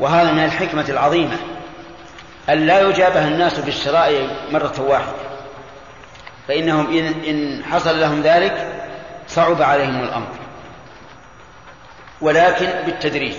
وهذا 0.00 0.32
من 0.32 0.44
الحكمة 0.44 0.84
العظيمة 0.88 1.36
أن 2.48 2.66
لا 2.66 2.80
يجابه 2.80 3.28
الناس 3.28 3.58
بالشرائع 3.58 4.30
مرة 4.50 4.74
واحدة 4.78 5.28
فإنهم 6.48 6.96
إن 7.28 7.64
حصل 7.64 8.00
لهم 8.00 8.22
ذلك 8.22 8.82
صعب 9.28 9.62
عليهم 9.62 10.02
الأمر 10.02 10.28
ولكن 12.20 12.70
بالتدريج 12.86 13.34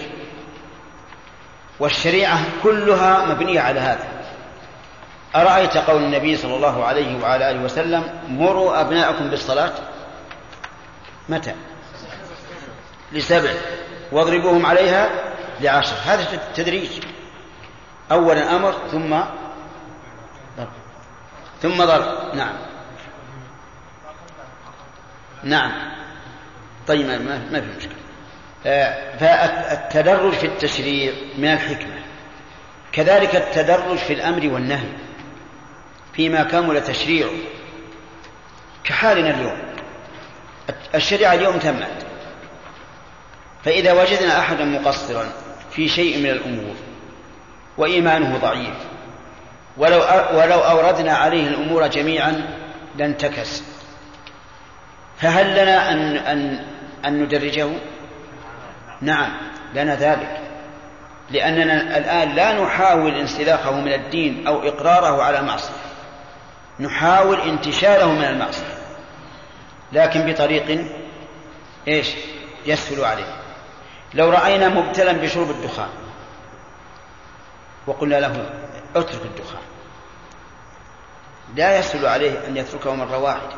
والشريعة 1.80 2.40
كلها 2.64 3.26
مبنية 3.26 3.60
على 3.60 3.80
هذا. 3.80 4.08
أرأيت 5.36 5.78
قول 5.78 6.04
النبي 6.04 6.36
صلى 6.36 6.56
الله 6.56 6.86
عليه 6.86 7.22
وعلى 7.22 7.52
آله 7.52 7.64
وسلم 7.64 8.04
مروا 8.28 8.82
أبناءكم 8.82 9.30
بالصلاة؟ 9.30 9.72
متى؟ 11.30 11.55
لسبع. 13.11 13.51
واضربوهم 14.11 14.65
عليها 14.65 15.09
لعشر. 15.61 15.95
هذا 16.05 16.34
التدريج 16.34 16.89
أولا 18.11 18.55
أمر 18.55 18.75
ثم 18.91 19.19
ثم 21.61 21.84
ضرب. 21.84 22.36
نعم. 22.36 22.55
نعم. 25.43 25.71
طيب 26.88 27.05
ما, 27.07 27.17
ما 27.51 27.61
في 27.61 27.67
مشكلة. 27.77 27.95
آه، 28.65 29.17
فالتدرج 29.17 30.34
في 30.34 30.45
التشريع 30.45 31.13
من 31.38 31.45
الحكمة. 31.45 31.99
كذلك 32.91 33.36
التدرج 33.36 33.97
في 33.97 34.13
الأمر 34.13 34.53
والنهي 34.53 34.89
فيما 36.13 36.43
كمل 36.43 36.84
تشريعه. 36.84 37.32
كحالنا 38.84 39.30
اليوم. 39.30 39.68
الشريعة 40.96 41.34
اليوم 41.34 41.58
تمت. 41.58 42.06
فإذا 43.66 43.94
وجدنا 43.94 44.40
أحدا 44.40 44.66
مقصرا 44.66 45.26
في 45.72 45.88
شيء 45.88 46.18
من 46.18 46.30
الأمور 46.30 46.76
وإيمانه 47.78 48.38
ضعيف 48.38 48.76
ولو 49.78 49.98
ولو 50.34 50.60
أوردنا 50.60 51.14
عليه 51.14 51.48
الأمور 51.48 51.88
جميعا 51.88 52.48
لانتكس. 52.98 53.64
فهل 55.18 55.52
لنا 55.52 55.92
أن 55.92 56.18
أن 56.18 56.66
أن 57.06 57.24
ندرجه؟ 57.24 57.68
نعم 59.02 59.32
لنا 59.74 59.96
ذلك. 59.96 60.42
لأننا 61.32 61.98
الآن 61.98 62.36
لا 62.36 62.64
نحاول 62.64 63.16
انسلاخه 63.16 63.72
من 63.82 63.94
الدين 63.94 64.48
أو 64.48 64.68
إقراره 64.68 65.24
على 65.24 65.42
معصية. 65.42 65.74
نحاول 66.80 67.42
انتشاله 67.42 68.12
من 68.12 68.26
المعصية. 68.26 68.78
لكن 69.92 70.32
بطريق 70.32 70.88
إيش؟ 71.88 72.08
يسهل 72.66 73.06
عليه. 73.06 73.40
لو 74.14 74.30
رأينا 74.30 74.70
مبتلا 74.70 75.12
بشرب 75.12 75.50
الدخان 75.50 75.90
وقلنا 77.88 78.16
له 78.16 78.50
اترك 78.96 79.22
الدخان 79.26 79.62
لا 81.56 81.80
يسهل 81.80 82.06
عليه 82.06 82.48
أن 82.48 82.58
يتركه 82.58 82.96
مرة 82.96 83.18
واحدة. 83.18 83.56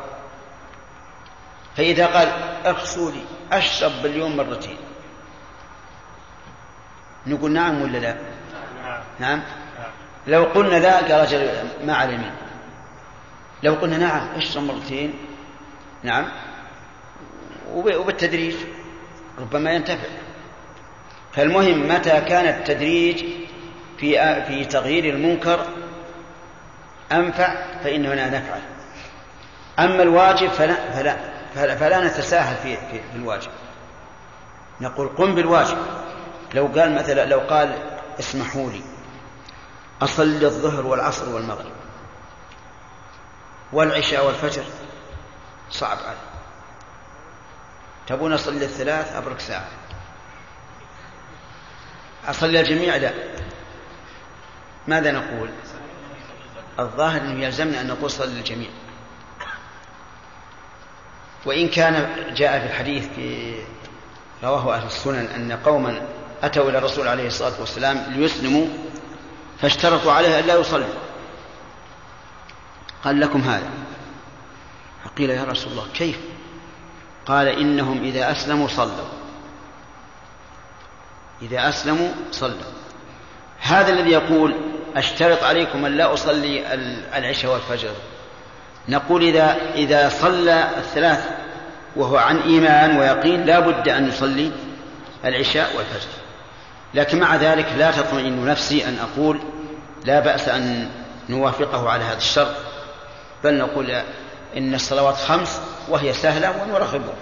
فإذا 1.76 2.06
قال 2.06 2.28
اغسوا 2.66 3.10
لي 3.10 3.24
أشرب 3.52 3.92
باليوم 4.02 4.36
مرتين 4.36 4.76
نقول 7.26 7.52
نعم 7.52 7.82
ولا 7.82 7.98
لا؟ 7.98 8.16
نعم. 9.18 9.42
لو 10.26 10.44
قلنا 10.44 10.76
لا 10.76 10.96
قال 10.96 11.20
رجل 11.20 11.68
ما 11.84 11.94
على 11.94 12.18
لو 13.62 13.74
قلنا 13.74 13.98
نعم 13.98 14.28
اشرب 14.36 14.62
مرتين 14.62 15.14
نعم. 16.02 16.28
وبالتدريج 17.74 18.54
ربما 19.38 19.72
ينتفع. 19.72 20.08
فالمهم 21.32 21.88
متى 21.88 22.20
كان 22.20 22.46
التدريج 22.46 23.24
في 23.98 24.42
في 24.46 24.64
تغيير 24.64 25.14
المنكر 25.14 25.66
أنفع؟ 27.12 27.78
فإننا 27.84 28.28
نفعل 28.28 28.60
أما 29.78 30.02
الواجب 30.02 30.48
فلا 30.48 30.90
فلا 30.90 31.16
فلا, 31.54 31.76
فلا 31.76 32.06
نتساهل 32.06 32.56
في, 32.56 32.76
في, 32.76 33.00
في 33.12 33.16
الواجب. 33.16 33.50
نقول 34.80 35.08
قم 35.08 35.34
بالواجب. 35.34 35.78
لو 36.54 36.66
قال 36.66 36.94
مثلا 36.94 37.24
لو 37.24 37.38
قال 37.38 37.78
اسمحوا 38.18 38.70
لي 38.70 38.80
أصلي 40.02 40.46
الظهر 40.46 40.86
والعصر 40.86 41.34
والمغرب 41.34 41.72
والعشاء 43.72 44.26
والفجر. 44.26 44.64
صعب 45.72 45.98
علي 45.98 46.16
تبون 48.06 48.32
أصلي 48.32 48.64
الثلاث؟ 48.64 49.16
أبرك 49.16 49.40
ساعة. 49.40 49.68
أصلي 52.28 52.60
الجميع 52.60 52.96
لا 52.96 53.12
ماذا 54.88 55.12
نقول؟ 55.12 55.50
الظاهر 56.78 57.20
أنه 57.20 57.44
يلزمنا 57.44 57.80
أن 57.80 57.86
نقول 57.86 58.10
صلي 58.10 58.38
الجميع. 58.38 58.70
وإن 61.46 61.68
كان 61.68 62.24
جاء 62.34 62.60
في 62.60 62.66
الحديث 62.66 63.08
في 63.14 63.54
رواه 64.42 64.74
أهل 64.74 64.86
السنن 64.86 65.26
أن 65.26 65.52
قوما 65.52 66.02
أتوا 66.42 66.70
إلى 66.70 66.78
الرسول 66.78 67.08
عليه 67.08 67.26
الصلاة 67.26 67.60
والسلام 67.60 67.96
ليسلموا 68.08 68.66
فاشترطوا 69.60 70.12
عليه 70.12 70.38
أن 70.38 70.44
لا 70.44 70.54
يصلوا. 70.54 70.94
قال 73.04 73.20
لكم 73.20 73.40
هذا. 73.40 73.70
فقيل 75.14 75.30
يا 75.30 75.44
رسول 75.44 75.72
الله 75.72 75.86
كيف؟ 75.94 76.18
قال 77.26 77.48
إنهم 77.48 78.04
إذا 78.04 78.30
أسلموا 78.30 78.68
صلوا. 78.68 79.08
إذا 81.42 81.68
أسلموا 81.68 82.08
صلوا. 82.30 82.72
هذا 83.60 83.92
الذي 83.92 84.10
يقول 84.10 84.54
أشترط 84.96 85.42
عليكم 85.42 85.84
أن 85.84 85.96
لا 85.96 86.12
أصلي 86.12 86.74
العشاء 87.16 87.52
والفجر. 87.52 87.90
نقول 88.88 89.22
إذا 89.22 89.56
إذا 89.74 90.08
صلى 90.08 90.70
الثلاث 90.76 91.30
وهو 91.96 92.16
عن 92.16 92.38
إيمان 92.38 92.98
ويقين 92.98 93.44
لا 93.44 93.60
بد 93.60 93.88
أن 93.88 94.08
يصلي 94.08 94.52
العشاء 95.24 95.76
والفجر. 95.76 96.10
لكن 96.94 97.20
مع 97.20 97.36
ذلك 97.36 97.66
لا 97.78 97.90
تطمئن 97.90 98.44
نفسي 98.44 98.88
أن 98.88 98.98
أقول 98.98 99.40
لا 100.04 100.20
بأس 100.20 100.48
أن 100.48 100.90
نوافقه 101.28 101.90
على 101.90 102.04
هذا 102.04 102.16
الشرط. 102.16 102.54
بل 103.44 103.58
نقول 103.58 104.02
إن 104.56 104.74
الصلوات 104.74 105.16
خمس 105.16 105.60
وهي 105.88 106.12
سهلة 106.12 106.62
ونرغبه 106.62 107.12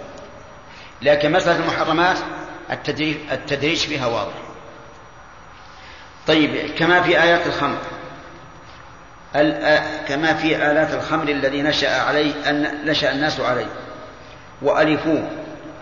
لكن 1.01 1.31
مسألة 1.31 1.59
المحرمات 1.59 2.17
التدريج, 2.71 3.17
التدريج 3.31 3.77
فيها 3.77 4.07
واضح. 4.07 4.33
طيب 6.27 6.75
كما 6.77 7.01
في 7.01 7.21
آيات 7.21 7.47
الخمر. 7.47 7.77
كما 10.07 10.33
في 10.33 10.55
آلات 10.55 10.93
الخمر 10.93 11.29
الذي 11.29 11.61
نشأ 11.61 12.01
عليه 12.01 12.49
أن 12.49 12.85
نشأ 12.85 13.11
الناس 13.11 13.39
عليه. 13.39 13.69
وألفوه. 14.61 15.29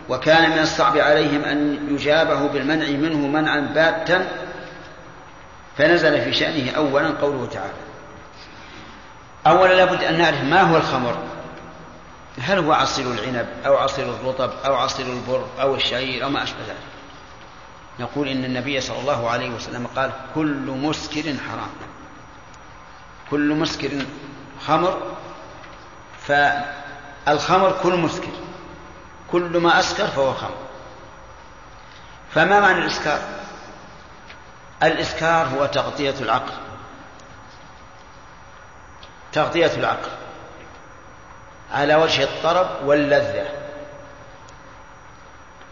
وكان 0.08 0.50
من 0.50 0.58
الصعب 0.58 0.98
عليهم 0.98 1.44
أن 1.44 1.88
يجابه 1.90 2.48
بالمنع 2.48 2.86
منه 2.86 3.18
منعا 3.18 3.60
باتا. 3.60 4.28
فنزل 5.78 6.22
في 6.22 6.32
شأنه 6.32 6.70
أولا 6.76 7.08
قوله 7.08 7.46
تعالى. 7.46 7.72
أولا 9.46 9.74
لابد 9.74 10.04
أن 10.04 10.18
نعرف 10.18 10.44
ما 10.44 10.60
هو 10.60 10.76
الخمر. 10.76 11.18
هل 12.38 12.58
هو 12.58 12.72
عصير 12.72 13.10
العنب 13.12 13.48
أو 13.66 13.76
عصير 13.76 14.14
الرطب 14.14 14.50
أو 14.64 14.74
عصير 14.74 15.06
البر 15.06 15.46
أو 15.60 15.74
الشعير 15.74 16.24
أو 16.24 16.28
ما 16.30 16.42
أشبه 16.42 16.60
ذلك؟ 16.68 16.76
نقول 18.00 18.28
إن 18.28 18.44
النبي 18.44 18.80
صلى 18.80 19.00
الله 19.00 19.30
عليه 19.30 19.50
وسلم 19.50 19.86
قال 19.86 20.12
كل 20.34 20.70
مسكر 20.70 21.22
حرام. 21.22 21.70
كل 23.30 23.54
مسكر 23.54 23.90
خمر 24.66 25.16
فالخمر 26.18 27.78
كل 27.82 27.96
مسكر. 27.96 28.32
كل 29.32 29.58
ما 29.58 29.80
أسكر 29.80 30.06
فهو 30.06 30.34
خمر. 30.34 30.56
فما 32.34 32.60
معنى 32.60 32.78
الإسكار؟ 32.78 33.20
الإسكار 34.82 35.46
هو 35.46 35.66
تغطية 35.66 36.14
العقل. 36.20 36.52
تغطية 39.32 39.72
العقل. 39.76 40.10
على 41.72 41.94
وجه 41.94 42.22
الطرب 42.22 42.68
واللذة. 42.84 43.46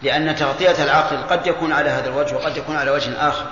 لأن 0.03 0.36
تغطية 0.36 0.84
العقل 0.84 1.16
قد 1.16 1.46
يكون 1.46 1.72
على 1.72 1.90
هذا 1.90 2.09
الوجه 2.09 2.34
وقد 2.34 2.57
يكون 2.57 2.76
على 2.76 2.90
وجه 2.90 3.28
آخر. 3.28 3.46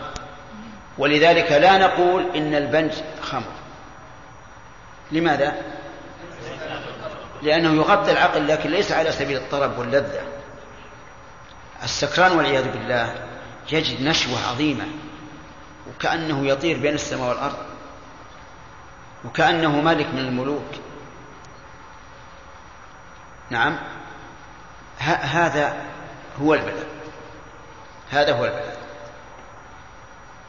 ولذلك 0.98 1.52
لا 1.52 1.78
نقول 1.78 2.36
إن 2.36 2.54
البنج 2.54 2.92
خمر. 3.22 3.52
لماذا؟ 5.12 5.52
لأنه 7.42 7.74
يغطي 7.74 8.12
العقل 8.12 8.48
لكن 8.48 8.70
ليس 8.70 8.92
على 8.92 9.12
سبيل 9.12 9.36
الطرب 9.36 9.78
واللذة. 9.78 10.20
السكران 11.82 12.32
والعياذ 12.32 12.72
بالله 12.72 13.14
يجد 13.72 14.02
نشوة 14.02 14.48
عظيمة. 14.48 14.84
وكأنه 15.88 16.46
يطير 16.46 16.78
بين 16.78 16.94
السماء 16.94 17.28
والأرض. 17.28 17.56
وكأنه 19.24 19.80
ملك 19.80 20.06
من 20.06 20.18
الملوك. 20.18 20.85
نعم. 23.50 23.78
هذا 24.98 25.76
هو 26.42 26.54
البلاء. 26.54 26.86
هذا 28.10 28.32
هو 28.32 28.44
البلاء. 28.44 28.76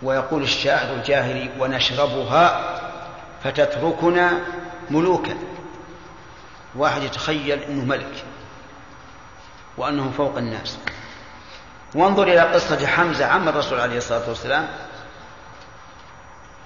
ويقول 0.01 0.43
الشاعر 0.43 0.93
الجاهلي 0.93 1.49
ونشربها 1.59 2.79
فتتركنا 3.43 4.39
ملوكا. 4.89 5.37
واحد 6.75 7.03
يتخيل 7.03 7.63
إنه 7.63 7.85
ملك 7.85 8.25
وأنه 9.77 10.11
فوق 10.17 10.37
الناس. 10.37 10.77
وانظر 11.95 12.23
إلى 12.23 12.39
قصة 12.39 12.87
حمزة 12.87 13.25
عم 13.25 13.49
الرسول 13.49 13.79
عليه 13.79 13.97
الصلاة 13.97 14.29
والسلام 14.29 14.67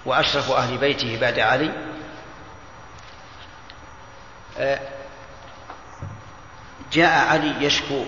وأشرف 0.05 0.51
أهل 0.51 0.77
بيته 0.77 1.19
بعد 1.21 1.39
علي. 1.39 1.71
آه، 4.57 4.79
جاء 6.92 7.28
علي 7.28 7.66
يشكو 7.66 8.06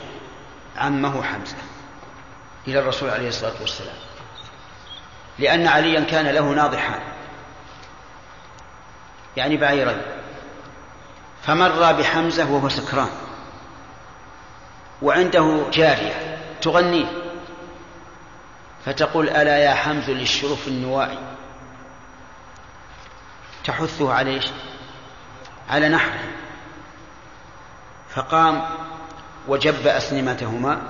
عمه 0.77 1.23
حمزة 1.23 1.57
إلى 2.67 2.79
الرسول 2.79 3.09
عليه 3.09 3.27
الصلاة 3.27 3.61
والسلام. 3.61 3.95
لأن 5.39 5.67
عليا 5.67 5.99
كان 6.01 6.25
له 6.25 6.49
ناضحان. 6.49 7.01
يعني 9.37 9.57
بعيرين. 9.57 10.01
فمر 11.43 11.91
بحمزة 11.91 12.51
وهو 12.51 12.69
سكران. 12.69 13.09
وعنده 15.01 15.69
جارية 15.73 16.37
تغنيه 16.61 17.05
فتقول 18.85 19.29
ألا 19.29 19.57
يا 19.57 19.73
حمز 19.73 20.09
للشرف 20.09 20.67
النوائي 20.67 21.17
تحثه 23.63 24.13
على 24.13 24.31
إيش؟ 24.31 24.45
على 25.69 25.89
نحره. 25.89 26.42
فقام 28.15 28.63
وجب 29.47 29.87
أسنمتهما 29.87 30.81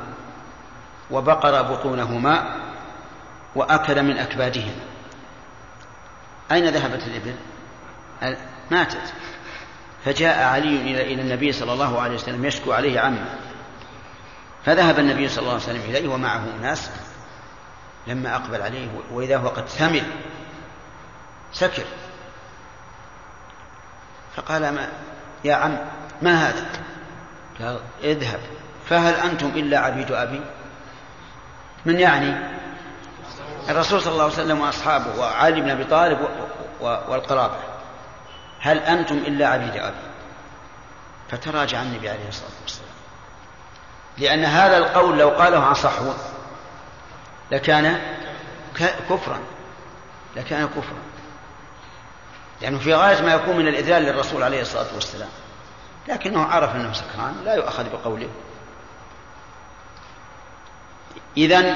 وبقر 1.12 1.62
بطونهما 1.62 2.56
وأكل 3.56 4.04
من 4.04 4.18
أكبادهما. 4.18 4.82
أين 6.52 6.68
ذهبت 6.68 7.02
الإبل؟ 7.04 7.36
ماتت. 8.72 9.14
فجاء 10.06 10.44
علي 10.44 11.04
إلى 11.14 11.22
النبي 11.22 11.52
صلى 11.52 11.74
الله 11.74 12.02
عليه 12.02 12.16
وسلم 12.16 12.46
يشكو 12.46 12.74
عليه 12.74 13.00
عمه. 13.00 13.26
فذهب 14.66 15.00
النبي 15.00 15.28
صلى 15.28 15.40
الله 15.40 15.54
عليه 15.54 15.64
وسلم 15.64 15.82
إليه 15.82 16.08
ومعه 16.08 16.46
ناس 16.62 16.92
لما 18.08 18.36
أقبل 18.36 18.62
عليه 18.62 18.88
وإذا 19.12 19.38
هو 19.38 19.48
قد 19.48 19.68
ثمل 19.68 20.04
سكر. 21.54 21.84
فقال 24.36 24.62
ما 24.62 24.88
يا 25.44 25.56
عم 25.56 25.78
ما 26.22 26.50
هذا؟ 26.50 26.66
قال 27.60 27.80
اذهب. 28.04 28.40
فهل 28.90 29.14
أنتم 29.14 29.48
إلا 29.48 29.80
عبيد 29.80 30.12
أبي؟ 30.12 30.42
من 31.86 32.00
يعني؟ 32.00 32.36
الرسول 33.70 34.02
صلى 34.02 34.12
الله 34.14 34.24
عليه 34.24 34.34
وسلم 34.34 34.62
وأصحابه 34.62 35.20
وعلي 35.20 35.62
بن 35.62 35.70
أبي 35.70 35.84
طالب 35.84 36.20
والقرابة. 36.82 37.58
هل 38.60 38.78
أنتم 38.78 39.16
إلا 39.16 39.48
عبيد 39.48 39.76
أبي؟ 39.76 40.14
فتراجع 41.30 41.82
النبي 41.82 42.10
عليه 42.10 42.28
الصلاة 42.28 42.52
والسلام. 42.62 42.90
لأن 44.18 44.46
هذا 44.46 44.78
القول 44.78 45.18
لو 45.20 45.30
قاله 45.30 45.64
عن 45.64 45.74
صحوة 45.74 46.16
لكان 47.52 48.00
كفرا. 49.10 49.40
لكان 50.36 50.68
كفرا. 50.68 50.98
لأنه 52.62 52.80
في 52.80 52.94
غاية 52.94 53.22
ما 53.22 53.34
يكون 53.34 53.58
من 53.58 53.68
الإذلال 53.68 54.04
للرسول 54.04 54.44
عليه 54.44 54.62
الصلاة 54.62 54.94
والسلام. 54.94 55.30
لكنه 56.08 56.44
عرف 56.44 56.76
أنه 56.76 56.94
سكران 56.94 57.36
لا 57.46 57.56
يؤخذ 57.56 57.90
بقوله. 57.90 58.30
إذا 61.38 61.76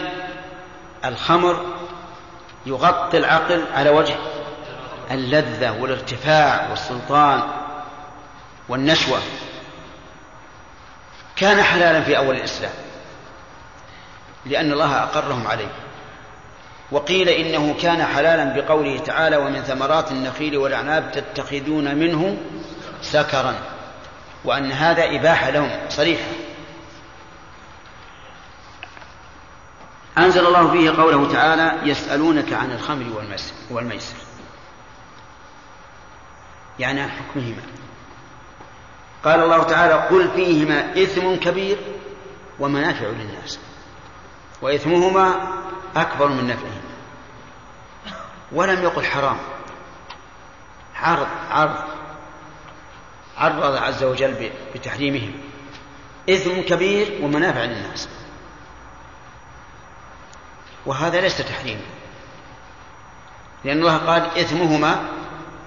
الخمر 1.05 1.65
يغطي 2.65 3.17
العقل 3.17 3.63
على 3.73 3.89
وجه 3.89 4.15
اللذة 5.11 5.81
والارتفاع 5.81 6.69
والسلطان 6.69 7.43
والنشوة. 8.69 9.19
كان 11.35 11.63
حلالا 11.63 12.01
في 12.01 12.17
أول 12.17 12.35
الإسلام 12.35 12.71
لأن 14.45 14.71
الله 14.71 15.03
أقرهم 15.03 15.47
عليه. 15.47 15.71
وقيل 16.91 17.29
إنه 17.29 17.75
كان 17.81 18.03
حلالا 18.03 18.61
بقوله 18.61 18.99
تعالى 18.99 19.37
ومن 19.37 19.61
ثمرات 19.61 20.11
النخيل 20.11 20.57
والأعناب 20.57 21.11
تتخذون 21.11 21.95
منه 21.95 22.37
سكرا. 23.01 23.76
وأن 24.47 24.71
هذا 24.71 25.15
إباحة 25.15 25.49
لهم 25.49 25.89
صريحة 25.89 26.31
أنزل 30.17 30.47
الله 30.47 30.71
فيه 30.71 30.91
قوله 30.91 31.33
تعالى 31.33 31.89
يسألونك 31.89 32.53
عن 32.53 32.71
الخمر 32.71 33.05
والميسر. 33.69 34.15
يعني 36.79 37.01
عن 37.01 37.09
حكمهما. 37.09 37.61
قال 39.23 39.43
الله 39.43 39.63
تعالى 39.63 39.93
قل 39.93 40.31
فيهما 40.35 41.03
إثم 41.03 41.35
كبير 41.35 41.77
ومنافع 42.59 43.07
للناس 43.07 43.59
وإثمهما 44.61 45.35
أكبر 45.95 46.27
من 46.27 46.47
نفعهما. 46.47 46.81
ولم 48.51 48.83
يقل 48.83 49.05
حرام 49.05 49.37
عرض 50.95 51.27
عرض. 51.51 51.96
عرض 53.37 53.75
عز 53.75 54.03
وجل 54.03 54.51
بتحريمهم. 54.75 55.31
إثم 56.29 56.61
كبير 56.61 57.19
ومنافع 57.21 57.63
للناس. 57.63 58.09
وهذا 60.85 61.21
ليس 61.21 61.37
تحريما 61.37 61.81
لأن 63.65 63.77
الله 63.77 63.97
قال 63.97 64.21
إثمهما 64.21 65.09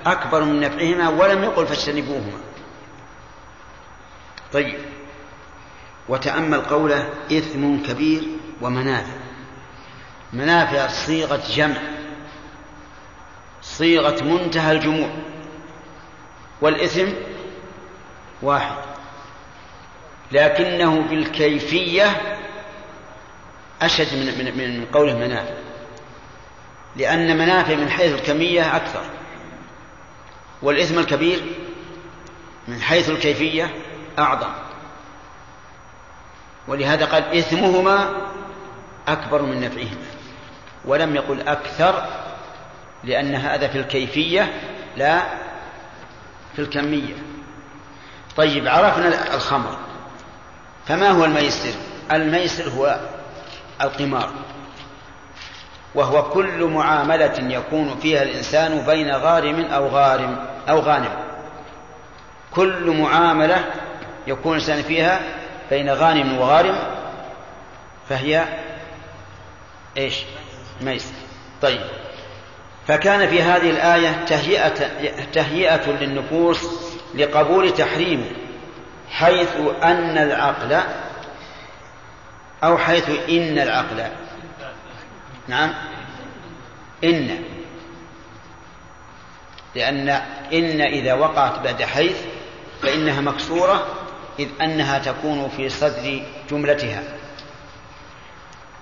أكبر 0.06 0.44
من 0.44 0.60
نفعهما 0.60 1.08
ولم 1.08 1.44
يقل 1.44 1.66
فاجتنبوهما. 1.66 2.40
طيب. 4.52 4.78
وتأمل 6.08 6.60
قوله 6.60 7.10
إثم 7.32 7.76
كبير 7.76 8.22
ومنافع. 8.60 9.16
منافع 10.32 10.86
صيغة 10.86 11.42
جمع. 11.54 11.76
صيغة 13.62 14.24
منتهى 14.24 14.72
الجموع. 14.72 15.10
والإثم 16.60 17.06
واحد. 18.42 18.76
لكنه 20.32 21.00
بالكيفية 21.00 22.36
أشد 23.82 24.14
من 24.14 24.38
من 24.38 24.80
من 24.80 24.86
قوله 24.92 25.18
منافع. 25.18 25.54
لأن 26.96 27.38
منافع 27.38 27.74
من 27.74 27.90
حيث 27.90 28.14
الكمية 28.14 28.76
أكثر. 28.76 29.04
والإثم 30.62 30.98
الكبير 30.98 31.42
من 32.68 32.80
حيث 32.82 33.10
الكيفية 33.10 33.74
أعظم. 34.18 34.52
ولهذا 36.68 37.04
قال 37.04 37.38
إثمهما 37.38 38.14
أكبر 39.08 39.42
من 39.42 39.60
نفعهما. 39.60 40.06
ولم 40.84 41.16
يقل 41.16 41.48
أكثر 41.48 42.06
لأن 43.04 43.34
هذا 43.34 43.68
في 43.68 43.78
الكيفية 43.78 44.60
لا 44.96 45.22
في 46.56 46.58
الكمية. 46.62 47.29
طيب 48.40 48.68
عرفنا 48.68 49.34
الخمر. 49.34 49.78
فما 50.86 51.10
هو 51.10 51.24
الميسر؟ 51.24 51.72
الميسر 52.12 52.68
هو 52.68 53.00
القمار 53.80 54.30
وهو 55.94 56.22
كل 56.22 56.64
معاملة 56.64 57.34
يكون 57.38 57.98
فيها 58.02 58.22
الإنسان 58.22 58.82
بين 58.86 59.10
غارم 59.10 59.60
أو 59.60 59.88
غارم 59.88 60.46
أو 60.68 60.78
غانم. 60.78 61.12
كل 62.54 62.90
معاملة 62.90 63.64
يكون 64.26 64.52
الإنسان 64.52 64.82
فيها 64.82 65.20
بين 65.70 65.90
غانم 65.90 66.38
وغارم 66.38 66.78
فهي 68.08 68.44
إيش؟ 69.96 70.14
ميسر. 70.80 71.14
طيب 71.62 71.80
فكان 72.88 73.28
في 73.28 73.42
هذه 73.42 73.70
الآية 73.70 74.24
تهيئة 74.24 74.74
تهيئة 75.32 75.90
للنفوس 75.90 76.90
لقبول 77.14 77.74
تحريمه 77.74 78.30
حيث 79.10 79.56
أن 79.82 80.18
العقل 80.18 80.80
أو 82.64 82.78
حيث 82.78 83.10
إن 83.28 83.58
العقل. 83.58 84.02
نعم. 85.48 85.74
إن. 87.04 87.42
لأن 89.74 90.08
إن 90.52 90.80
إذا 90.80 91.14
وقعت 91.14 91.58
بعد 91.58 91.82
حيث 91.82 92.16
فإنها 92.82 93.20
مكسورة 93.20 93.86
إذ 94.38 94.48
أنها 94.60 94.98
تكون 94.98 95.48
في 95.56 95.68
صدر 95.68 96.22
جملتها. 96.50 97.02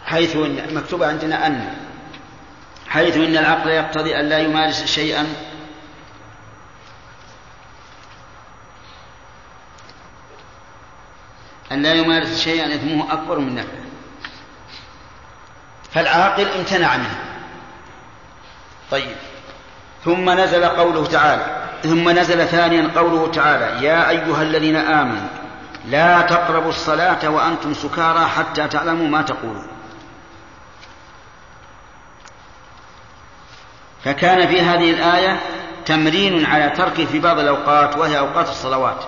حيث 0.04 0.36
إن 0.36 0.74
مكتوبة 0.74 1.06
عندنا 1.06 1.46
أن. 1.46 1.74
حيث 2.88 3.16
إن 3.16 3.36
العقل 3.36 3.70
يقتضي 3.70 4.16
أن 4.16 4.28
لا 4.28 4.38
يمارس 4.38 4.84
شيئا 4.84 5.26
أن 11.72 11.82
لا 11.82 11.94
يمارس 11.94 12.40
شيئا 12.40 12.74
إثمه 12.74 13.12
أكبر 13.12 13.38
من 13.38 13.54
نفعه. 13.54 13.84
فالعاقل 15.90 16.46
امتنع 16.58 16.96
منه. 16.96 17.18
طيب. 18.90 19.16
ثم 20.04 20.30
نزل 20.30 20.64
قوله 20.64 21.06
تعالى 21.06 21.68
ثم 21.82 22.08
نزل 22.08 22.46
ثانيا 22.46 22.90
قوله 22.96 23.30
تعالى 23.30 23.86
يا 23.86 24.10
أيها 24.10 24.42
الذين 24.42 24.76
آمنوا 24.76 25.28
لا 25.86 26.20
تقربوا 26.20 26.68
الصلاة 26.68 27.28
وأنتم 27.28 27.74
سكارى 27.74 28.26
حتى 28.26 28.68
تعلموا 28.68 29.08
ما 29.08 29.22
تقولون. 29.22 29.66
فكان 34.04 34.48
في 34.48 34.60
هذه 34.60 34.90
الآية 34.90 35.40
تمرين 35.86 36.46
على 36.46 36.70
تركه 36.70 37.04
في 37.04 37.18
بعض 37.18 37.38
الأوقات 37.38 37.96
وهي 37.96 38.18
أوقات 38.18 38.48
الصلوات. 38.48 39.04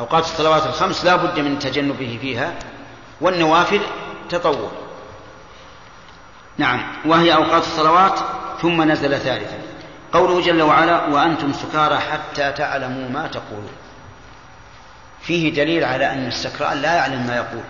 أوقات 0.00 0.24
الصلوات 0.24 0.66
الخمس 0.66 1.04
لا 1.04 1.16
بد 1.16 1.38
من 1.38 1.58
تجنبه 1.58 2.18
فيها 2.20 2.54
والنوافل 3.20 3.80
تطوع. 4.28 4.70
نعم 6.58 6.92
وهي 7.04 7.34
أوقات 7.34 7.62
الصلوات 7.62 8.18
ثم 8.62 8.82
نزل 8.82 9.18
ثالثا. 9.18 9.58
قوله 10.12 10.40
جل 10.40 10.62
وعلا 10.62 11.06
وأنتم 11.06 11.52
سكارى 11.52 11.98
حتى 11.98 12.52
تعلموا 12.52 13.08
ما 13.08 13.26
تقولون. 13.26 13.72
فيه 15.20 15.54
دليل 15.54 15.84
على 15.84 16.12
أن 16.12 16.26
السكران 16.26 16.82
لا 16.82 16.94
يعلم 16.94 17.26
ما 17.26 17.36
يقول. 17.36 17.64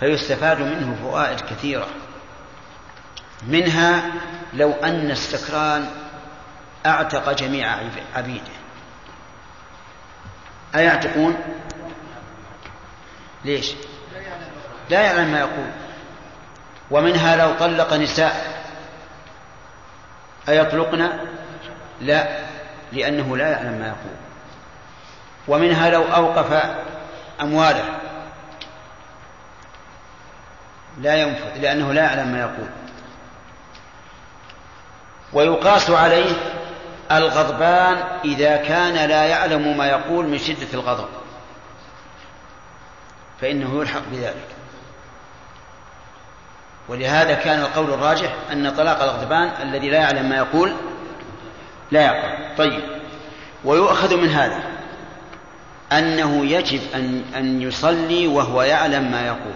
فيستفاد 0.00 0.60
منه 0.60 0.96
فوائد 1.02 1.40
كثيرة. 1.40 1.86
منها 3.48 4.12
لو 4.52 4.72
أن 4.72 5.10
السكران 5.10 5.90
أعتق 6.86 7.32
جميع 7.32 7.76
عبيده. 8.14 8.59
أيعتقون 10.74 11.36
ليش؟ 13.44 13.72
لا 14.90 15.00
يعلم 15.00 15.32
ما 15.32 15.38
يقول. 15.38 15.70
ومنها 16.90 17.36
لو 17.36 17.54
طلق 17.54 17.94
نساء. 17.94 18.64
أيطلقن؟ 20.48 21.10
لا 22.00 22.38
لأنه 22.92 23.36
لا 23.36 23.48
يعلم 23.48 23.72
ما 23.72 23.86
يقول. 23.86 24.16
ومنها 25.48 25.90
لو 25.90 26.02
أوقف 26.02 26.62
أمواله. 27.40 27.84
لا 30.98 31.16
ينفذ 31.16 31.58
لأنه 31.58 31.92
لا 31.92 32.02
يعلم 32.02 32.28
ما 32.28 32.40
يقول. 32.40 32.68
ويقاس 35.32 35.90
عليه 35.90 36.59
الغضبان 37.12 37.96
إذا 38.24 38.56
كان 38.56 39.08
لا 39.08 39.24
يعلم 39.24 39.76
ما 39.76 39.86
يقول 39.86 40.26
من 40.26 40.38
شدة 40.38 40.68
الغضب. 40.74 41.08
فإنه 43.40 43.80
يلحق 43.80 44.02
بذلك. 44.12 44.48
ولهذا 46.88 47.34
كان 47.34 47.60
القول 47.60 47.90
الراجح 47.90 48.34
أن 48.52 48.70
طلاق 48.70 49.02
الغضبان 49.02 49.50
الذي 49.62 49.90
لا 49.90 49.98
يعلم 49.98 50.28
ما 50.28 50.36
يقول 50.36 50.72
لا 51.90 52.00
يعقل 52.00 52.56
طيب. 52.56 52.82
ويؤخذ 53.64 54.16
من 54.16 54.28
هذا 54.28 54.62
أنه 55.92 56.46
يجب 56.46 56.80
أن 56.94 57.24
أن 57.36 57.62
يصلي 57.62 58.26
وهو 58.26 58.62
يعلم 58.62 59.10
ما 59.10 59.26
يقول. 59.26 59.54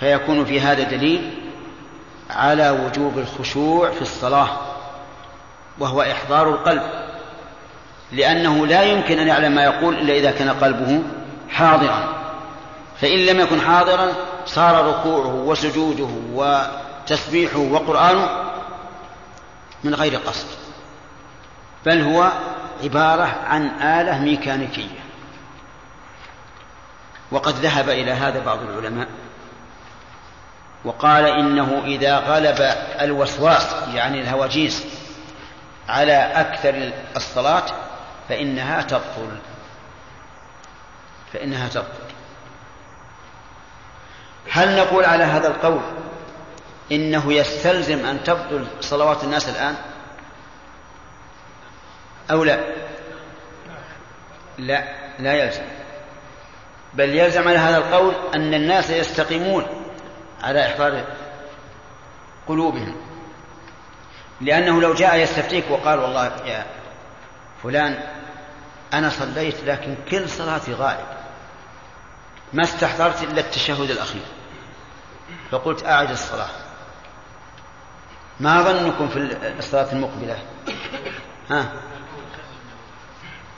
فيكون 0.00 0.44
في 0.44 0.60
هذا 0.60 0.82
دليل 0.82 1.50
على 2.30 2.70
وجوب 2.70 3.18
الخشوع 3.18 3.90
في 3.90 4.02
الصلاة. 4.02 4.77
وهو 5.80 6.02
إحضار 6.02 6.48
القلب. 6.48 6.82
لأنه 8.12 8.66
لا 8.66 8.82
يمكن 8.82 9.18
أن 9.18 9.28
يعلم 9.28 9.54
ما 9.54 9.64
يقول 9.64 9.94
إلا 9.94 10.14
إذا 10.14 10.30
كان 10.30 10.50
قلبه 10.50 11.02
حاضرا. 11.50 12.14
فإن 13.00 13.18
لم 13.18 13.40
يكن 13.40 13.60
حاضرا 13.60 14.12
صار 14.46 14.88
ركوعه 14.88 15.34
وسجوده 15.34 16.08
وتسبيحه 16.32 17.58
وقرآنه 17.58 18.28
من 19.84 19.94
غير 19.94 20.16
قصد. 20.16 20.46
بل 21.86 22.00
هو 22.00 22.32
عبارة 22.82 23.36
عن 23.46 23.66
آلة 23.82 24.18
ميكانيكية. 24.18 24.98
وقد 27.30 27.54
ذهب 27.54 27.88
إلى 27.88 28.10
هذا 28.10 28.44
بعض 28.44 28.58
العلماء 28.62 29.08
وقال 30.84 31.24
إنه 31.24 31.82
إذا 31.84 32.18
غلب 32.18 32.74
الوسواس 33.00 33.74
يعني 33.94 34.20
الهواجيس 34.20 34.84
على 35.88 36.16
أكثر 36.16 36.92
الصلاة 37.16 37.64
فإنها 38.28 38.82
تبطل. 38.82 39.38
فإنها 41.32 41.68
تبطل. 41.68 42.08
هل 44.50 44.76
نقول 44.76 45.04
على 45.04 45.24
هذا 45.24 45.48
القول 45.48 45.80
إنه 46.92 47.32
يستلزم 47.32 48.06
أن 48.06 48.24
تبطل 48.24 48.66
صلوات 48.80 49.24
الناس 49.24 49.48
الآن؟ 49.48 49.76
أو 52.30 52.44
لا؟ 52.44 52.60
لا 54.58 54.84
لا 55.18 55.34
يلزم. 55.34 55.64
بل 56.94 57.14
يلزم 57.14 57.48
على 57.48 57.58
هذا 57.58 57.76
القول 57.76 58.14
أن 58.34 58.54
الناس 58.54 58.90
يستقيمون 58.90 59.66
على 60.42 60.66
إحضار 60.66 61.04
قلوبهم. 62.48 63.07
لأنه 64.40 64.80
لو 64.80 64.94
جاء 64.94 65.16
يستفتيك 65.16 65.64
وقال 65.70 65.98
والله 65.98 66.24
يا 66.44 66.66
فلان 67.62 68.00
أنا 68.92 69.10
صليت 69.10 69.64
لكن 69.64 69.96
كل 70.10 70.28
صلاتي 70.28 70.74
غائب. 70.74 71.06
ما 72.52 72.62
استحضرت 72.62 73.22
إلا 73.22 73.40
التشهد 73.40 73.90
الأخير. 73.90 74.22
فقلت 75.50 75.84
أعد 75.84 76.10
الصلاة. 76.10 76.50
ما 78.40 78.62
ظنكم 78.62 79.08
في 79.08 79.18
الصلاة 79.58 79.92
المقبلة؟ 79.92 80.38
ها؟ 81.50 81.72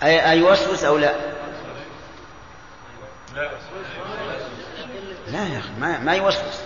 أي 0.02 0.30
أيوسوس 0.30 0.84
أو 0.84 0.98
لا؟ 0.98 1.14
لا 5.26 5.46
يا 5.46 5.58
أخي 5.58 5.70
ما, 5.78 5.98
ما 5.98 6.14
يوسوس 6.14 6.60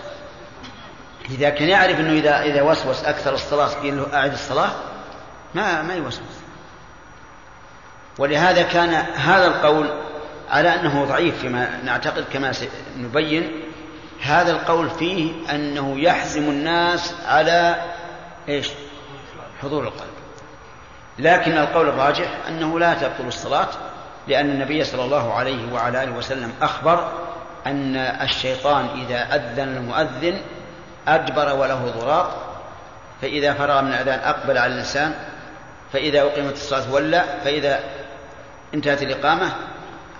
إذا 1.30 1.50
كان 1.50 1.68
يعرف 1.68 2.00
أنه 2.00 2.12
إذا 2.12 2.42
إذا 2.42 2.62
وسوس 2.62 3.04
أكثر 3.04 3.34
الصلاة 3.34 3.68
قيل 3.68 3.96
له 3.96 4.14
أعد 4.14 4.32
الصلاة 4.32 4.70
ما 5.54 5.82
ما 5.82 5.94
يوسوس. 5.94 6.44
ولهذا 8.18 8.62
كان 8.62 8.94
هذا 9.14 9.46
القول 9.46 9.90
على 10.50 10.74
أنه 10.74 11.04
ضعيف 11.04 11.40
فيما 11.40 11.80
نعتقد 11.84 12.24
كما 12.32 12.52
نبين 12.96 13.60
هذا 14.20 14.52
القول 14.52 14.90
فيه 14.90 15.32
أنه 15.50 16.00
يحزم 16.00 16.42
الناس 16.42 17.14
على 17.26 17.82
إيش؟ 18.48 18.68
حضور 19.62 19.84
القلب. 19.84 20.14
لكن 21.18 21.52
القول 21.52 21.88
الراجح 21.88 22.28
أنه 22.48 22.78
لا 22.78 22.94
تبطل 22.94 23.26
الصلاة 23.26 23.68
لأن 24.28 24.50
النبي 24.50 24.84
صلى 24.84 25.04
الله 25.04 25.34
عليه 25.34 25.72
وعلى 25.72 26.02
آله 26.02 26.12
وسلم 26.12 26.52
أخبر 26.62 27.12
أن 27.66 27.96
الشيطان 27.96 28.86
إذا 28.86 29.34
أذن 29.34 29.76
المؤذن 29.76 30.40
أدبر 31.08 31.54
وله 31.54 31.92
ضراط 31.98 32.30
فإذا 33.22 33.54
فرغ 33.54 33.82
من 33.82 33.88
الأذان 33.88 34.18
أقبل 34.18 34.58
على 34.58 34.72
الإنسان 34.72 35.14
فإذا 35.92 36.22
أقيمت 36.22 36.52
الصلاة 36.52 36.92
ولى 36.92 37.24
فإذا 37.44 37.80
انتهت 38.74 39.02
الإقامة 39.02 39.52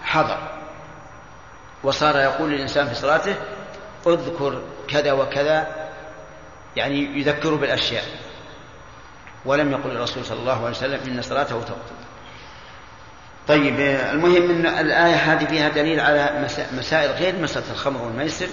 حضر. 0.02 0.38
وصار 1.82 2.16
يقول 2.16 2.50
للإنسان 2.50 2.88
في 2.88 2.94
صلاته 2.94 3.34
اذكر 4.06 4.62
كذا 4.88 5.12
وكذا 5.12 5.66
يعني 6.76 7.20
يذكره 7.20 7.56
بالأشياء. 7.56 8.04
ولم 9.44 9.72
يقل 9.72 9.90
الرسول 9.90 10.24
صلى 10.24 10.38
الله 10.38 10.58
عليه 10.58 10.76
وسلم 10.76 11.00
إن 11.06 11.22
صلاته 11.22 11.60
تبطل 11.60 11.94
طيب 13.48 13.80
المهم 13.80 14.50
أن 14.50 14.66
الآية 14.66 15.14
هذه 15.14 15.44
فيها 15.44 15.68
دليل 15.68 16.00
على 16.00 16.46
مسائل 16.72 17.10
غير 17.10 17.34
مسألة 17.42 17.70
الخمر 17.72 18.02
والميسر. 18.02 18.48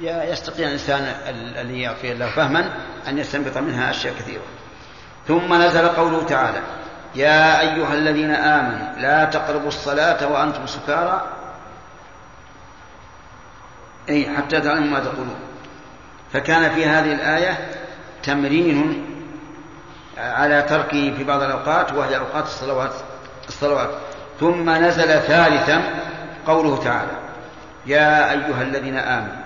يستطيع 0.00 0.66
الإنسان 0.66 1.14
الذي 1.28 1.80
يعطي 1.80 2.12
الله 2.12 2.30
فهما 2.30 2.70
أن 3.08 3.18
يستنبط 3.18 3.58
منها 3.58 3.90
أشياء 3.90 4.14
كثيرة. 4.14 4.42
ثم 5.28 5.54
نزل 5.54 5.88
قوله 5.88 6.22
تعالى 6.24 6.60
يا 7.14 7.60
أيها 7.60 7.94
الذين 7.94 8.30
آمنوا 8.30 8.98
لا 8.98 9.24
تقربوا 9.24 9.68
الصلاة 9.68 10.28
وأنتم 10.28 10.66
سكارى. 10.66 11.26
أي 14.08 14.36
حتى 14.36 14.60
تعلموا 14.60 14.88
ما 14.88 15.00
تقولون. 15.00 15.36
فكان 16.32 16.74
في 16.74 16.86
هذه 16.86 17.12
الآية 17.12 17.70
تمرين 18.22 19.06
على 20.18 20.62
تركه 20.62 21.14
في 21.16 21.24
بعض 21.24 21.42
الأوقات 21.42 21.92
وهي 21.92 22.18
أوقات 22.18 22.44
الصلوات 22.44 22.92
الصلوات. 23.48 23.90
ثم 24.40 24.70
نزل 24.70 25.20
ثالثا 25.20 25.82
قوله 26.46 26.84
تعالى 26.84 27.12
يا 27.86 28.30
أيها 28.30 28.62
الذين 28.62 28.96
آمنوا 28.96 29.41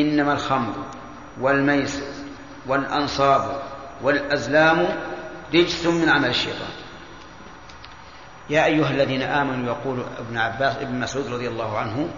إنما 0.00 0.32
الخمر 0.32 0.74
والميسر 1.40 2.02
والأنصاب 2.66 3.62
والأزلام 4.02 4.88
رجس 5.54 5.86
من 5.86 6.08
عمل 6.08 6.28
الشيطان. 6.28 6.68
يا 8.50 8.64
أيها 8.64 8.90
الذين 8.90 9.22
آمنوا 9.22 9.66
يقول 9.66 10.04
ابن 10.18 10.38
عباس 10.38 10.76
ابن 10.76 11.00
مسعود 11.00 11.26
رضي 11.26 11.48
الله 11.48 11.78
عنه 11.78 12.08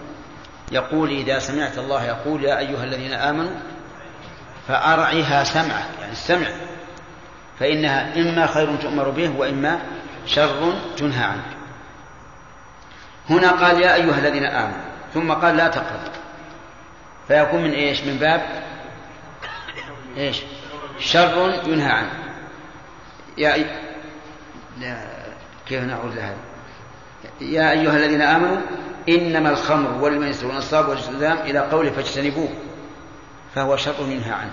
يقول 0.73 1.11
إذا 1.11 1.39
سمعت 1.39 1.79
الله 1.79 2.05
يقول 2.05 2.45
يا 2.45 2.59
أيها 2.59 2.85
الذين 2.85 3.13
آمنوا 3.13 3.61
فأرعها 4.69 5.45
سمعك 5.45 5.85
يعني 6.01 6.13
السمع. 6.13 6.47
فإنها 7.59 8.17
إما 8.17 8.47
خير 8.47 8.77
تؤمر 8.77 9.11
به 9.11 9.39
وإما 9.39 9.81
شر 10.27 10.73
تنهى 10.97 11.25
عنه. 11.25 11.45
هنا 13.31 13.51
قال 13.51 13.83
يا 13.83 13.95
أيها 13.95 14.19
الذين 14.19 14.45
آمنوا. 14.45 14.91
ثم 15.15 15.33
قال 15.33 15.57
لا 15.57 15.69
تقربوا 15.69 16.20
فيكون 17.31 17.63
من 17.63 17.71
إيش؟ 17.71 18.05
من 18.05 18.17
باب 18.19 18.65
إيش؟ 20.17 20.43
شر 20.99 21.63
ينهى 21.67 21.93
عنه. 21.93 22.13
يا. 23.39 23.57
لا 24.79 25.07
كيف 25.67 25.83
نعود 25.83 26.15
لهذا؟ 26.15 26.37
يا 27.41 27.71
أيها 27.71 27.97
الذين 27.97 28.23
آمنوا 28.23 28.61
إنما 29.09 29.51
الخمر 29.51 30.03
والميسر 30.03 30.47
والأنصاب 30.47 30.89
والإسلام 30.89 31.39
إلى 31.39 31.59
قوله 31.59 31.91
فاجتنبوه 31.91 32.49
فهو 33.55 33.77
شر 33.77 34.01
ينهى 34.01 34.33
عنه. 34.33 34.53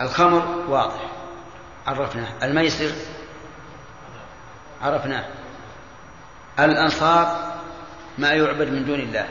الخمر 0.00 0.64
واضح. 0.68 1.00
عرفناه. 1.86 2.28
الميسر 2.42 2.92
عرفناه. 4.82 5.24
الأنصار 6.58 7.54
ما 8.18 8.30
يعبد 8.30 8.68
من 8.68 8.84
دون 8.84 9.00
الله. 9.00 9.28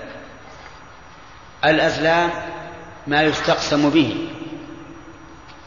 الأزلام 1.66 2.30
ما 3.08 3.22
يستقسم 3.22 3.90
به 3.90 4.30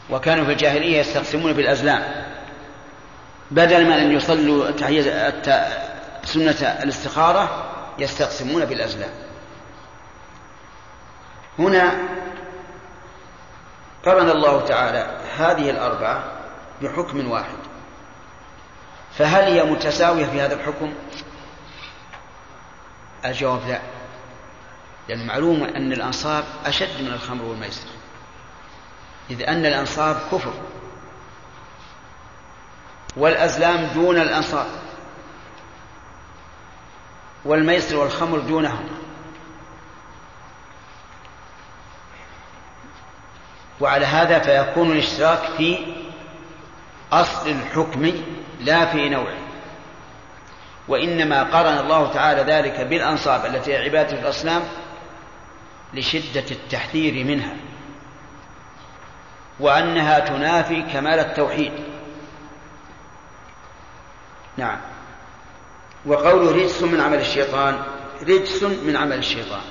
وكانوا 0.09 0.45
في 0.45 0.51
الجاهلية 0.51 0.99
يستقسمون 0.99 1.53
بالأزلام. 1.53 2.25
بدل 3.51 3.87
ما 3.89 4.01
أن 4.01 4.11
يصلوا 4.11 4.71
تحية 4.71 5.01
سنة 6.23 6.77
الاستخارة 6.83 7.71
يستقسمون 7.99 8.65
بالأزلام. 8.65 9.11
هنا 11.59 11.93
قرن 14.05 14.29
الله 14.29 14.61
تعالى 14.61 15.17
هذه 15.37 15.69
الأربعة 15.69 16.23
بحكم 16.81 17.31
واحد. 17.31 17.57
فهل 19.17 19.43
هي 19.43 19.63
متساوية 19.63 20.25
في 20.25 20.41
هذا 20.41 20.53
الحكم؟ 20.55 20.93
الجواب 23.25 23.67
لا. 23.67 24.00
لأن 25.09 25.27
معلوم 25.27 25.63
أن 25.63 25.93
الأنصاب 25.93 26.43
أشد 26.65 27.01
من 27.01 27.07
الخمر 27.07 27.45
والميسر. 27.45 27.87
إذ 29.29 29.41
أن 29.43 29.65
الأنصاب 29.65 30.15
كفر. 30.31 30.53
والأزلام 33.17 33.85
دون 33.93 34.17
الأنصاب. 34.17 34.67
والميسر 37.45 37.97
والخمر 37.97 38.39
دونهم. 38.39 38.89
وعلى 43.81 44.05
هذا 44.05 44.39
فيكون 44.39 44.91
الاشتراك 44.91 45.39
في 45.57 45.77
أصل 47.11 47.49
الحكم 47.49 48.11
لا 48.59 48.85
في 48.85 49.09
نوعه 49.09 49.37
وإنما 50.87 51.43
قرن 51.43 51.77
الله 51.77 52.13
تعالى 52.13 52.41
ذلك 52.53 52.81
بالأنصاب 52.81 53.45
التي 53.45 53.73
هي 53.73 53.83
عبادة 53.83 54.19
الأصنام 54.19 54.61
لشدة 55.93 56.45
التحذير 56.51 57.25
منها 57.25 57.55
وأنها 59.59 60.19
تنافي 60.19 60.81
كمال 60.81 61.19
التوحيد. 61.19 61.73
نعم. 64.57 64.77
وقوله 66.05 66.51
رجس 66.51 66.81
من 66.81 67.01
عمل 67.01 67.19
الشيطان 67.19 67.83
رجس 68.21 68.63
من 68.63 68.97
عمل 68.97 69.17
الشيطان. 69.17 69.61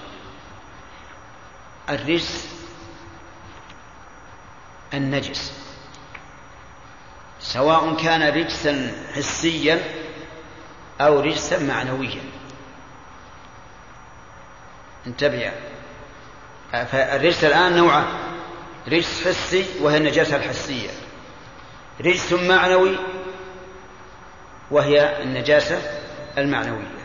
الرجس 1.89 2.49
النجس. 4.95 5.53
سواء 7.41 7.97
كان 7.97 8.23
رجسا 8.23 8.93
حسيا 9.17 9.81
أو 11.01 11.21
رجسا 11.21 11.59
معنويا. 11.59 12.23
انتبه 15.07 15.53
فالرجس 16.73 17.45
الآن 17.45 17.77
نوعان 17.77 18.05
رجس 18.89 19.29
حسي 19.29 19.65
وهي 19.81 19.97
النجاسة 19.97 20.37
الحسية. 20.37 20.91
رجس 22.01 22.33
معنوي 22.33 22.97
وهي 24.71 25.23
النجاسة 25.23 25.79
المعنوية. 26.39 27.01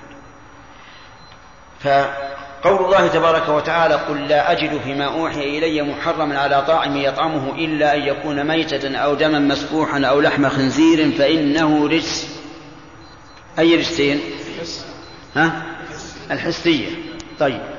فقول 1.79 2.85
الله 2.85 3.07
تبارك 3.07 3.49
وتعالى 3.49 3.95
قل 3.95 4.27
لا 4.27 4.51
أجد 4.51 4.81
فيما 4.81 5.05
أوحي 5.05 5.57
إلي 5.57 5.81
محرما 5.81 6.39
على 6.39 6.61
طاعم 6.67 6.97
يطعمه 6.97 7.55
إلا 7.55 7.95
أن 7.95 8.01
يكون 8.01 8.47
ميتة 8.47 8.97
أو 8.97 9.13
دما 9.13 9.39
مسفوحا 9.39 10.05
أو 10.05 10.21
لحم 10.21 10.49
خنزير 10.49 11.11
فإنه 11.11 11.87
رجس. 11.87 12.39
أي 13.59 13.75
رجسين؟ 13.75 14.21
ها؟ 15.35 15.63
الحسية. 16.31 16.89
طيب. 17.39 17.74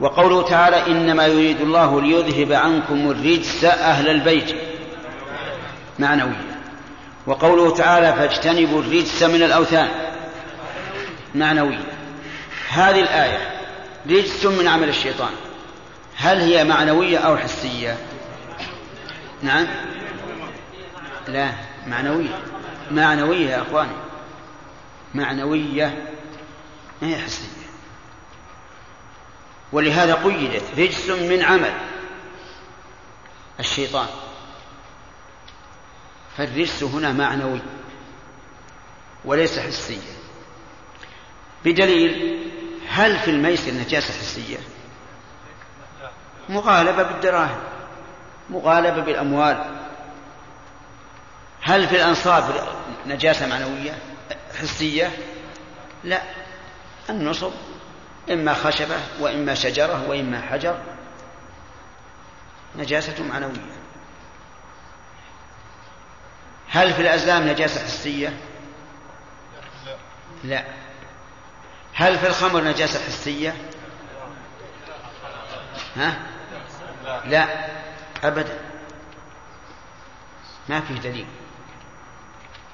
وقوله 0.00 0.42
تعالى 0.42 0.86
إنما 0.86 1.26
يريد 1.26 1.60
الله 1.60 2.00
ليذهب 2.00 2.52
عنكم 2.52 3.10
الرجس 3.10 3.64
أهل 3.64 4.08
البيت. 4.08 4.56
معنوية 5.98 6.60
وقوله 7.26 7.74
تعالى 7.74 8.12
فاجتنبوا 8.12 8.80
الرجس 8.80 9.22
من 9.22 9.42
الأوثان. 9.42 9.88
معنوية 11.34 11.84
هذه 12.68 13.00
الآية 13.00 13.60
رجس 14.10 14.46
من 14.46 14.68
عمل 14.68 14.88
الشيطان. 14.88 15.32
هل 16.16 16.40
هي 16.40 16.64
معنوية 16.64 17.18
أو 17.18 17.36
حسية؟ 17.36 17.96
نعم. 19.42 19.66
لا 21.28 21.50
معنوية. 21.86 22.38
معنوية 22.90 23.50
يا 23.50 23.62
أخواني. 23.62 23.96
معنوية. 25.14 26.04
ما 27.02 27.08
هي 27.08 27.16
حسية؟ 27.16 27.55
ولهذا 29.72 30.14
قيدت 30.14 30.64
رجس 30.78 31.08
من 31.08 31.42
عمل 31.42 31.74
الشيطان. 33.60 34.06
فالرجس 36.36 36.82
هنا 36.82 37.12
معنوي 37.12 37.60
وليس 39.24 39.58
حسيا. 39.58 40.16
بدليل 41.64 42.42
هل 42.88 43.18
في 43.18 43.30
الميسر 43.30 43.72
نجاسة 43.72 44.18
حسية؟ 44.18 44.58
مغالبة 46.48 47.02
بالدراهم 47.02 47.58
مغالبة 48.50 49.02
بالأموال. 49.02 49.64
هل 51.62 51.88
في 51.88 51.96
الأنصاب 51.96 52.44
نجاسة 53.06 53.46
معنوية 53.46 53.98
حسية؟ 54.60 55.10
لا 56.04 56.22
النصب 57.10 57.52
إما 58.30 58.54
خشبة 58.54 58.96
وإما 59.20 59.54
شجرة 59.54 60.08
وإما 60.08 60.40
حجر 60.40 60.78
نجاسة 62.76 63.22
معنوية. 63.22 63.76
هل 66.68 66.92
في 66.92 67.02
الأزلام 67.02 67.48
نجاسة 67.48 67.84
حسية؟ 67.84 68.36
لا. 70.44 70.64
هل 71.94 72.18
في 72.18 72.26
الخمر 72.26 72.64
نجاسة 72.64 73.04
حسية؟ 73.04 73.56
ها؟ 75.96 76.16
لا. 77.24 77.66
أبدا. 78.24 78.58
ما 80.68 80.80
فيه 80.80 80.94
دليل. 80.94 81.26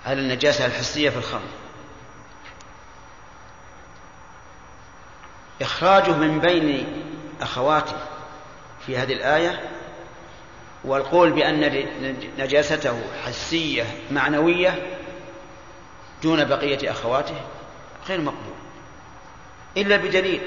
على 0.06 0.20
النجاسة 0.20 0.66
الحسية 0.66 1.10
في 1.10 1.16
الخمر؟ 1.16 1.61
إخراجه 5.62 6.10
من 6.10 6.40
بين 6.40 6.86
أخواته 7.40 7.96
في 8.86 8.98
هذه 8.98 9.12
الآية 9.12 9.60
والقول 10.84 11.32
بأن 11.32 11.86
نجاسته 12.38 13.00
حسية 13.26 13.84
معنوية 14.10 14.98
دون 16.22 16.44
بقية 16.44 16.90
أخواته 16.90 17.40
غير 18.08 18.20
مقبول 18.20 18.54
إلا 19.76 19.96
بدليل 19.96 20.40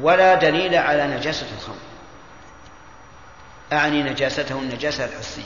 ولا 0.00 0.34
دليل 0.34 0.74
على 0.74 1.06
نجاسة 1.06 1.46
الخمر. 1.56 1.76
أعني 3.72 4.02
نجاسته 4.02 4.58
النجاسة 4.58 5.04
الحسية. 5.04 5.42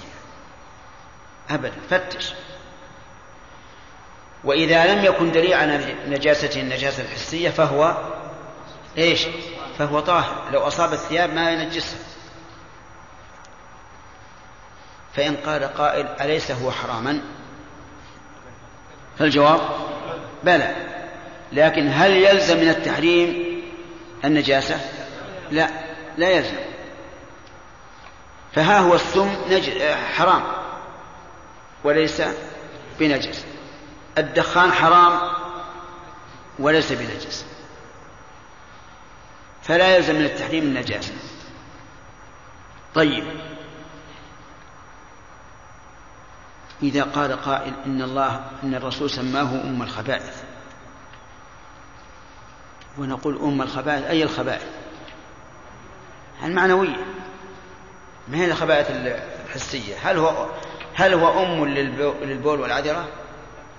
أبدا 1.51 1.77
فتش. 1.91 2.35
وإذا 4.47 4.95
لم 4.95 5.05
يكن 5.05 5.33
دليل 5.33 5.55
على 5.55 5.95
نجاسته 6.07 6.61
النجاسة 6.61 7.03
الحسية 7.03 7.51
فهو 7.51 7.97
إيش؟ 8.99 9.27
فهو 9.79 10.01
طاهر. 10.01 10.51
لو 10.53 10.61
أصاب 10.61 10.93
الثياب 10.93 11.35
ما 11.35 11.51
ينجسها 11.51 11.99
فإن 15.15 15.37
قال 15.37 15.65
قائل 15.65 16.07
أليس 16.21 16.51
هو 16.51 16.71
حراما؟ 16.71 17.21
فالجواب 19.19 19.61
بلى. 20.43 20.75
لكن 21.53 21.89
هل 21.93 22.11
يلزم 22.11 22.57
من 22.57 22.69
التحريم 22.69 23.63
النجاسة؟ 24.25 24.81
لا 25.51 25.71
لا 26.19 26.31
يلزم. 26.31 26.57
فها 28.55 28.79
هو 28.79 28.95
السم 28.95 29.37
نج... 29.51 29.71
حرام. 30.15 30.43
وليس 31.85 32.23
بنجس. 32.99 33.56
الدخان 34.19 34.73
حرام 34.73 35.19
وليس 36.59 36.93
بنجس. 36.93 37.47
فلا 39.63 39.97
يلزم 39.97 40.15
من 40.15 40.25
التحريم 40.25 40.63
النجاسة. 40.63 41.13
طيب. 42.95 43.25
إذا 46.83 47.03
قال 47.03 47.43
قائل 47.43 47.73
إن 47.87 48.03
الله 48.03 48.51
إن 48.63 48.75
الرسول 48.75 49.11
سماه 49.11 49.63
أم 49.65 49.83
الخبائث. 49.83 50.43
ونقول 52.99 53.39
أم 53.39 53.63
الخبائث 53.63 54.05
أي 54.05 54.23
الخبائث؟ 54.23 54.67
المعنوية 56.43 57.05
ما 58.29 58.37
هي 58.39 58.45
الخبائث 58.45 58.87
الحسية؟ 58.91 59.97
هل 60.03 60.19
هو 60.19 60.47
هل 60.95 61.15
هو 61.15 61.43
أم 61.45 61.65
للبول 61.65 62.61
والعذرة؟ 62.61 63.09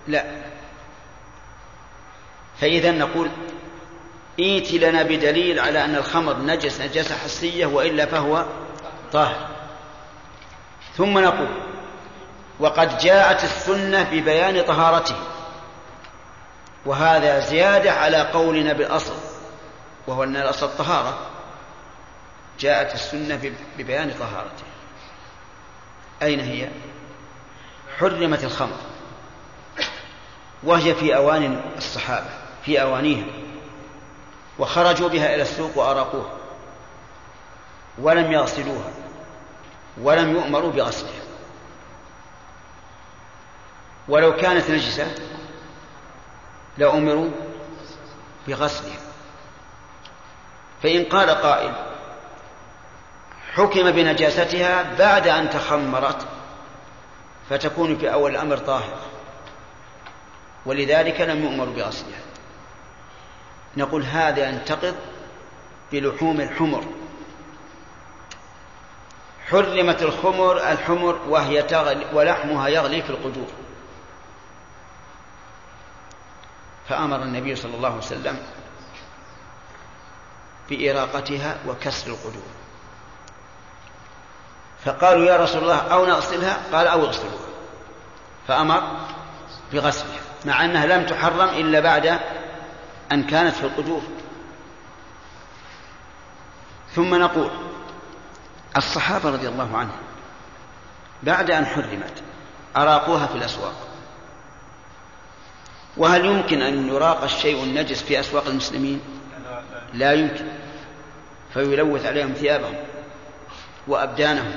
لا. 0.08 0.26
فإذا 2.62 2.92
نقول 2.92 3.30
ائت 4.40 4.72
لنا 4.72 5.04
بدليل 5.04 5.60
على 5.60 5.86
أن 5.86 5.96
الخمر 5.96 6.38
نجس 6.38 6.82
نجاسة 6.82 7.16
حسية 7.16 7.66
وإلا 7.66 8.06
فهو 8.06 8.46
طاهر. 9.12 9.48
ثم 10.98 11.20
نقول 11.20 11.50
وقد 12.60 12.98
جاءت 12.98 13.44
السنة 13.44 14.04
ببيان 14.04 14.62
طهارته. 14.62 15.16
وهذا 16.86 17.40
زيادة 17.40 17.92
على 17.92 18.18
قولنا 18.18 18.74
بالأصل 18.74 19.14
وهو 20.08 20.24
أن 20.24 20.36
الأصل 20.36 20.66
الطهارة 20.66 21.20
جاءت 22.60 22.94
السنة 22.94 23.54
ببيان 23.78 24.14
طهارته. 24.20 24.64
أين 26.22 26.40
هي؟ 26.40 26.70
حرمت 28.00 28.44
الخمر. 28.44 28.78
وهي 30.64 30.96
في 30.96 31.16
أوان 31.16 31.62
الصحابة 31.78 32.30
في 32.66 32.82
أوانيها. 32.82 33.26
وخرجوا 34.60 35.10
بها 35.10 35.36
إلى 35.36 35.42
السوق 35.42 35.78
وأراقوها. 35.78 36.32
ولم 37.98 38.32
يغسلوها. 38.32 38.92
ولم 40.02 40.32
يؤمروا 40.32 40.72
بغسلها. 40.72 41.22
ولو 44.08 44.36
كانت 44.36 44.70
نجسة 44.70 45.16
لأمروا 46.78 47.30
بغسلها. 48.48 49.00
فإن 50.84 51.04
قال 51.04 51.30
قائل 51.30 51.74
حكم 53.54 53.92
بنجاستها 53.92 54.96
بعد 55.00 55.28
أن 55.28 55.50
تخمرت 55.50 56.28
فتكون 57.50 57.98
في 57.98 58.14
أول 58.14 58.32
الأمر 58.32 58.58
طاهرة. 58.58 59.17
ولذلك 60.68 61.22
لم 61.22 61.44
يؤمر 61.44 61.66
بغسلها 61.66 62.20
نقول 63.78 64.04
هذا 64.04 64.50
ينتقض 64.50 64.96
بلحوم 65.92 66.42
الحمر. 66.42 66.84
حرمت 69.48 70.02
الخمر 70.02 70.58
الحمر 70.72 71.20
وهي 71.28 71.64
تغلي 71.64 72.06
ولحمها 72.14 72.68
يغلي 72.68 73.02
في 73.02 73.10
القدور. 73.10 73.48
فأمر 76.90 77.24
النبي 77.24 77.56
صلى 77.56 77.76
الله 77.76 77.90
عليه 77.90 77.98
وسلم 77.98 78.40
بإراقتها 80.70 81.58
وكسر 81.68 82.12
القدور. 82.12 82.48
فقالوا 84.86 85.26
يا 85.26 85.38
رسول 85.38 85.64
الله 85.64 85.78
أو 85.78 86.06
نغسلها؟ 86.06 86.58
قال 86.72 86.88
أو 86.88 87.06
اغسلوها. 87.06 87.48
فأمر 88.48 89.08
بغسلها. 89.74 90.27
مع 90.48 90.66
أنها 90.66 90.86
لم 90.86 91.06
تحرم 91.06 91.50
إلا 91.50 91.80
بعد 91.80 92.20
أن 93.12 93.24
كانت 93.24 93.56
في 93.56 93.64
القدور. 93.64 94.02
ثم 96.96 97.16
نقول 97.16 97.52
الصحابة 98.78 99.30
رضي 99.30 99.48
الله 99.48 99.78
عنهم 99.78 99.98
بعد 101.24 101.52
أن 101.52 101.66
حرمت 101.66 102.24
أراقوها 102.78 103.28
في 103.28 103.36
الأسواق. 103.36 103.88
وهل 105.98 106.26
يمكن 106.26 106.62
أن 106.62 106.88
يراق 106.88 107.24
الشيء 107.24 107.64
النجس 107.64 108.04
في 108.04 108.20
أسواق 108.20 108.48
المسلمين؟ 108.48 109.02
لا 109.94 110.14
يمكن. 110.14 110.46
فيلوث 111.54 112.06
عليهم 112.06 112.34
ثيابهم 112.34 112.76
وأبدانهم. 113.88 114.56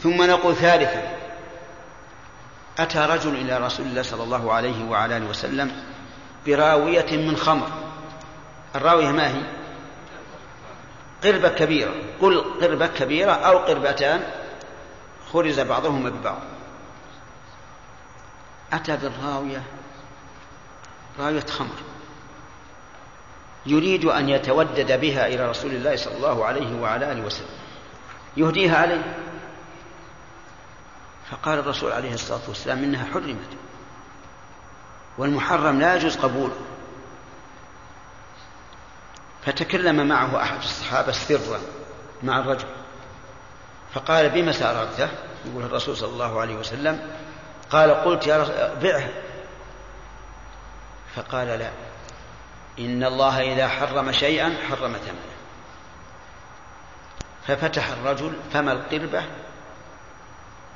ثم 0.00 0.22
نقول 0.22 0.54
ثالثا 0.54 1.23
أتى 2.78 2.98
رجل 2.98 3.34
إلى 3.34 3.58
رسول 3.58 3.86
الله 3.86 4.02
صلى 4.02 4.22
الله 4.22 4.52
عليه 4.52 4.84
وعلى 4.84 5.16
آله 5.16 5.26
وسلم 5.26 5.72
براوية 6.46 7.16
من 7.16 7.36
خمر. 7.36 7.68
الراوية 8.74 9.10
ما 9.10 9.28
هي؟ 9.28 9.42
قربة 11.24 11.48
كبيرة. 11.48 11.94
قل 12.20 12.44
قربة 12.60 12.86
كبيرة 12.86 13.32
أو 13.32 13.58
قربتان. 13.58 14.22
خرز 15.32 15.60
بعضهما 15.60 16.10
ببعض 16.10 16.38
أتى 18.72 18.96
بالراوية 18.96 19.62
راوية 21.18 21.46
خمر. 21.46 21.76
يريد 23.66 24.04
أن 24.04 24.28
يتودد 24.28 25.00
بها 25.00 25.26
إلى 25.26 25.50
رسول 25.50 25.70
الله 25.70 25.96
صلى 25.96 26.16
الله 26.16 26.44
عليه 26.44 26.80
وعلى 26.80 27.12
آله 27.12 27.26
وسلم. 27.26 27.48
يهديها 28.36 28.76
عليه. 28.78 29.23
فقال 31.30 31.58
الرسول 31.58 31.92
عليه 31.92 32.14
الصلاة 32.14 32.40
والسلام 32.48 32.84
إنها 32.84 33.04
حرمت 33.04 33.56
والمحرم 35.18 35.80
لا 35.80 35.94
يجوز 35.94 36.16
قبوله. 36.16 36.56
فتكلم 39.46 40.08
معه 40.08 40.42
أحد 40.42 40.58
الصحابة 40.58 41.12
سرا 41.12 41.60
مع 42.22 42.38
الرجل 42.38 42.68
فقال 43.94 44.30
بما 44.30 44.52
سأردته 44.52 45.08
يقول 45.46 45.64
الرسول 45.64 45.96
صلى 45.96 46.12
الله 46.12 46.40
عليه 46.40 46.54
وسلم 46.54 47.10
قال 47.70 47.90
قلت 47.90 48.26
يا 48.26 48.42
رسول 48.42 48.54
بعه 48.82 49.08
فقال 51.14 51.46
لا 51.46 51.70
إن 52.78 53.04
الله 53.04 53.52
إذا 53.52 53.68
حرم 53.68 54.12
شيئا 54.12 54.56
حرم 54.68 54.92
ثمنه. 54.92 55.34
ففتح 57.46 57.88
الرجل 57.88 58.32
فم 58.52 58.68
القربة؟ 58.68 59.24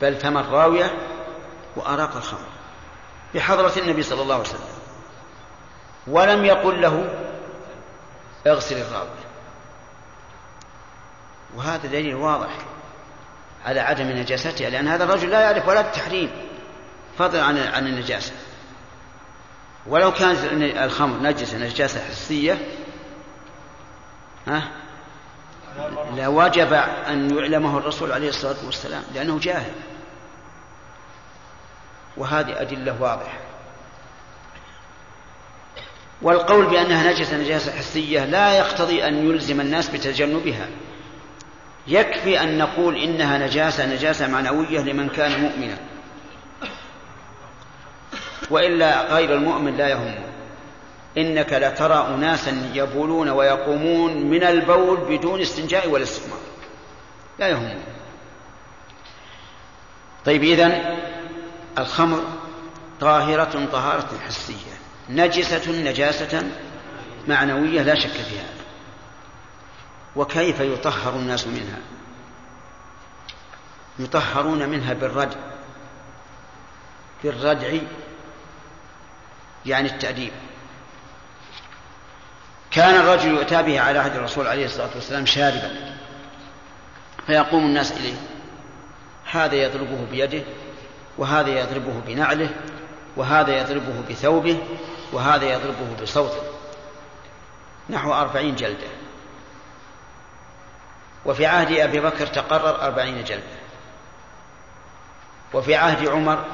بل 0.03 0.17
فم 0.17 0.39
الراوية 0.39 0.99
وأراق 1.77 2.17
الخمر 2.17 2.49
بحضرة 3.35 3.73
النبي 3.77 4.03
صلى 4.03 4.23
الله 4.23 4.35
عليه 4.35 4.45
وسلم. 4.45 4.61
ولم 6.07 6.45
يقل 6.45 6.83
له 6.83 7.25
اغسل 8.47 8.77
الراوية. 8.77 9.29
وهذا 11.57 11.87
دليل 11.87 12.15
واضح 12.15 12.51
على 13.67 13.81
عدم 13.81 14.05
نجاستها 14.05 14.71
لأن 14.71 14.89
هذا 14.89 15.05
الرجل 15.05 15.31
لا 15.31 15.41
يعرف 15.41 15.69
ولا 15.69 15.81
التحريم 15.81 16.31
فضلا 17.19 17.45
عن 17.45 17.59
عن 17.59 17.87
النجاسة. 17.87 18.33
ولو 19.87 20.13
كانت 20.13 20.39
الخمر 20.77 21.23
نجسة 21.23 21.59
نجاسة 21.59 22.05
حسية 22.09 22.59
ها 24.47 24.69
لوجب 26.17 26.73
أن 27.09 27.39
يعلمه 27.39 27.79
الرسول 27.79 28.13
عليه 28.13 28.29
الصلاة 28.29 28.57
والسلام 28.67 29.03
لأنه 29.15 29.39
جاهل. 29.39 29.73
وهذه 32.17 32.61
أدلة 32.61 33.03
واضحة. 33.03 33.39
والقول 36.23 36.67
بأنها 36.67 37.13
نجسة 37.13 37.37
نجاسة 37.37 37.73
حسية 37.73 38.25
لا 38.25 38.53
يقتضي 38.53 39.05
أن 39.05 39.31
يلزم 39.31 39.61
الناس 39.61 39.89
بتجنبها. 39.89 40.69
يكفي 41.87 42.41
أن 42.41 42.59
نقول 42.59 42.97
إنها 42.97 43.39
نجاسة 43.39 43.87
نجاسة 43.87 44.29
معنوية 44.29 44.81
لمن 44.81 45.09
كان 45.09 45.41
مؤمنا. 45.41 45.79
وإلا 48.51 49.15
غير 49.15 49.35
المؤمن 49.35 49.77
لا 49.77 49.89
يهمه. 49.89 50.28
إنك 51.17 51.53
لترى 51.53 52.15
أناسا 52.15 52.71
يبولون 52.75 53.29
ويقومون 53.29 54.31
من 54.31 54.45
البول 54.45 54.97
بدون 54.97 55.41
استنجاء 55.41 55.89
ولا 55.89 56.03
استثمار 56.03 56.41
لا 57.39 57.49
يهمون 57.49 57.83
طيب 60.25 60.43
إذن 60.43 60.99
الخمر 61.79 62.25
طاهرة 63.01 63.67
طهارة 63.73 64.19
حسية 64.27 64.79
نجسة 65.09 65.73
نجاسة 65.73 66.51
معنوية 67.29 67.83
لا 67.83 67.95
شك 67.95 68.11
في 68.11 68.39
هذا 68.39 68.59
وكيف 70.17 70.61
يطهر 70.61 71.17
الناس 71.17 71.47
منها؟ 71.47 71.79
يطهرون 73.99 74.69
منها 74.69 74.95
بالردع. 74.95 75.39
بالردع 77.25 77.79
يعني 79.67 79.89
التأديب. 79.89 80.33
كان 82.79 82.95
الرجل 82.95 83.29
يؤتى 83.29 83.63
به 83.63 83.81
على 83.81 83.99
عهد 83.99 84.17
الرسول 84.17 84.47
عليه 84.47 84.65
الصلاة 84.65 84.91
والسلام 84.95 85.27
شاربا. 85.27 85.71
فيقوم 87.27 87.67
الناس 87.67 87.93
إليه. 87.93 88.15
هذا 89.31 89.55
يضربه 89.55 90.07
بيده 90.11 90.43
وهذا 91.19 91.49
يضربه 91.49 92.01
بنعله 92.07 92.51
وهذا 93.17 93.59
يضربه 93.59 94.03
بثوبه 94.11 94.59
وهذا 95.13 95.45
يضربه 95.45 96.03
بصوته. 96.03 96.43
نحو 97.91 98.13
أربعين 98.13 98.55
جلدة. 98.57 98.89
وفي 101.27 101.47
عهد 101.47 101.73
أبي 101.73 102.01
بكر 102.01 102.27
تقرر 102.27 102.83
أربعين 102.83 103.25
جلدة. 103.25 103.59
وفي 105.55 105.75
عهد 105.75 106.09
عمر 106.09 106.45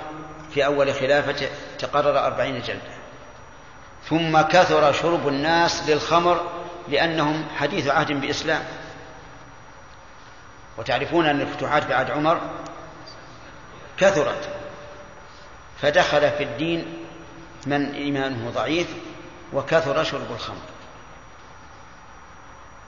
في 0.55 0.67
أول 0.67 0.95
خلافته 0.95 1.49
تقرر 1.79 2.27
أربعين 2.27 2.61
جلدة. 2.61 2.94
ثم 4.09 4.41
كثر 4.41 4.93
شرب 4.93 5.29
الناس 5.29 5.89
للخمر 5.89 6.51
لأنهم 6.89 7.45
حديث 7.57 7.89
عهد 7.89 8.13
بإسلام. 8.13 8.63
وتعرفون 10.79 11.27
أن 11.27 11.41
الفتوحات 11.41 11.87
بعد 11.87 12.11
عمر 12.11 12.41
كثرت 13.99 14.49
فدخل 15.83 16.31
في 16.31 16.43
الدين 16.43 17.07
من 17.67 17.95
إيمانه 17.95 18.51
ضعيف 18.51 18.89
وكثر 19.53 20.05
شرب 20.05 20.33
الخمر. 20.33 20.75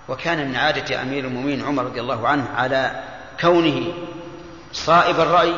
وكان 0.08 0.48
من 0.48 0.56
عادة 0.56 1.02
أمير 1.02 1.24
المؤمنين 1.24 1.64
عمر 1.64 1.84
رضي 1.84 2.00
الله 2.00 2.28
عنه 2.28 2.48
على 2.56 3.02
كونه 3.40 3.92
صائب 4.72 5.20
الرأي 5.20 5.54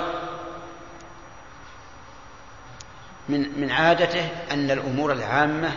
من 3.29 3.61
من 3.61 3.71
عادته 3.71 4.29
أن 4.51 4.71
الأمور 4.71 5.13
العامة 5.13 5.73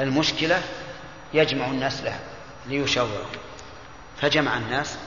المشكلة 0.00 0.62
يجمع 1.34 1.66
الناس 1.66 2.02
لها 2.02 2.20
ليشاوروا. 2.66 3.26
فجمع 4.20 4.56
الناس. 4.56 4.98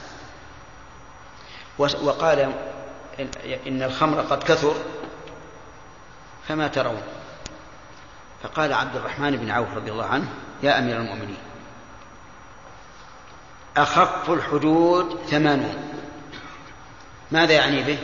وقال 1.78 2.52
إن 3.66 3.82
الخمر 3.82 4.20
قد 4.20 4.42
كثر 4.42 4.74
فما 6.48 6.68
ترون. 6.68 7.02
فقال 8.42 8.72
عبد 8.72 8.96
الرحمن 8.96 9.36
بن 9.36 9.50
عوف 9.50 9.68
رضي 9.76 9.90
الله 9.90 10.06
عنه 10.06 10.28
يا 10.62 10.78
أمير 10.78 10.96
المؤمنين 10.96 11.38
أخف 13.76 14.30
الحدود 14.30 15.18
ثمانون. 15.26 15.90
ماذا 17.30 17.52
يعني 17.52 17.82
به؟ 17.82 17.98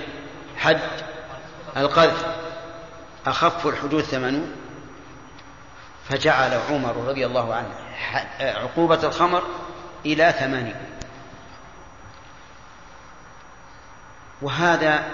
حد 0.57 0.81
القذف. 1.77 2.40
أخف 3.27 3.67
الحدود 3.67 4.03
ثمانون 4.03 4.57
فجعل 6.09 6.61
عمر 6.71 6.97
رضي 6.97 7.27
الله 7.27 7.55
عنه 7.55 7.75
عقوبة 8.41 9.03
الخمر 9.05 9.43
إلى 10.07 10.35
ثمانين 10.39 10.77
وهذا 14.43 15.05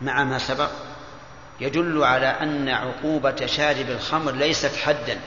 مع 0.00 0.24
ما 0.24 0.38
سبق 0.38 0.70
يدل 1.60 2.04
على 2.04 2.26
أن 2.26 2.68
عقوبة 2.68 3.46
شارب 3.46 3.90
الخمر 3.90 4.32
ليست 4.32 4.76
حدا 4.76 5.20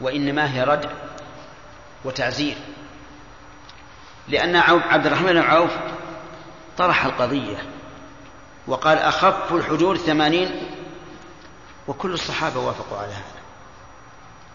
وإنما 0.00 0.54
هي 0.54 0.64
ردع 0.64 0.90
وتعزير 2.04 2.56
لأن 4.28 4.56
عبد 4.56 5.06
الرحمن 5.06 5.32
بن 5.32 5.38
عوف 5.38 5.70
طرح 6.78 7.04
القضية 7.04 7.75
وقال 8.66 8.98
أخف 8.98 9.52
الحدود 9.52 9.96
ثمانين 9.96 10.50
وكل 11.88 12.12
الصحابة 12.12 12.60
وافقوا 12.60 12.98
على 12.98 13.12
هذا 13.12 13.36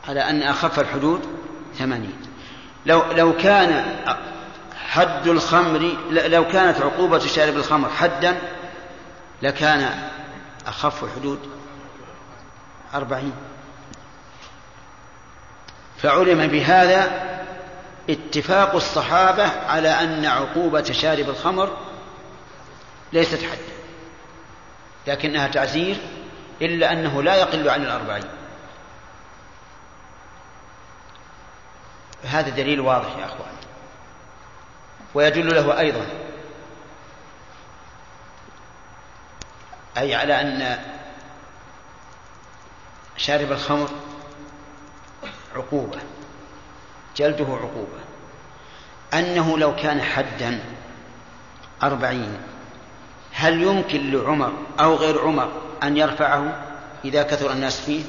على 0.08 0.30
أن 0.30 0.42
أخف 0.44 0.80
الحدود 0.80 1.22
ثمانين. 1.78 2.22
لو 2.86 3.04
لو 3.12 3.38
كان 3.38 3.96
حد 4.76 5.28
الخمر 5.28 5.96
لو 6.12 6.48
كانت 6.48 6.82
عقوبة 6.82 7.20
شارب 7.20 7.56
الخمر 7.56 7.90
حدا 7.90 8.38
لكان 9.42 10.10
أخف 10.68 11.04
الحدود 11.04 11.40
أربعين. 12.94 13.34
فعلم 15.98 16.48
بهذا 16.48 17.12
اتفاق 18.10 18.76
الصحابة 18.76 19.48
على 19.68 19.90
أن 19.90 20.26
عقوبة 20.26 20.84
شارب 20.84 21.30
الخمر 21.30 21.78
ليست 23.14 23.44
حدا. 23.44 23.81
لكنها 25.08 25.48
تعزير 25.48 25.98
إلا 26.62 26.92
أنه 26.92 27.24
لا 27.24 27.36
يقل 27.36 27.70
عن 27.70 27.82
الأربعين. 27.82 28.30
هذا 32.24 32.50
دليل 32.50 32.80
واضح 32.80 33.18
يا 33.18 33.26
أخوان. 33.26 33.56
ويدل 35.14 35.56
له 35.56 35.80
أيضا. 35.80 36.06
أي 39.98 40.16
على 40.16 40.42
أن 40.42 40.80
شارب 43.18 43.52
الخمر 43.52 43.90
عقوبة 45.56 46.00
جلده 47.16 47.46
عقوبة. 47.46 48.00
أنه 49.14 49.58
لو 49.58 49.76
كان 49.76 50.02
حدا 50.02 50.64
أربعين 51.84 52.51
هل 53.34 53.64
يمكن 53.64 54.12
لعمر 54.12 54.54
أو 54.80 54.96
غير 54.96 55.22
عمر 55.22 55.52
أن 55.84 55.98
يرفعه 55.98 56.66
إذا 57.06 57.24
كثر 57.24 57.52
الناس 57.52 57.82
فيه؟ 57.82 58.04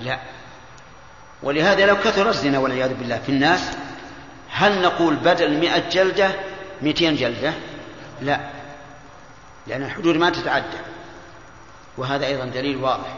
لا. 0.00 0.18
ولهذا 1.42 1.86
لو 1.86 1.96
كثر 1.96 2.28
الزنا 2.28 2.58
والعياذ 2.58 2.94
بالله 2.94 3.18
في 3.18 3.28
الناس 3.28 3.70
هل 4.50 4.82
نقول 4.82 5.16
بدل 5.16 5.58
مئة 5.58 5.88
جلدة 5.88 6.32
مئتين 6.82 7.16
جلدة؟ 7.16 7.52
لا. 8.22 8.40
لأن 9.66 9.82
الحدود 9.82 10.16
ما 10.16 10.30
تتعدى. 10.30 10.78
وهذا 11.98 12.26
أيضا 12.26 12.44
دليل 12.44 12.76
واضح. 12.76 13.16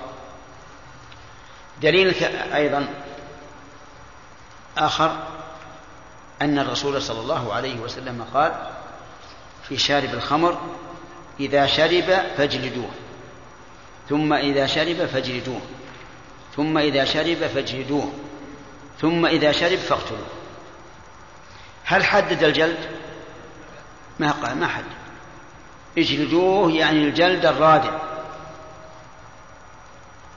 دليل 1.82 2.14
أيضا 2.54 2.86
آخر 4.78 5.16
أن 6.42 6.58
الرسول 6.58 7.02
صلى 7.02 7.20
الله 7.20 7.54
عليه 7.54 7.80
وسلم 7.80 8.24
قال 8.34 8.52
في 9.68 9.78
شارب 9.78 10.14
الخمر 10.14 10.60
إذا 11.40 11.66
شرب 11.66 12.22
فاجلدوه. 12.36 12.90
ثم 14.08 14.32
إذا 14.32 14.66
شرب 14.66 15.06
فاجلدوه. 15.06 15.60
ثم 16.56 16.78
إذا 16.78 17.04
شرب 17.04 17.36
فاجلدوه. 17.36 18.12
ثم 19.00 19.26
إذا 19.26 19.52
شرب 19.52 19.78
فاقتلوه. 19.78 20.26
هل 21.84 22.04
حدد 22.04 22.44
الجلد؟ 22.44 22.90
ما 24.18 24.30
قال 24.30 24.58
ما 24.58 24.66
حدد. 24.66 24.96
اجلدوه 25.98 26.72
يعني 26.72 27.04
الجلد 27.04 27.46
الرادع. 27.46 27.90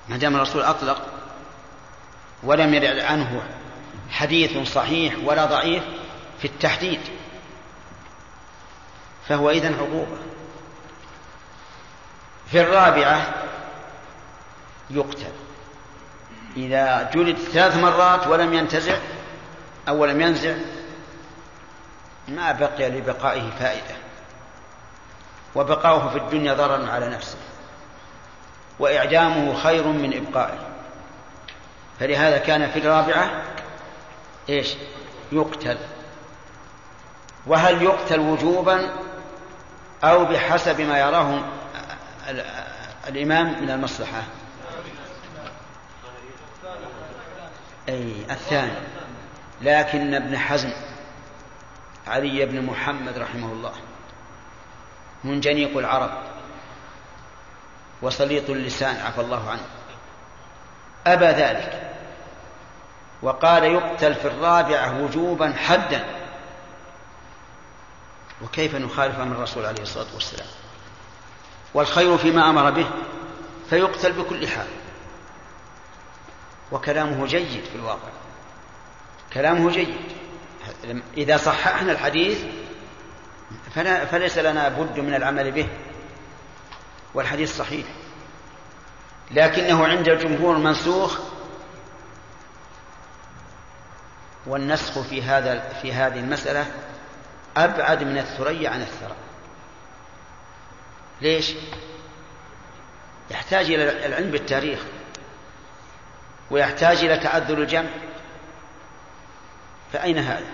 ما 0.10 0.18
دام 0.18 0.36
الرسول 0.36 0.62
أطلق 0.62 1.06
ولم 2.44 2.74
يرد 2.74 3.00
عنه 3.00 3.42
حديث 4.10 4.72
صحيح 4.74 5.16
ولا 5.26 5.46
ضعيف 5.46 5.84
في 6.40 6.46
التحديد 6.46 7.00
فهو 9.28 9.50
إذن 9.50 9.74
عقوبة. 9.74 10.18
في 12.52 12.62
الرابعة 12.62 13.22
يقتل. 14.90 15.32
إذا 16.58 17.10
جلد 17.14 17.38
ثلاث 17.38 17.78
مرات 17.78 18.28
ولم 18.28 18.54
ينتزع 18.54 18.98
أو 19.88 20.06
لم 20.06 20.22
ينزع 20.22 20.56
ما 22.28 22.52
بقي 22.52 22.90
لبقائه 22.90 23.50
فائدة. 23.60 23.96
وبقاؤه 25.56 26.10
في 26.10 26.18
الدنيا 26.18 26.54
ضرر 26.54 26.90
على 26.90 27.10
نفسه. 27.10 27.38
وإعدامه 28.80 29.64
خير 29.64 29.88
من 29.88 30.18
إبقائه. 30.18 30.60
فلهذا 32.00 32.38
كان 32.38 32.72
في 32.72 32.80
الرابعة 32.80 33.44
إيش؟ 34.50 34.76
يقتل. 35.32 35.78
وهل 37.48 37.82
يقتل 37.82 38.20
وجوبا 38.20 38.90
أو 40.04 40.26
بحسب 40.26 40.82
ما 40.82 41.00
يراه 41.00 41.42
الإمام 43.08 43.62
من 43.62 43.70
المصلحة. 43.70 44.24
أي 47.90 48.26
الثاني. 48.30 48.72
لكن 49.62 50.14
ابن 50.14 50.38
حزم 50.38 50.72
علي 52.08 52.46
بن 52.46 52.66
محمد 52.66 53.18
رحمه 53.18 53.52
الله 53.52 53.74
منجنيق 55.24 55.78
العرب 55.78 56.12
وسليط 58.02 58.50
اللسان 58.50 58.96
عفى 58.96 59.22
الله 59.22 59.50
عنه. 59.50 59.66
أبى 61.08 61.26
ذلك. 61.26 61.92
وقال 63.22 63.64
يقتل 63.64 64.16
في 64.16 64.28
الرابعة 64.28 65.04
وجوبا 65.04 65.54
حدا. 65.54 66.06
وكيف 68.42 68.76
نخالف 68.76 69.20
أمر 69.20 69.36
الرسول 69.36 69.66
عليه 69.66 69.82
الصلاة 69.82 70.14
والسلام؟ 70.14 70.48
والخير 71.74 72.18
فيما 72.18 72.50
أمر 72.50 72.70
به 72.70 72.90
فيقتل 73.70 74.12
بكل 74.12 74.48
حال. 74.48 74.68
وكلامه 76.72 77.26
جيد 77.26 77.64
في 77.64 77.76
الواقع. 77.76 78.10
كلامه 79.34 79.72
جيد. 79.72 79.98
إذا 81.18 81.38
صححنا 81.38 81.92
الحديث 81.92 82.44
فليس 84.12 84.38
لنا 84.38 84.70
بد 84.70 85.00
من 85.00 85.14
العمل 85.14 85.52
به. 85.52 85.68
والحديث 87.14 87.58
صحيح. 87.58 87.86
لكنه 89.32 89.88
عند 89.88 90.08
الجمهور 90.08 90.58
منسوخ. 90.58 91.20
والنسخ 94.48 95.02
في 95.02 95.22
هذا 95.22 95.70
في 95.82 95.94
هذه 95.94 96.20
المسألة 96.20 96.66
أبعد 97.58 98.04
من 98.04 98.18
الثريا 98.18 98.70
عن 98.70 98.82
الثرى 98.82 99.16
ليش؟ 101.22 101.54
يحتاج 103.32 103.66
إلى 103.66 104.06
العلم 104.06 104.32
بالتاريخ 104.32 104.80
ويحتاج 106.52 106.98
إلى 106.98 107.18
تعذر 107.18 107.58
الجمع 107.58 107.90
فأين 109.94 110.18
هذا؟ 110.18 110.48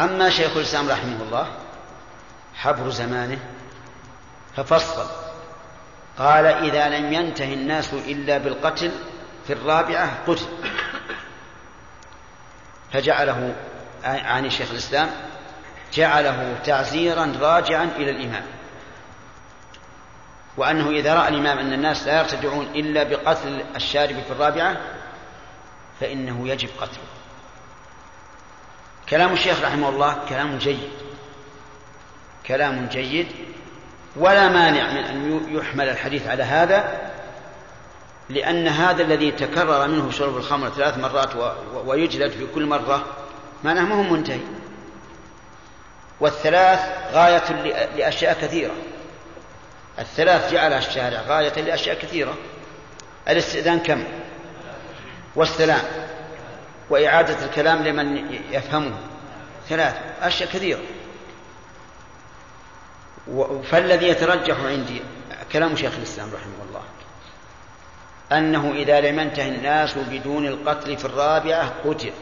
أما 0.00 0.30
شيخ 0.30 0.56
الإسلام 0.56 0.90
رحمه 0.90 1.22
الله 1.22 1.48
حبر 2.54 2.90
زمانه 2.90 3.38
ففصل 4.56 5.06
قال 6.18 6.46
إذا 6.46 6.88
لم 6.88 7.12
ينتهي 7.12 7.54
الناس 7.54 7.92
إلا 7.92 8.38
بالقتل 8.38 8.92
في 9.46 9.52
الرابعة 9.52 10.24
قتل 10.26 10.46
فجعله 12.92 13.54
عن 14.04 14.50
شيخ 14.50 14.70
الإسلام 14.70 15.10
جعله 15.94 16.58
تعزيرا 16.64 17.32
راجعا 17.40 17.84
إلى 17.96 18.10
الإمام. 18.10 18.44
وأنه 20.56 20.90
إذا 20.90 21.14
رأى 21.14 21.28
الإمام 21.28 21.58
أن 21.58 21.72
الناس 21.72 22.06
لا 22.06 22.18
يرتدعون 22.18 22.66
إلا 22.74 23.02
بقتل 23.02 23.64
الشارب 23.76 24.16
في 24.26 24.30
الرابعة 24.30 24.76
فإنه 26.00 26.48
يجب 26.48 26.68
قتله. 26.80 27.04
كلام 29.08 29.32
الشيخ 29.32 29.64
رحمه 29.64 29.88
الله 29.88 30.16
كلام 30.28 30.58
جيد. 30.58 30.90
كلام 32.46 32.88
جيد. 32.92 33.26
ولا 34.16 34.48
مانع 34.48 34.90
من 34.90 35.04
أن 35.04 35.40
يحمل 35.56 35.88
الحديث 35.88 36.26
على 36.26 36.42
هذا 36.42 37.10
لأن 38.28 38.68
هذا 38.68 39.02
الذي 39.02 39.30
تكرر 39.30 39.88
منه 39.88 40.10
شرب 40.10 40.36
الخمر 40.36 40.68
ثلاث 40.68 40.98
مرات 40.98 41.56
ويجلد 41.86 42.30
في 42.30 42.46
كل 42.54 42.66
مرة 42.66 43.04
معناه 43.64 43.84
ما 43.84 43.94
هو 43.94 44.02
منتهي. 44.02 44.40
والثلاث 46.24 46.80
غاية 47.12 47.52
لأشياء 47.96 48.34
كثيرة. 48.42 48.74
الثلاث 49.98 50.52
جعلها 50.52 50.78
الشارع 50.78 51.20
غاية 51.20 51.62
لأشياء 51.62 51.98
كثيرة. 51.98 52.34
الاستئذان 53.28 53.80
كم؟ 53.80 54.04
والسلام. 55.36 55.80
وإعادة 56.90 57.44
الكلام 57.44 57.82
لمن 57.82 58.34
يفهمه. 58.50 58.96
ثلاث 59.68 59.94
أشياء 60.22 60.48
كثيرة. 60.48 60.80
فالذي 63.70 64.08
يترجح 64.08 64.60
عندي 64.60 65.02
كلام 65.52 65.76
شيخ 65.76 65.92
الإسلام 65.98 66.30
رحمه 66.34 66.68
الله. 66.68 66.82
أنه 68.32 68.72
إذا 68.72 69.00
لم 69.00 69.20
ينتهي 69.20 69.48
الناس 69.48 69.98
بدون 69.98 70.46
القتل 70.46 70.96
في 70.96 71.04
الرابعة 71.04 71.72
قتل. 71.84 72.12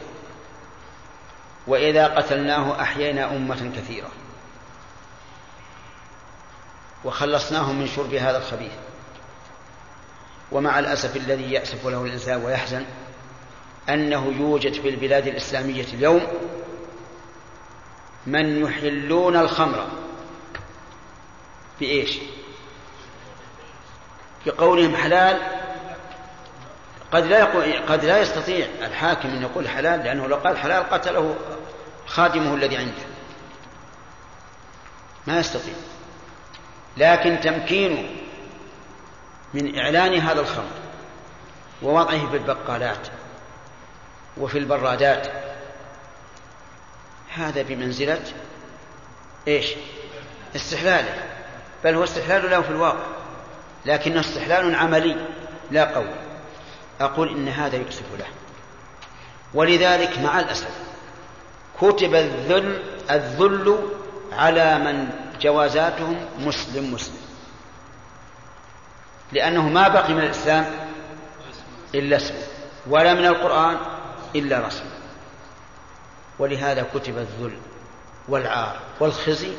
وإذا 1.67 2.07
قتلناه 2.07 2.81
أحيينا 2.81 3.35
أمة 3.35 3.71
كثيرة 3.75 4.09
وخلصناهم 7.05 7.79
من 7.79 7.87
شرب 7.87 8.13
هذا 8.13 8.37
الخبيث 8.37 8.71
ومع 10.51 10.79
الأسف 10.79 11.15
الذي 11.15 11.51
يأسف 11.51 11.87
له 11.87 12.05
الإنسان 12.05 12.45
ويحزن 12.45 12.85
أنه 13.89 14.33
يوجد 14.39 14.73
في 14.73 14.89
البلاد 14.89 15.27
الإسلامية 15.27 15.85
اليوم 15.93 16.27
من 18.27 18.61
يحلون 18.61 19.35
الخمر 19.35 19.87
بإيش؟ 21.79 22.17
بقولهم 24.45 24.95
حلال 24.95 25.41
قد 27.13 27.25
لا 27.25 27.39
يقول 27.39 27.73
قد 27.87 28.05
لا 28.05 28.19
يستطيع 28.19 28.67
الحاكم 28.81 29.29
أن 29.29 29.41
يقول 29.41 29.69
حلال 29.69 29.99
لأنه 29.99 30.27
لو 30.27 30.35
قال 30.35 30.57
حلال 30.57 30.89
قتله 30.89 31.35
خادمه 32.07 32.55
الذي 32.55 32.77
عنده. 32.77 33.03
ما 35.27 35.39
يستطيع. 35.39 35.73
لكن 36.97 37.39
تمكينه 37.39 38.09
من 39.53 39.79
إعلان 39.79 40.19
هذا 40.19 40.41
الخمر 40.41 40.71
ووضعه 41.81 42.29
في 42.29 42.37
البقالات 42.37 43.07
وفي 44.37 44.57
البرادات 44.57 45.27
هذا 47.33 47.61
بمنزلة 47.61 48.21
إيش؟ 49.47 49.73
استحلاله. 50.55 51.23
بل 51.83 51.95
هو 51.95 52.03
استحلال 52.03 52.51
له 52.51 52.61
في 52.61 52.69
الواقع 52.69 53.05
لكنه 53.85 54.19
استحلال 54.19 54.75
عملي 54.75 55.27
لا 55.71 55.95
قول. 55.95 56.32
أقول 57.01 57.29
إن 57.29 57.47
هذا 57.47 57.75
يؤسف 57.75 58.05
له. 58.19 58.25
ولذلك 59.53 60.19
مع 60.19 60.39
الأسف 60.39 60.69
كتب 61.81 62.15
الذل 62.15 62.83
الذل 63.11 63.89
على 64.31 64.79
من 64.79 65.09
جوازاتهم 65.41 66.25
مسلم 66.39 66.93
مسلم. 66.93 67.21
لأنه 69.31 69.69
ما 69.69 69.87
بقي 69.87 70.13
من 70.13 70.23
الإسلام 70.23 70.65
إلا 71.95 72.17
اسمه 72.17 72.43
ولا 72.87 73.13
من 73.13 73.25
القرآن 73.25 73.77
إلا 74.35 74.67
رسمه. 74.67 74.91
ولهذا 76.39 76.85
كتب 76.93 77.17
الذل 77.17 77.57
والعار 78.27 78.79
والخزي 78.99 79.53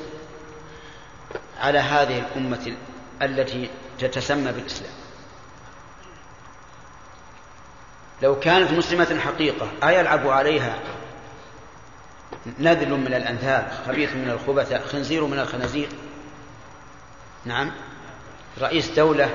على 1.61 1.79
هذه 1.79 2.19
الأمة 2.19 2.77
التي 3.23 3.71
تتسمى 3.99 4.53
بالإسلام. 4.53 5.04
لو 8.23 8.41
كانت 8.41 8.71
مسلمة 8.71 9.21
حقيقة 9.21 9.69
أيلعب 9.83 10.29
عليها 10.29 10.79
نذل 12.59 12.91
من 12.91 13.15
الأنذال 13.15 13.71
خبيث 13.87 14.13
من 14.13 14.31
الخبثاء 14.31 14.87
خنزير 14.87 15.25
من 15.25 15.39
الخنازير 15.39 15.89
نعم. 17.45 17.71
رئيس 18.61 18.91
دولة 18.91 19.31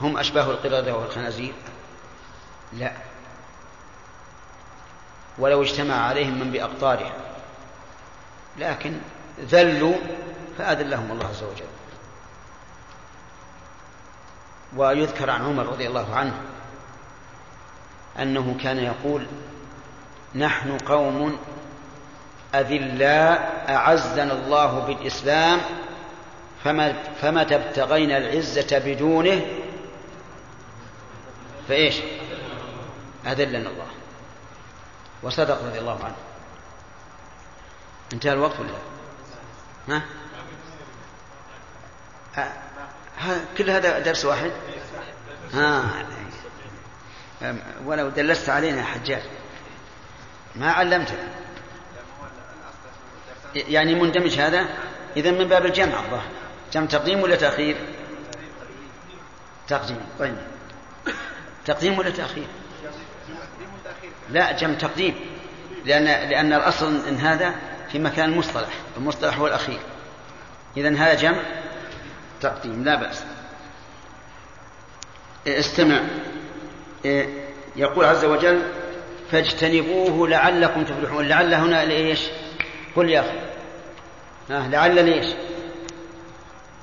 هم 0.00 0.18
أشباه 0.18 0.50
القردة 0.50 0.96
والخنازير. 0.96 1.54
لا. 2.72 2.92
ولو 5.38 5.62
اجتمع 5.62 5.94
عليهم 5.94 6.40
من 6.40 6.50
بأقطارها. 6.50 7.12
لكن 8.58 8.98
ذلوا 9.40 9.94
فأذلهم 10.58 11.12
الله 11.12 11.28
عز 11.28 11.42
وجل. 11.42 11.64
ويذكر 14.76 15.30
عن 15.30 15.42
عمر 15.42 15.66
رضي 15.66 15.86
الله 15.86 16.14
عنه 16.14 16.40
أنه 18.18 18.56
كان 18.62 18.78
يقول 18.78 19.26
نحن 20.34 20.78
قوم 20.78 21.38
أذلاء 22.54 23.64
أعزنا 23.68 24.32
الله 24.32 24.78
بالإسلام 24.78 25.60
فما 26.64 26.92
فمتى 27.20 27.54
ابتغينا 27.54 28.18
العزة 28.18 28.78
بدونه؟ 28.78 29.46
فإيش؟ 31.68 31.94
أذلنا 33.26 33.70
الله. 33.70 33.86
وصدق 35.22 35.64
رضي 35.64 35.78
الله 35.78 36.04
عنه. 36.04 36.16
انتهى 38.12 38.32
الوقت 38.32 38.60
ولا؟ 38.60 38.70
ها؟ 39.88 40.02
كل 43.58 43.70
هذا 43.70 43.98
درس 43.98 44.24
واحد؟ 44.24 44.50
ها 45.52 46.04
ولو 47.84 48.08
دلست 48.08 48.48
علينا 48.48 48.78
يا 48.78 48.84
حجاج. 48.84 49.22
ما 50.56 50.72
علمتنا 50.72 51.28
يعني 53.54 53.94
مندمج 53.94 54.38
هذا؟ 54.38 54.66
إذا 55.16 55.30
من 55.30 55.48
باب 55.48 55.66
الجمع 55.66 56.00
الظاهر 56.00 56.28
جمع 56.72 56.86
تقديم 56.86 57.22
ولا 57.22 57.36
تأخير؟ 57.36 57.76
تقديم. 59.68 60.00
طيب. 60.18 60.36
تقديم 61.64 61.98
ولا 61.98 62.10
تأخير؟ 62.10 62.46
لا 64.30 64.52
جمع 64.52 64.74
تقديم. 64.74 65.14
لأن 65.84 66.04
لأن 66.04 66.52
الأصل 66.52 67.06
إن 67.08 67.16
هذا 67.16 67.54
في 67.92 67.98
مكان 67.98 68.32
المصطلح. 68.32 68.72
المصطلح 68.96 69.38
هو 69.38 69.46
الأخير. 69.46 69.80
إذا 70.76 70.88
هذا 70.88 71.14
جمع 71.14 71.42
تقديم 72.40 72.84
لا 72.84 72.94
بأس. 72.94 73.24
استمع. 75.46 76.00
يقول 77.76 78.04
عز 78.04 78.24
وجل 78.24 78.62
فاجتنبوه 79.30 80.28
لعلكم 80.28 80.84
تفلحون. 80.84 81.28
لعل 81.28 81.54
هنا 81.54 81.84
لإيش؟ 81.84 82.20
قل 82.96 83.10
يا 83.10 83.20
أخي. 83.20 83.40
آه 84.50 84.68
لعل 84.68 85.04
ليش؟ 85.04 85.34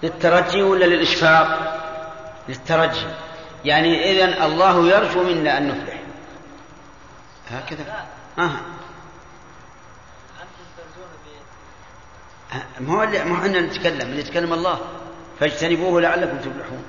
للترجي 0.03 0.61
ولا 0.61 0.85
للإشفاق؟ 0.85 1.77
للترجي. 2.49 3.07
يعني 3.65 4.11
إذن 4.11 4.43
الله 4.43 4.87
يرجو 4.87 5.23
منا 5.23 5.57
أن 5.57 5.67
نفلح. 5.67 6.01
هكذا. 7.49 8.05
آه. 8.39 8.51
ما 12.79 12.93
هو 12.93 13.05
ما 13.25 13.45
أننا 13.45 13.61
نتكلم. 13.61 14.19
يتكلم 14.19 14.53
الله. 14.53 14.79
فاجتنبوه 15.39 16.01
لعلكم 16.01 16.37
تفلحون. 16.37 16.83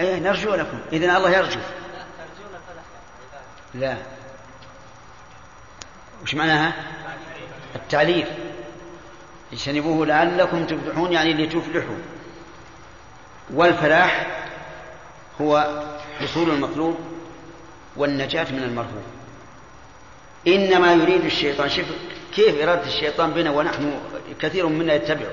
إيه 0.00 0.18
نرجو 0.18 0.54
لكم. 0.54 0.78
اذا 0.92 1.16
الله 1.16 1.30
يرجو. 1.30 1.60
لا. 3.74 3.96
وش 6.22 6.34
معناها؟ 6.34 6.72
التعليل. 7.76 8.26
اجتنبوه 9.52 10.06
لعلكم 10.06 10.66
تفلحون 10.66 11.12
يعني 11.12 11.32
لتفلحوا. 11.32 11.96
والفلاح 13.54 14.26
هو 15.40 15.82
حصول 16.20 16.50
المطلوب 16.50 16.96
والنجاة 17.96 18.52
من 18.52 18.62
المرهوب. 18.62 19.04
إنما 20.46 20.92
يريد 20.92 21.24
الشيطان 21.24 21.68
شوف 21.68 21.86
كيف 22.34 22.62
إرادة 22.62 22.86
الشيطان 22.86 23.30
بنا 23.30 23.50
ونحن 23.50 24.00
كثير 24.40 24.66
منا 24.66 24.94
يتبعه. 24.94 25.32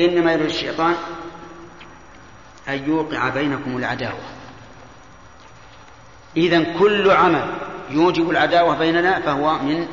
إنما 0.00 0.32
يريد 0.32 0.46
الشيطان 0.46 0.94
أن 2.68 2.88
يوقع 2.88 3.28
بينكم 3.28 3.76
العداوة. 3.76 4.20
إذا 6.36 6.78
كل 6.78 7.10
عمل 7.10 7.54
يوجب 7.90 8.30
العداوة 8.30 8.78
بيننا 8.78 9.20
فهو 9.20 9.58
من 9.58 9.86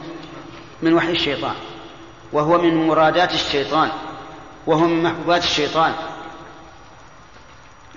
من 0.82 0.94
وحي 0.94 1.12
الشيطان 1.12 1.56
وهو 2.34 2.62
من 2.62 2.88
مرادات 2.88 3.34
الشيطان 3.34 3.90
وهو 4.68 4.88
من 4.88 5.04
محبوبات 5.04 5.44
الشيطان. 5.44 5.94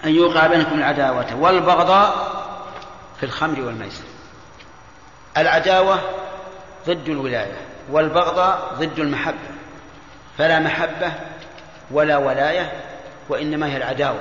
أن 0.05 0.14
يوقع 0.14 0.47
بينكم 0.47 0.78
العداوة 0.78 1.36
والبغضاء 1.36 2.30
في 3.20 3.26
الخمر 3.26 3.60
والميسر. 3.60 4.05
العداوة 5.36 6.01
ضد 6.86 7.09
الولاية 7.09 7.56
والبغضاء 7.90 8.74
ضد 8.78 8.98
المحبة. 8.98 9.51
فلا 10.38 10.59
محبة 10.59 11.12
ولا 11.90 12.16
ولاية 12.16 12.72
وإنما 13.28 13.66
هي 13.66 13.76
العداوة. 13.76 14.20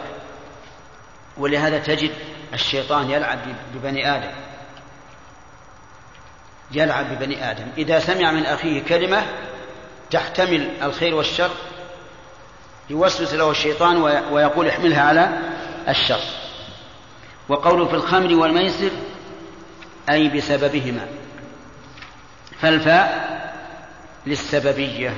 ولهذا 1.39 1.79
تجد 1.79 2.11
الشيطان 2.53 3.09
يلعب 3.09 3.39
ببني 3.73 4.15
آدم. 4.15 4.31
يلعب 6.71 7.13
ببني 7.13 7.51
آدم. 7.51 7.67
إذا 7.77 7.99
سمع 7.99 8.31
من 8.31 8.45
أخيه 8.45 8.83
كلمة 8.83 9.25
تحتمل 10.11 10.71
الخير 10.83 11.15
والشر 11.15 11.51
يوسوس 12.89 13.33
له 13.33 13.51
الشيطان 13.51 14.01
ويقول 14.31 14.67
احملها 14.67 15.01
على 15.01 15.29
الشر. 15.87 16.21
وقوله 17.49 17.85
في 17.85 17.93
الخمر 17.93 18.35
والميسر 18.35 18.91
أي 20.09 20.29
بسببهما. 20.29 21.07
فالفاء 22.61 23.29
للسببية. 24.25 25.17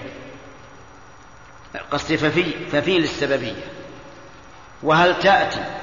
قصدي 1.92 2.18
ففي 2.18 2.44
ففي 2.72 2.98
للسببية. 2.98 3.64
وهل 4.84 5.20
تأتي 5.20 5.81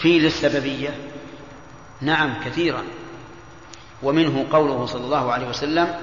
في 0.00 0.18
للسببية 0.18 0.94
نعم 2.00 2.44
كثيرا. 2.44 2.82
ومنه 4.02 4.46
قوله 4.52 4.86
صلى 4.86 5.04
الله 5.04 5.32
عليه 5.32 5.48
وسلم 5.48 6.00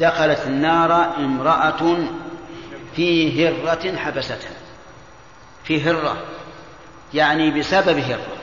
دخلت 0.00 0.40
النار 0.46 1.16
امرأة 1.16 1.98
في 2.96 3.48
هرة 3.48 3.96
حبستها. 3.96 4.50
في 5.64 5.82
هرة 5.82 6.24
يعني 7.14 7.50
بسبب 7.50 7.98
هرة. 7.98 8.36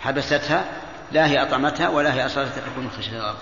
حبستها 0.00 0.64
لا 1.12 1.26
هي 1.26 1.42
أطعمتها 1.42 1.88
ولا 1.88 2.14
هي 2.14 2.26
أصابتها 2.26 2.60
تكون 2.60 2.90
خشية 2.98 3.16
الأرض. 3.16 3.38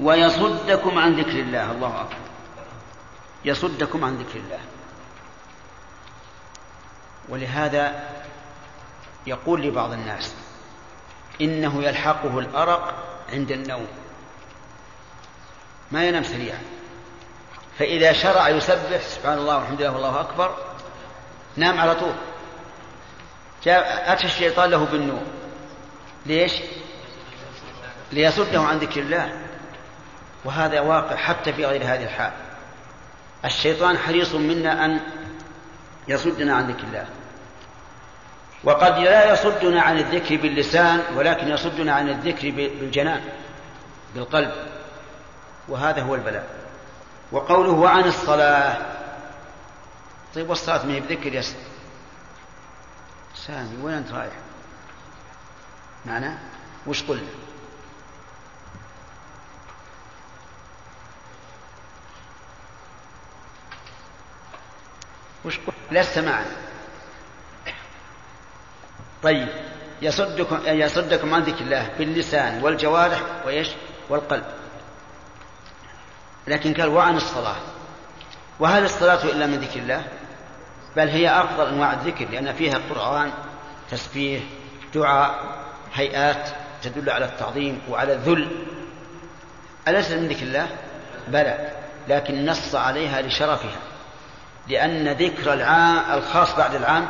ويصدكم 0.00 0.98
عن 0.98 1.14
ذكر 1.14 1.38
الله 1.40 1.72
الله 1.72 2.00
أكبر. 2.00 2.16
يصدكم 3.44 4.04
عن 4.04 4.16
ذكر 4.16 4.38
الله. 4.38 4.60
ولهذا 7.28 8.13
يقول 9.26 9.62
لبعض 9.62 9.92
الناس 9.92 10.34
إنه 11.40 11.84
يلحقه 11.84 12.38
الأرق 12.38 12.94
عند 13.32 13.50
النوم. 13.50 13.86
ما 15.90 16.04
ينام 16.04 16.22
سريعا. 16.22 16.58
فإذا 17.78 18.12
شرع 18.12 18.48
يسبح 18.48 19.00
سبحان 19.00 19.38
الله 19.38 19.56
والحمد 19.56 19.80
لله 19.80 19.92
والله 19.92 20.20
أكبر 20.20 20.56
نام 21.56 21.80
على 21.80 21.94
طول. 21.94 22.14
جاء 23.64 24.12
أتى 24.12 24.24
الشيطان 24.24 24.70
له 24.70 24.84
بالنوم. 24.84 25.26
ليش؟ 26.26 26.52
ليصده 28.12 28.60
عن 28.60 28.78
ذكر 28.78 29.00
الله. 29.00 29.32
وهذا 30.44 30.80
واقع 30.80 31.16
حتى 31.16 31.52
في 31.52 31.66
غير 31.66 31.82
هذه 31.82 32.04
الحال. 32.04 32.32
الشيطان 33.44 33.98
حريص 33.98 34.34
منا 34.34 34.84
أن 34.84 35.00
يصدنا 36.08 36.54
عن 36.54 36.70
ذكر 36.70 36.82
الله. 36.84 37.06
وقد 38.64 38.98
لا 38.98 39.32
يصدنا 39.32 39.82
عن 39.82 39.98
الذكر 39.98 40.36
باللسان 40.36 41.02
ولكن 41.16 41.48
يصدنا 41.48 41.94
عن 41.94 42.08
الذكر 42.08 42.50
بالجنان 42.50 43.24
بالقلب. 44.14 44.52
وهذا 45.68 46.02
هو 46.02 46.14
البلاء. 46.14 46.48
وقوله 47.32 47.70
وعن 47.70 48.04
الصلاة. 48.04 48.76
طيب 50.34 50.50
والصلاة 50.50 50.86
ما 50.86 50.92
هي 50.92 51.00
بذكر 51.00 51.34
يا 51.34 51.42
سامي 53.34 53.82
وين 53.82 53.94
أنت 53.94 54.12
رايح؟ 54.12 54.32
معنا؟ 56.06 56.38
وش 56.86 57.02
قلنا؟ 57.02 57.22
وش 65.44 65.58
قلنا؟ 65.58 66.00
لست 66.00 66.18
معنا. 66.18 66.63
طيب 69.24 69.48
يصدكم 70.02 70.58
يصدكم 70.66 71.34
عن 71.34 71.42
ذكر 71.42 71.60
الله 71.60 71.90
باللسان 71.98 72.62
والجوارح 72.62 73.20
وإيش؟ 73.46 73.68
والقلب. 74.08 74.44
لكن 76.46 76.74
قال 76.74 76.88
وعن 76.88 77.16
الصلاة. 77.16 77.56
وهل 78.60 78.84
الصلاة 78.84 79.24
إلا 79.24 79.46
من 79.46 79.54
ذكر 79.54 79.80
الله؟ 79.80 80.04
بل 80.96 81.08
هي 81.08 81.40
أفضل 81.40 81.68
أنواع 81.68 81.92
الذكر 81.92 82.28
لأن 82.28 82.52
فيها 82.52 82.78
قرآن 82.90 83.30
تسبيح 83.90 84.42
دعاء 84.94 85.58
هيئات 85.94 86.48
تدل 86.82 87.10
على 87.10 87.24
التعظيم 87.24 87.80
وعلى 87.90 88.12
الذل 88.12 88.48
أليس 89.88 90.10
من 90.10 90.28
ذكر 90.28 90.42
الله؟ 90.42 90.68
بلى 91.28 91.70
لكن 92.08 92.46
نص 92.46 92.74
عليها 92.74 93.22
لشرفها 93.22 93.78
لأن 94.68 95.08
ذكر 95.08 95.52
العام 95.52 96.18
الخاص 96.18 96.56
بعد 96.56 96.74
العام 96.74 97.08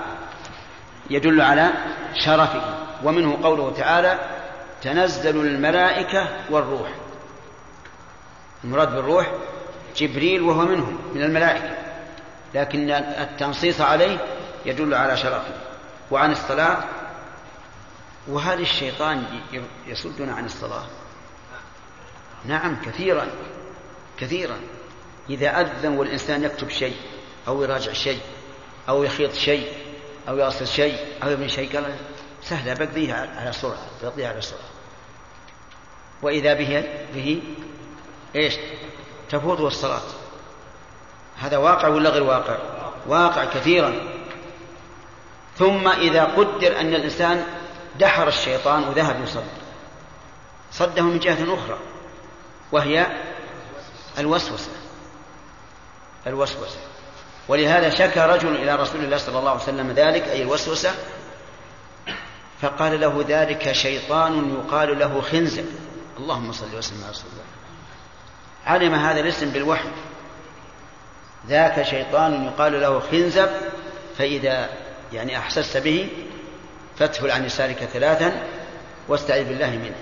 يدل 1.10 1.40
على 1.40 1.70
شرفه. 2.14 2.62
ومنه 3.04 3.38
قوله 3.42 3.72
تعالى 3.72 4.18
تنزل 4.82 5.40
الملائكة 5.40 6.28
والروح. 6.50 6.88
المراد 8.64 8.94
بالروح 8.94 9.32
جبريل 9.96 10.42
وهو 10.42 10.64
منهم 10.64 10.98
من 11.14 11.22
الملائكة. 11.22 11.76
لكن 12.54 12.90
التنصيص 12.90 13.80
عليه 13.80 14.18
يدل 14.66 14.94
على 14.94 15.16
شرفه. 15.16 15.54
وعن 16.10 16.32
الصلاة 16.32 16.84
وهل 18.28 18.60
الشيطان 18.60 19.24
يصدنا 19.86 20.34
عن 20.34 20.44
الصلاة. 20.44 20.84
نعم 22.44 22.76
كثيرا 22.84 23.26
كثيرا. 24.18 24.56
إذا 25.30 25.60
أذن 25.60 25.98
والإنسان 25.98 26.44
يكتب 26.44 26.68
شيء 26.68 26.96
أو 27.48 27.62
يراجع 27.62 27.92
شيء 27.92 28.20
أو 28.88 29.04
يخيط 29.04 29.32
شيء 29.32 29.72
أو 30.28 30.38
يصل 30.38 30.66
شيء 30.66 30.98
أو 31.22 31.30
يبني 31.30 31.48
شيء 31.48 31.74
قال 31.74 31.94
سهلة 32.42 32.74
بقضيها 32.74 33.40
على 33.40 33.52
سرعة 33.52 33.86
بقضيها 34.02 34.28
على 34.28 34.40
سرعة 34.40 34.74
وإذا 36.22 36.54
به 36.54 36.84
به 37.14 37.42
إيش؟ 38.36 38.54
تفوته 39.30 39.66
الصلاة 39.66 40.00
هذا 41.38 41.56
واقع 41.56 41.88
ولا 41.88 42.10
غير 42.10 42.22
واقع؟ 42.22 42.58
واقع 43.06 43.44
كثيرا. 43.44 43.94
ثم 45.58 45.88
إذا 45.88 46.24
قدر 46.24 46.80
أن 46.80 46.94
الإنسان 46.94 47.46
دحر 47.98 48.28
الشيطان 48.28 48.88
وذهب 48.88 49.24
يصلي. 49.24 49.44
صده 50.72 51.02
من 51.02 51.18
جهة 51.18 51.54
أخرى 51.54 51.78
وهي 52.72 53.06
الوسوسة. 54.18 54.70
الوسوسة. 56.26 56.78
ولهذا 57.48 57.90
شكى 57.90 58.20
رجل 58.20 58.56
إلى 58.56 58.74
رسول 58.76 59.04
الله 59.04 59.16
صلى 59.16 59.38
الله 59.38 59.50
عليه 59.50 59.62
وسلم 59.62 59.90
ذلك 59.90 60.28
أي 60.28 60.42
الوسوسة 60.42 60.94
فقال 62.60 63.00
له 63.00 63.24
ذلك 63.28 63.72
شيطان 63.72 64.54
يقال 64.54 64.98
له 64.98 65.20
خنزب 65.20 65.64
اللهم 66.18 66.52
صل 66.52 66.76
وسلم 66.76 67.02
على 67.02 67.10
رسول 67.10 67.30
الله. 67.32 67.44
علم 68.66 68.94
هذا 68.94 69.20
الاسم 69.20 69.50
بالوحي. 69.50 69.88
ذاك 71.48 71.82
شيطان 71.82 72.44
يقال 72.44 72.80
له 72.80 73.00
خنزب 73.00 73.48
فإذا 74.18 74.68
يعني 75.12 75.38
أحسست 75.38 75.76
به 75.76 76.08
فادفل 76.98 77.30
عن 77.30 77.44
يسارك 77.44 77.76
ثلاثا 77.76 78.42
واستعذ 79.08 79.44
بالله 79.44 79.70
منه. 79.70 79.96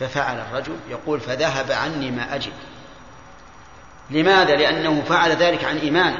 ففعل 0.00 0.40
الرجل 0.40 0.76
يقول 0.90 1.20
فذهب 1.20 1.72
عني 1.72 2.10
ما 2.10 2.34
أجد. 2.34 2.52
لماذا؟ 4.10 4.56
لأنه 4.56 5.02
فعل 5.02 5.30
ذلك 5.30 5.64
عن 5.64 5.76
إيمان 5.76 6.14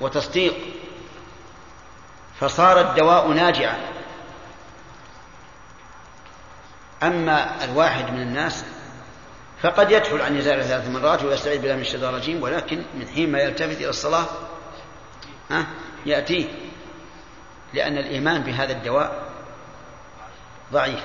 وتصديق. 0.00 0.54
فصار 2.40 2.80
الدواء 2.80 3.28
ناجعا. 3.28 3.94
أما 7.02 7.64
الواحد 7.64 8.12
من 8.12 8.22
الناس 8.22 8.64
فقد 9.62 9.90
يدخل 9.90 10.20
عن 10.20 10.36
يزال 10.36 10.64
ثلاث 10.64 10.88
مرات 10.88 11.22
ويستعيذ 11.22 11.60
بالله 11.60 11.74
من 11.74 11.80
الشيطان 11.80 12.14
الرجيم 12.14 12.42
ولكن 12.42 12.84
من 12.94 13.08
حين 13.08 13.32
ما 13.32 13.38
يلتفت 13.38 13.76
إلى 13.76 13.88
الصلاة 13.88 14.26
ها 15.50 15.66
يأتيه. 16.06 16.48
لأن 17.74 17.98
الإيمان 17.98 18.42
بهذا 18.42 18.72
الدواء 18.72 19.32
ضعيف. 20.72 21.04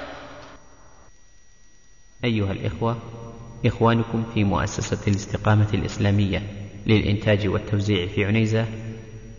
أيها 2.24 2.52
الإخوة 2.52 3.19
إخوانكم 3.66 4.24
في 4.34 4.44
مؤسسة 4.44 5.08
الاستقامة 5.08 5.68
الإسلامية 5.74 6.42
للإنتاج 6.88 7.48
والتوزيع 7.48 8.08
في 8.08 8.26
عنيزة 8.26 8.66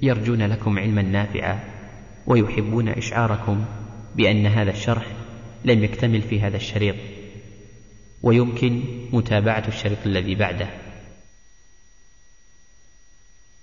يرجون 0.03 0.43
لكم 0.43 0.79
علما 0.79 1.03
نافعا 1.03 1.61
ويحبون 2.27 2.89
إشعاركم 2.89 3.65
بأن 4.17 4.47
هذا 4.47 4.71
الشرح 4.71 5.07
لم 5.65 5.85
يكتمل 5.85 6.23
في 6.23 6.41
هذا 6.41 6.57
الشريط. 6.57 6.97
ويمكن 8.23 8.83
متابعة 9.13 9.65
الشريط 9.69 9.99
الذي 10.07 10.35
بعده. 10.35 10.69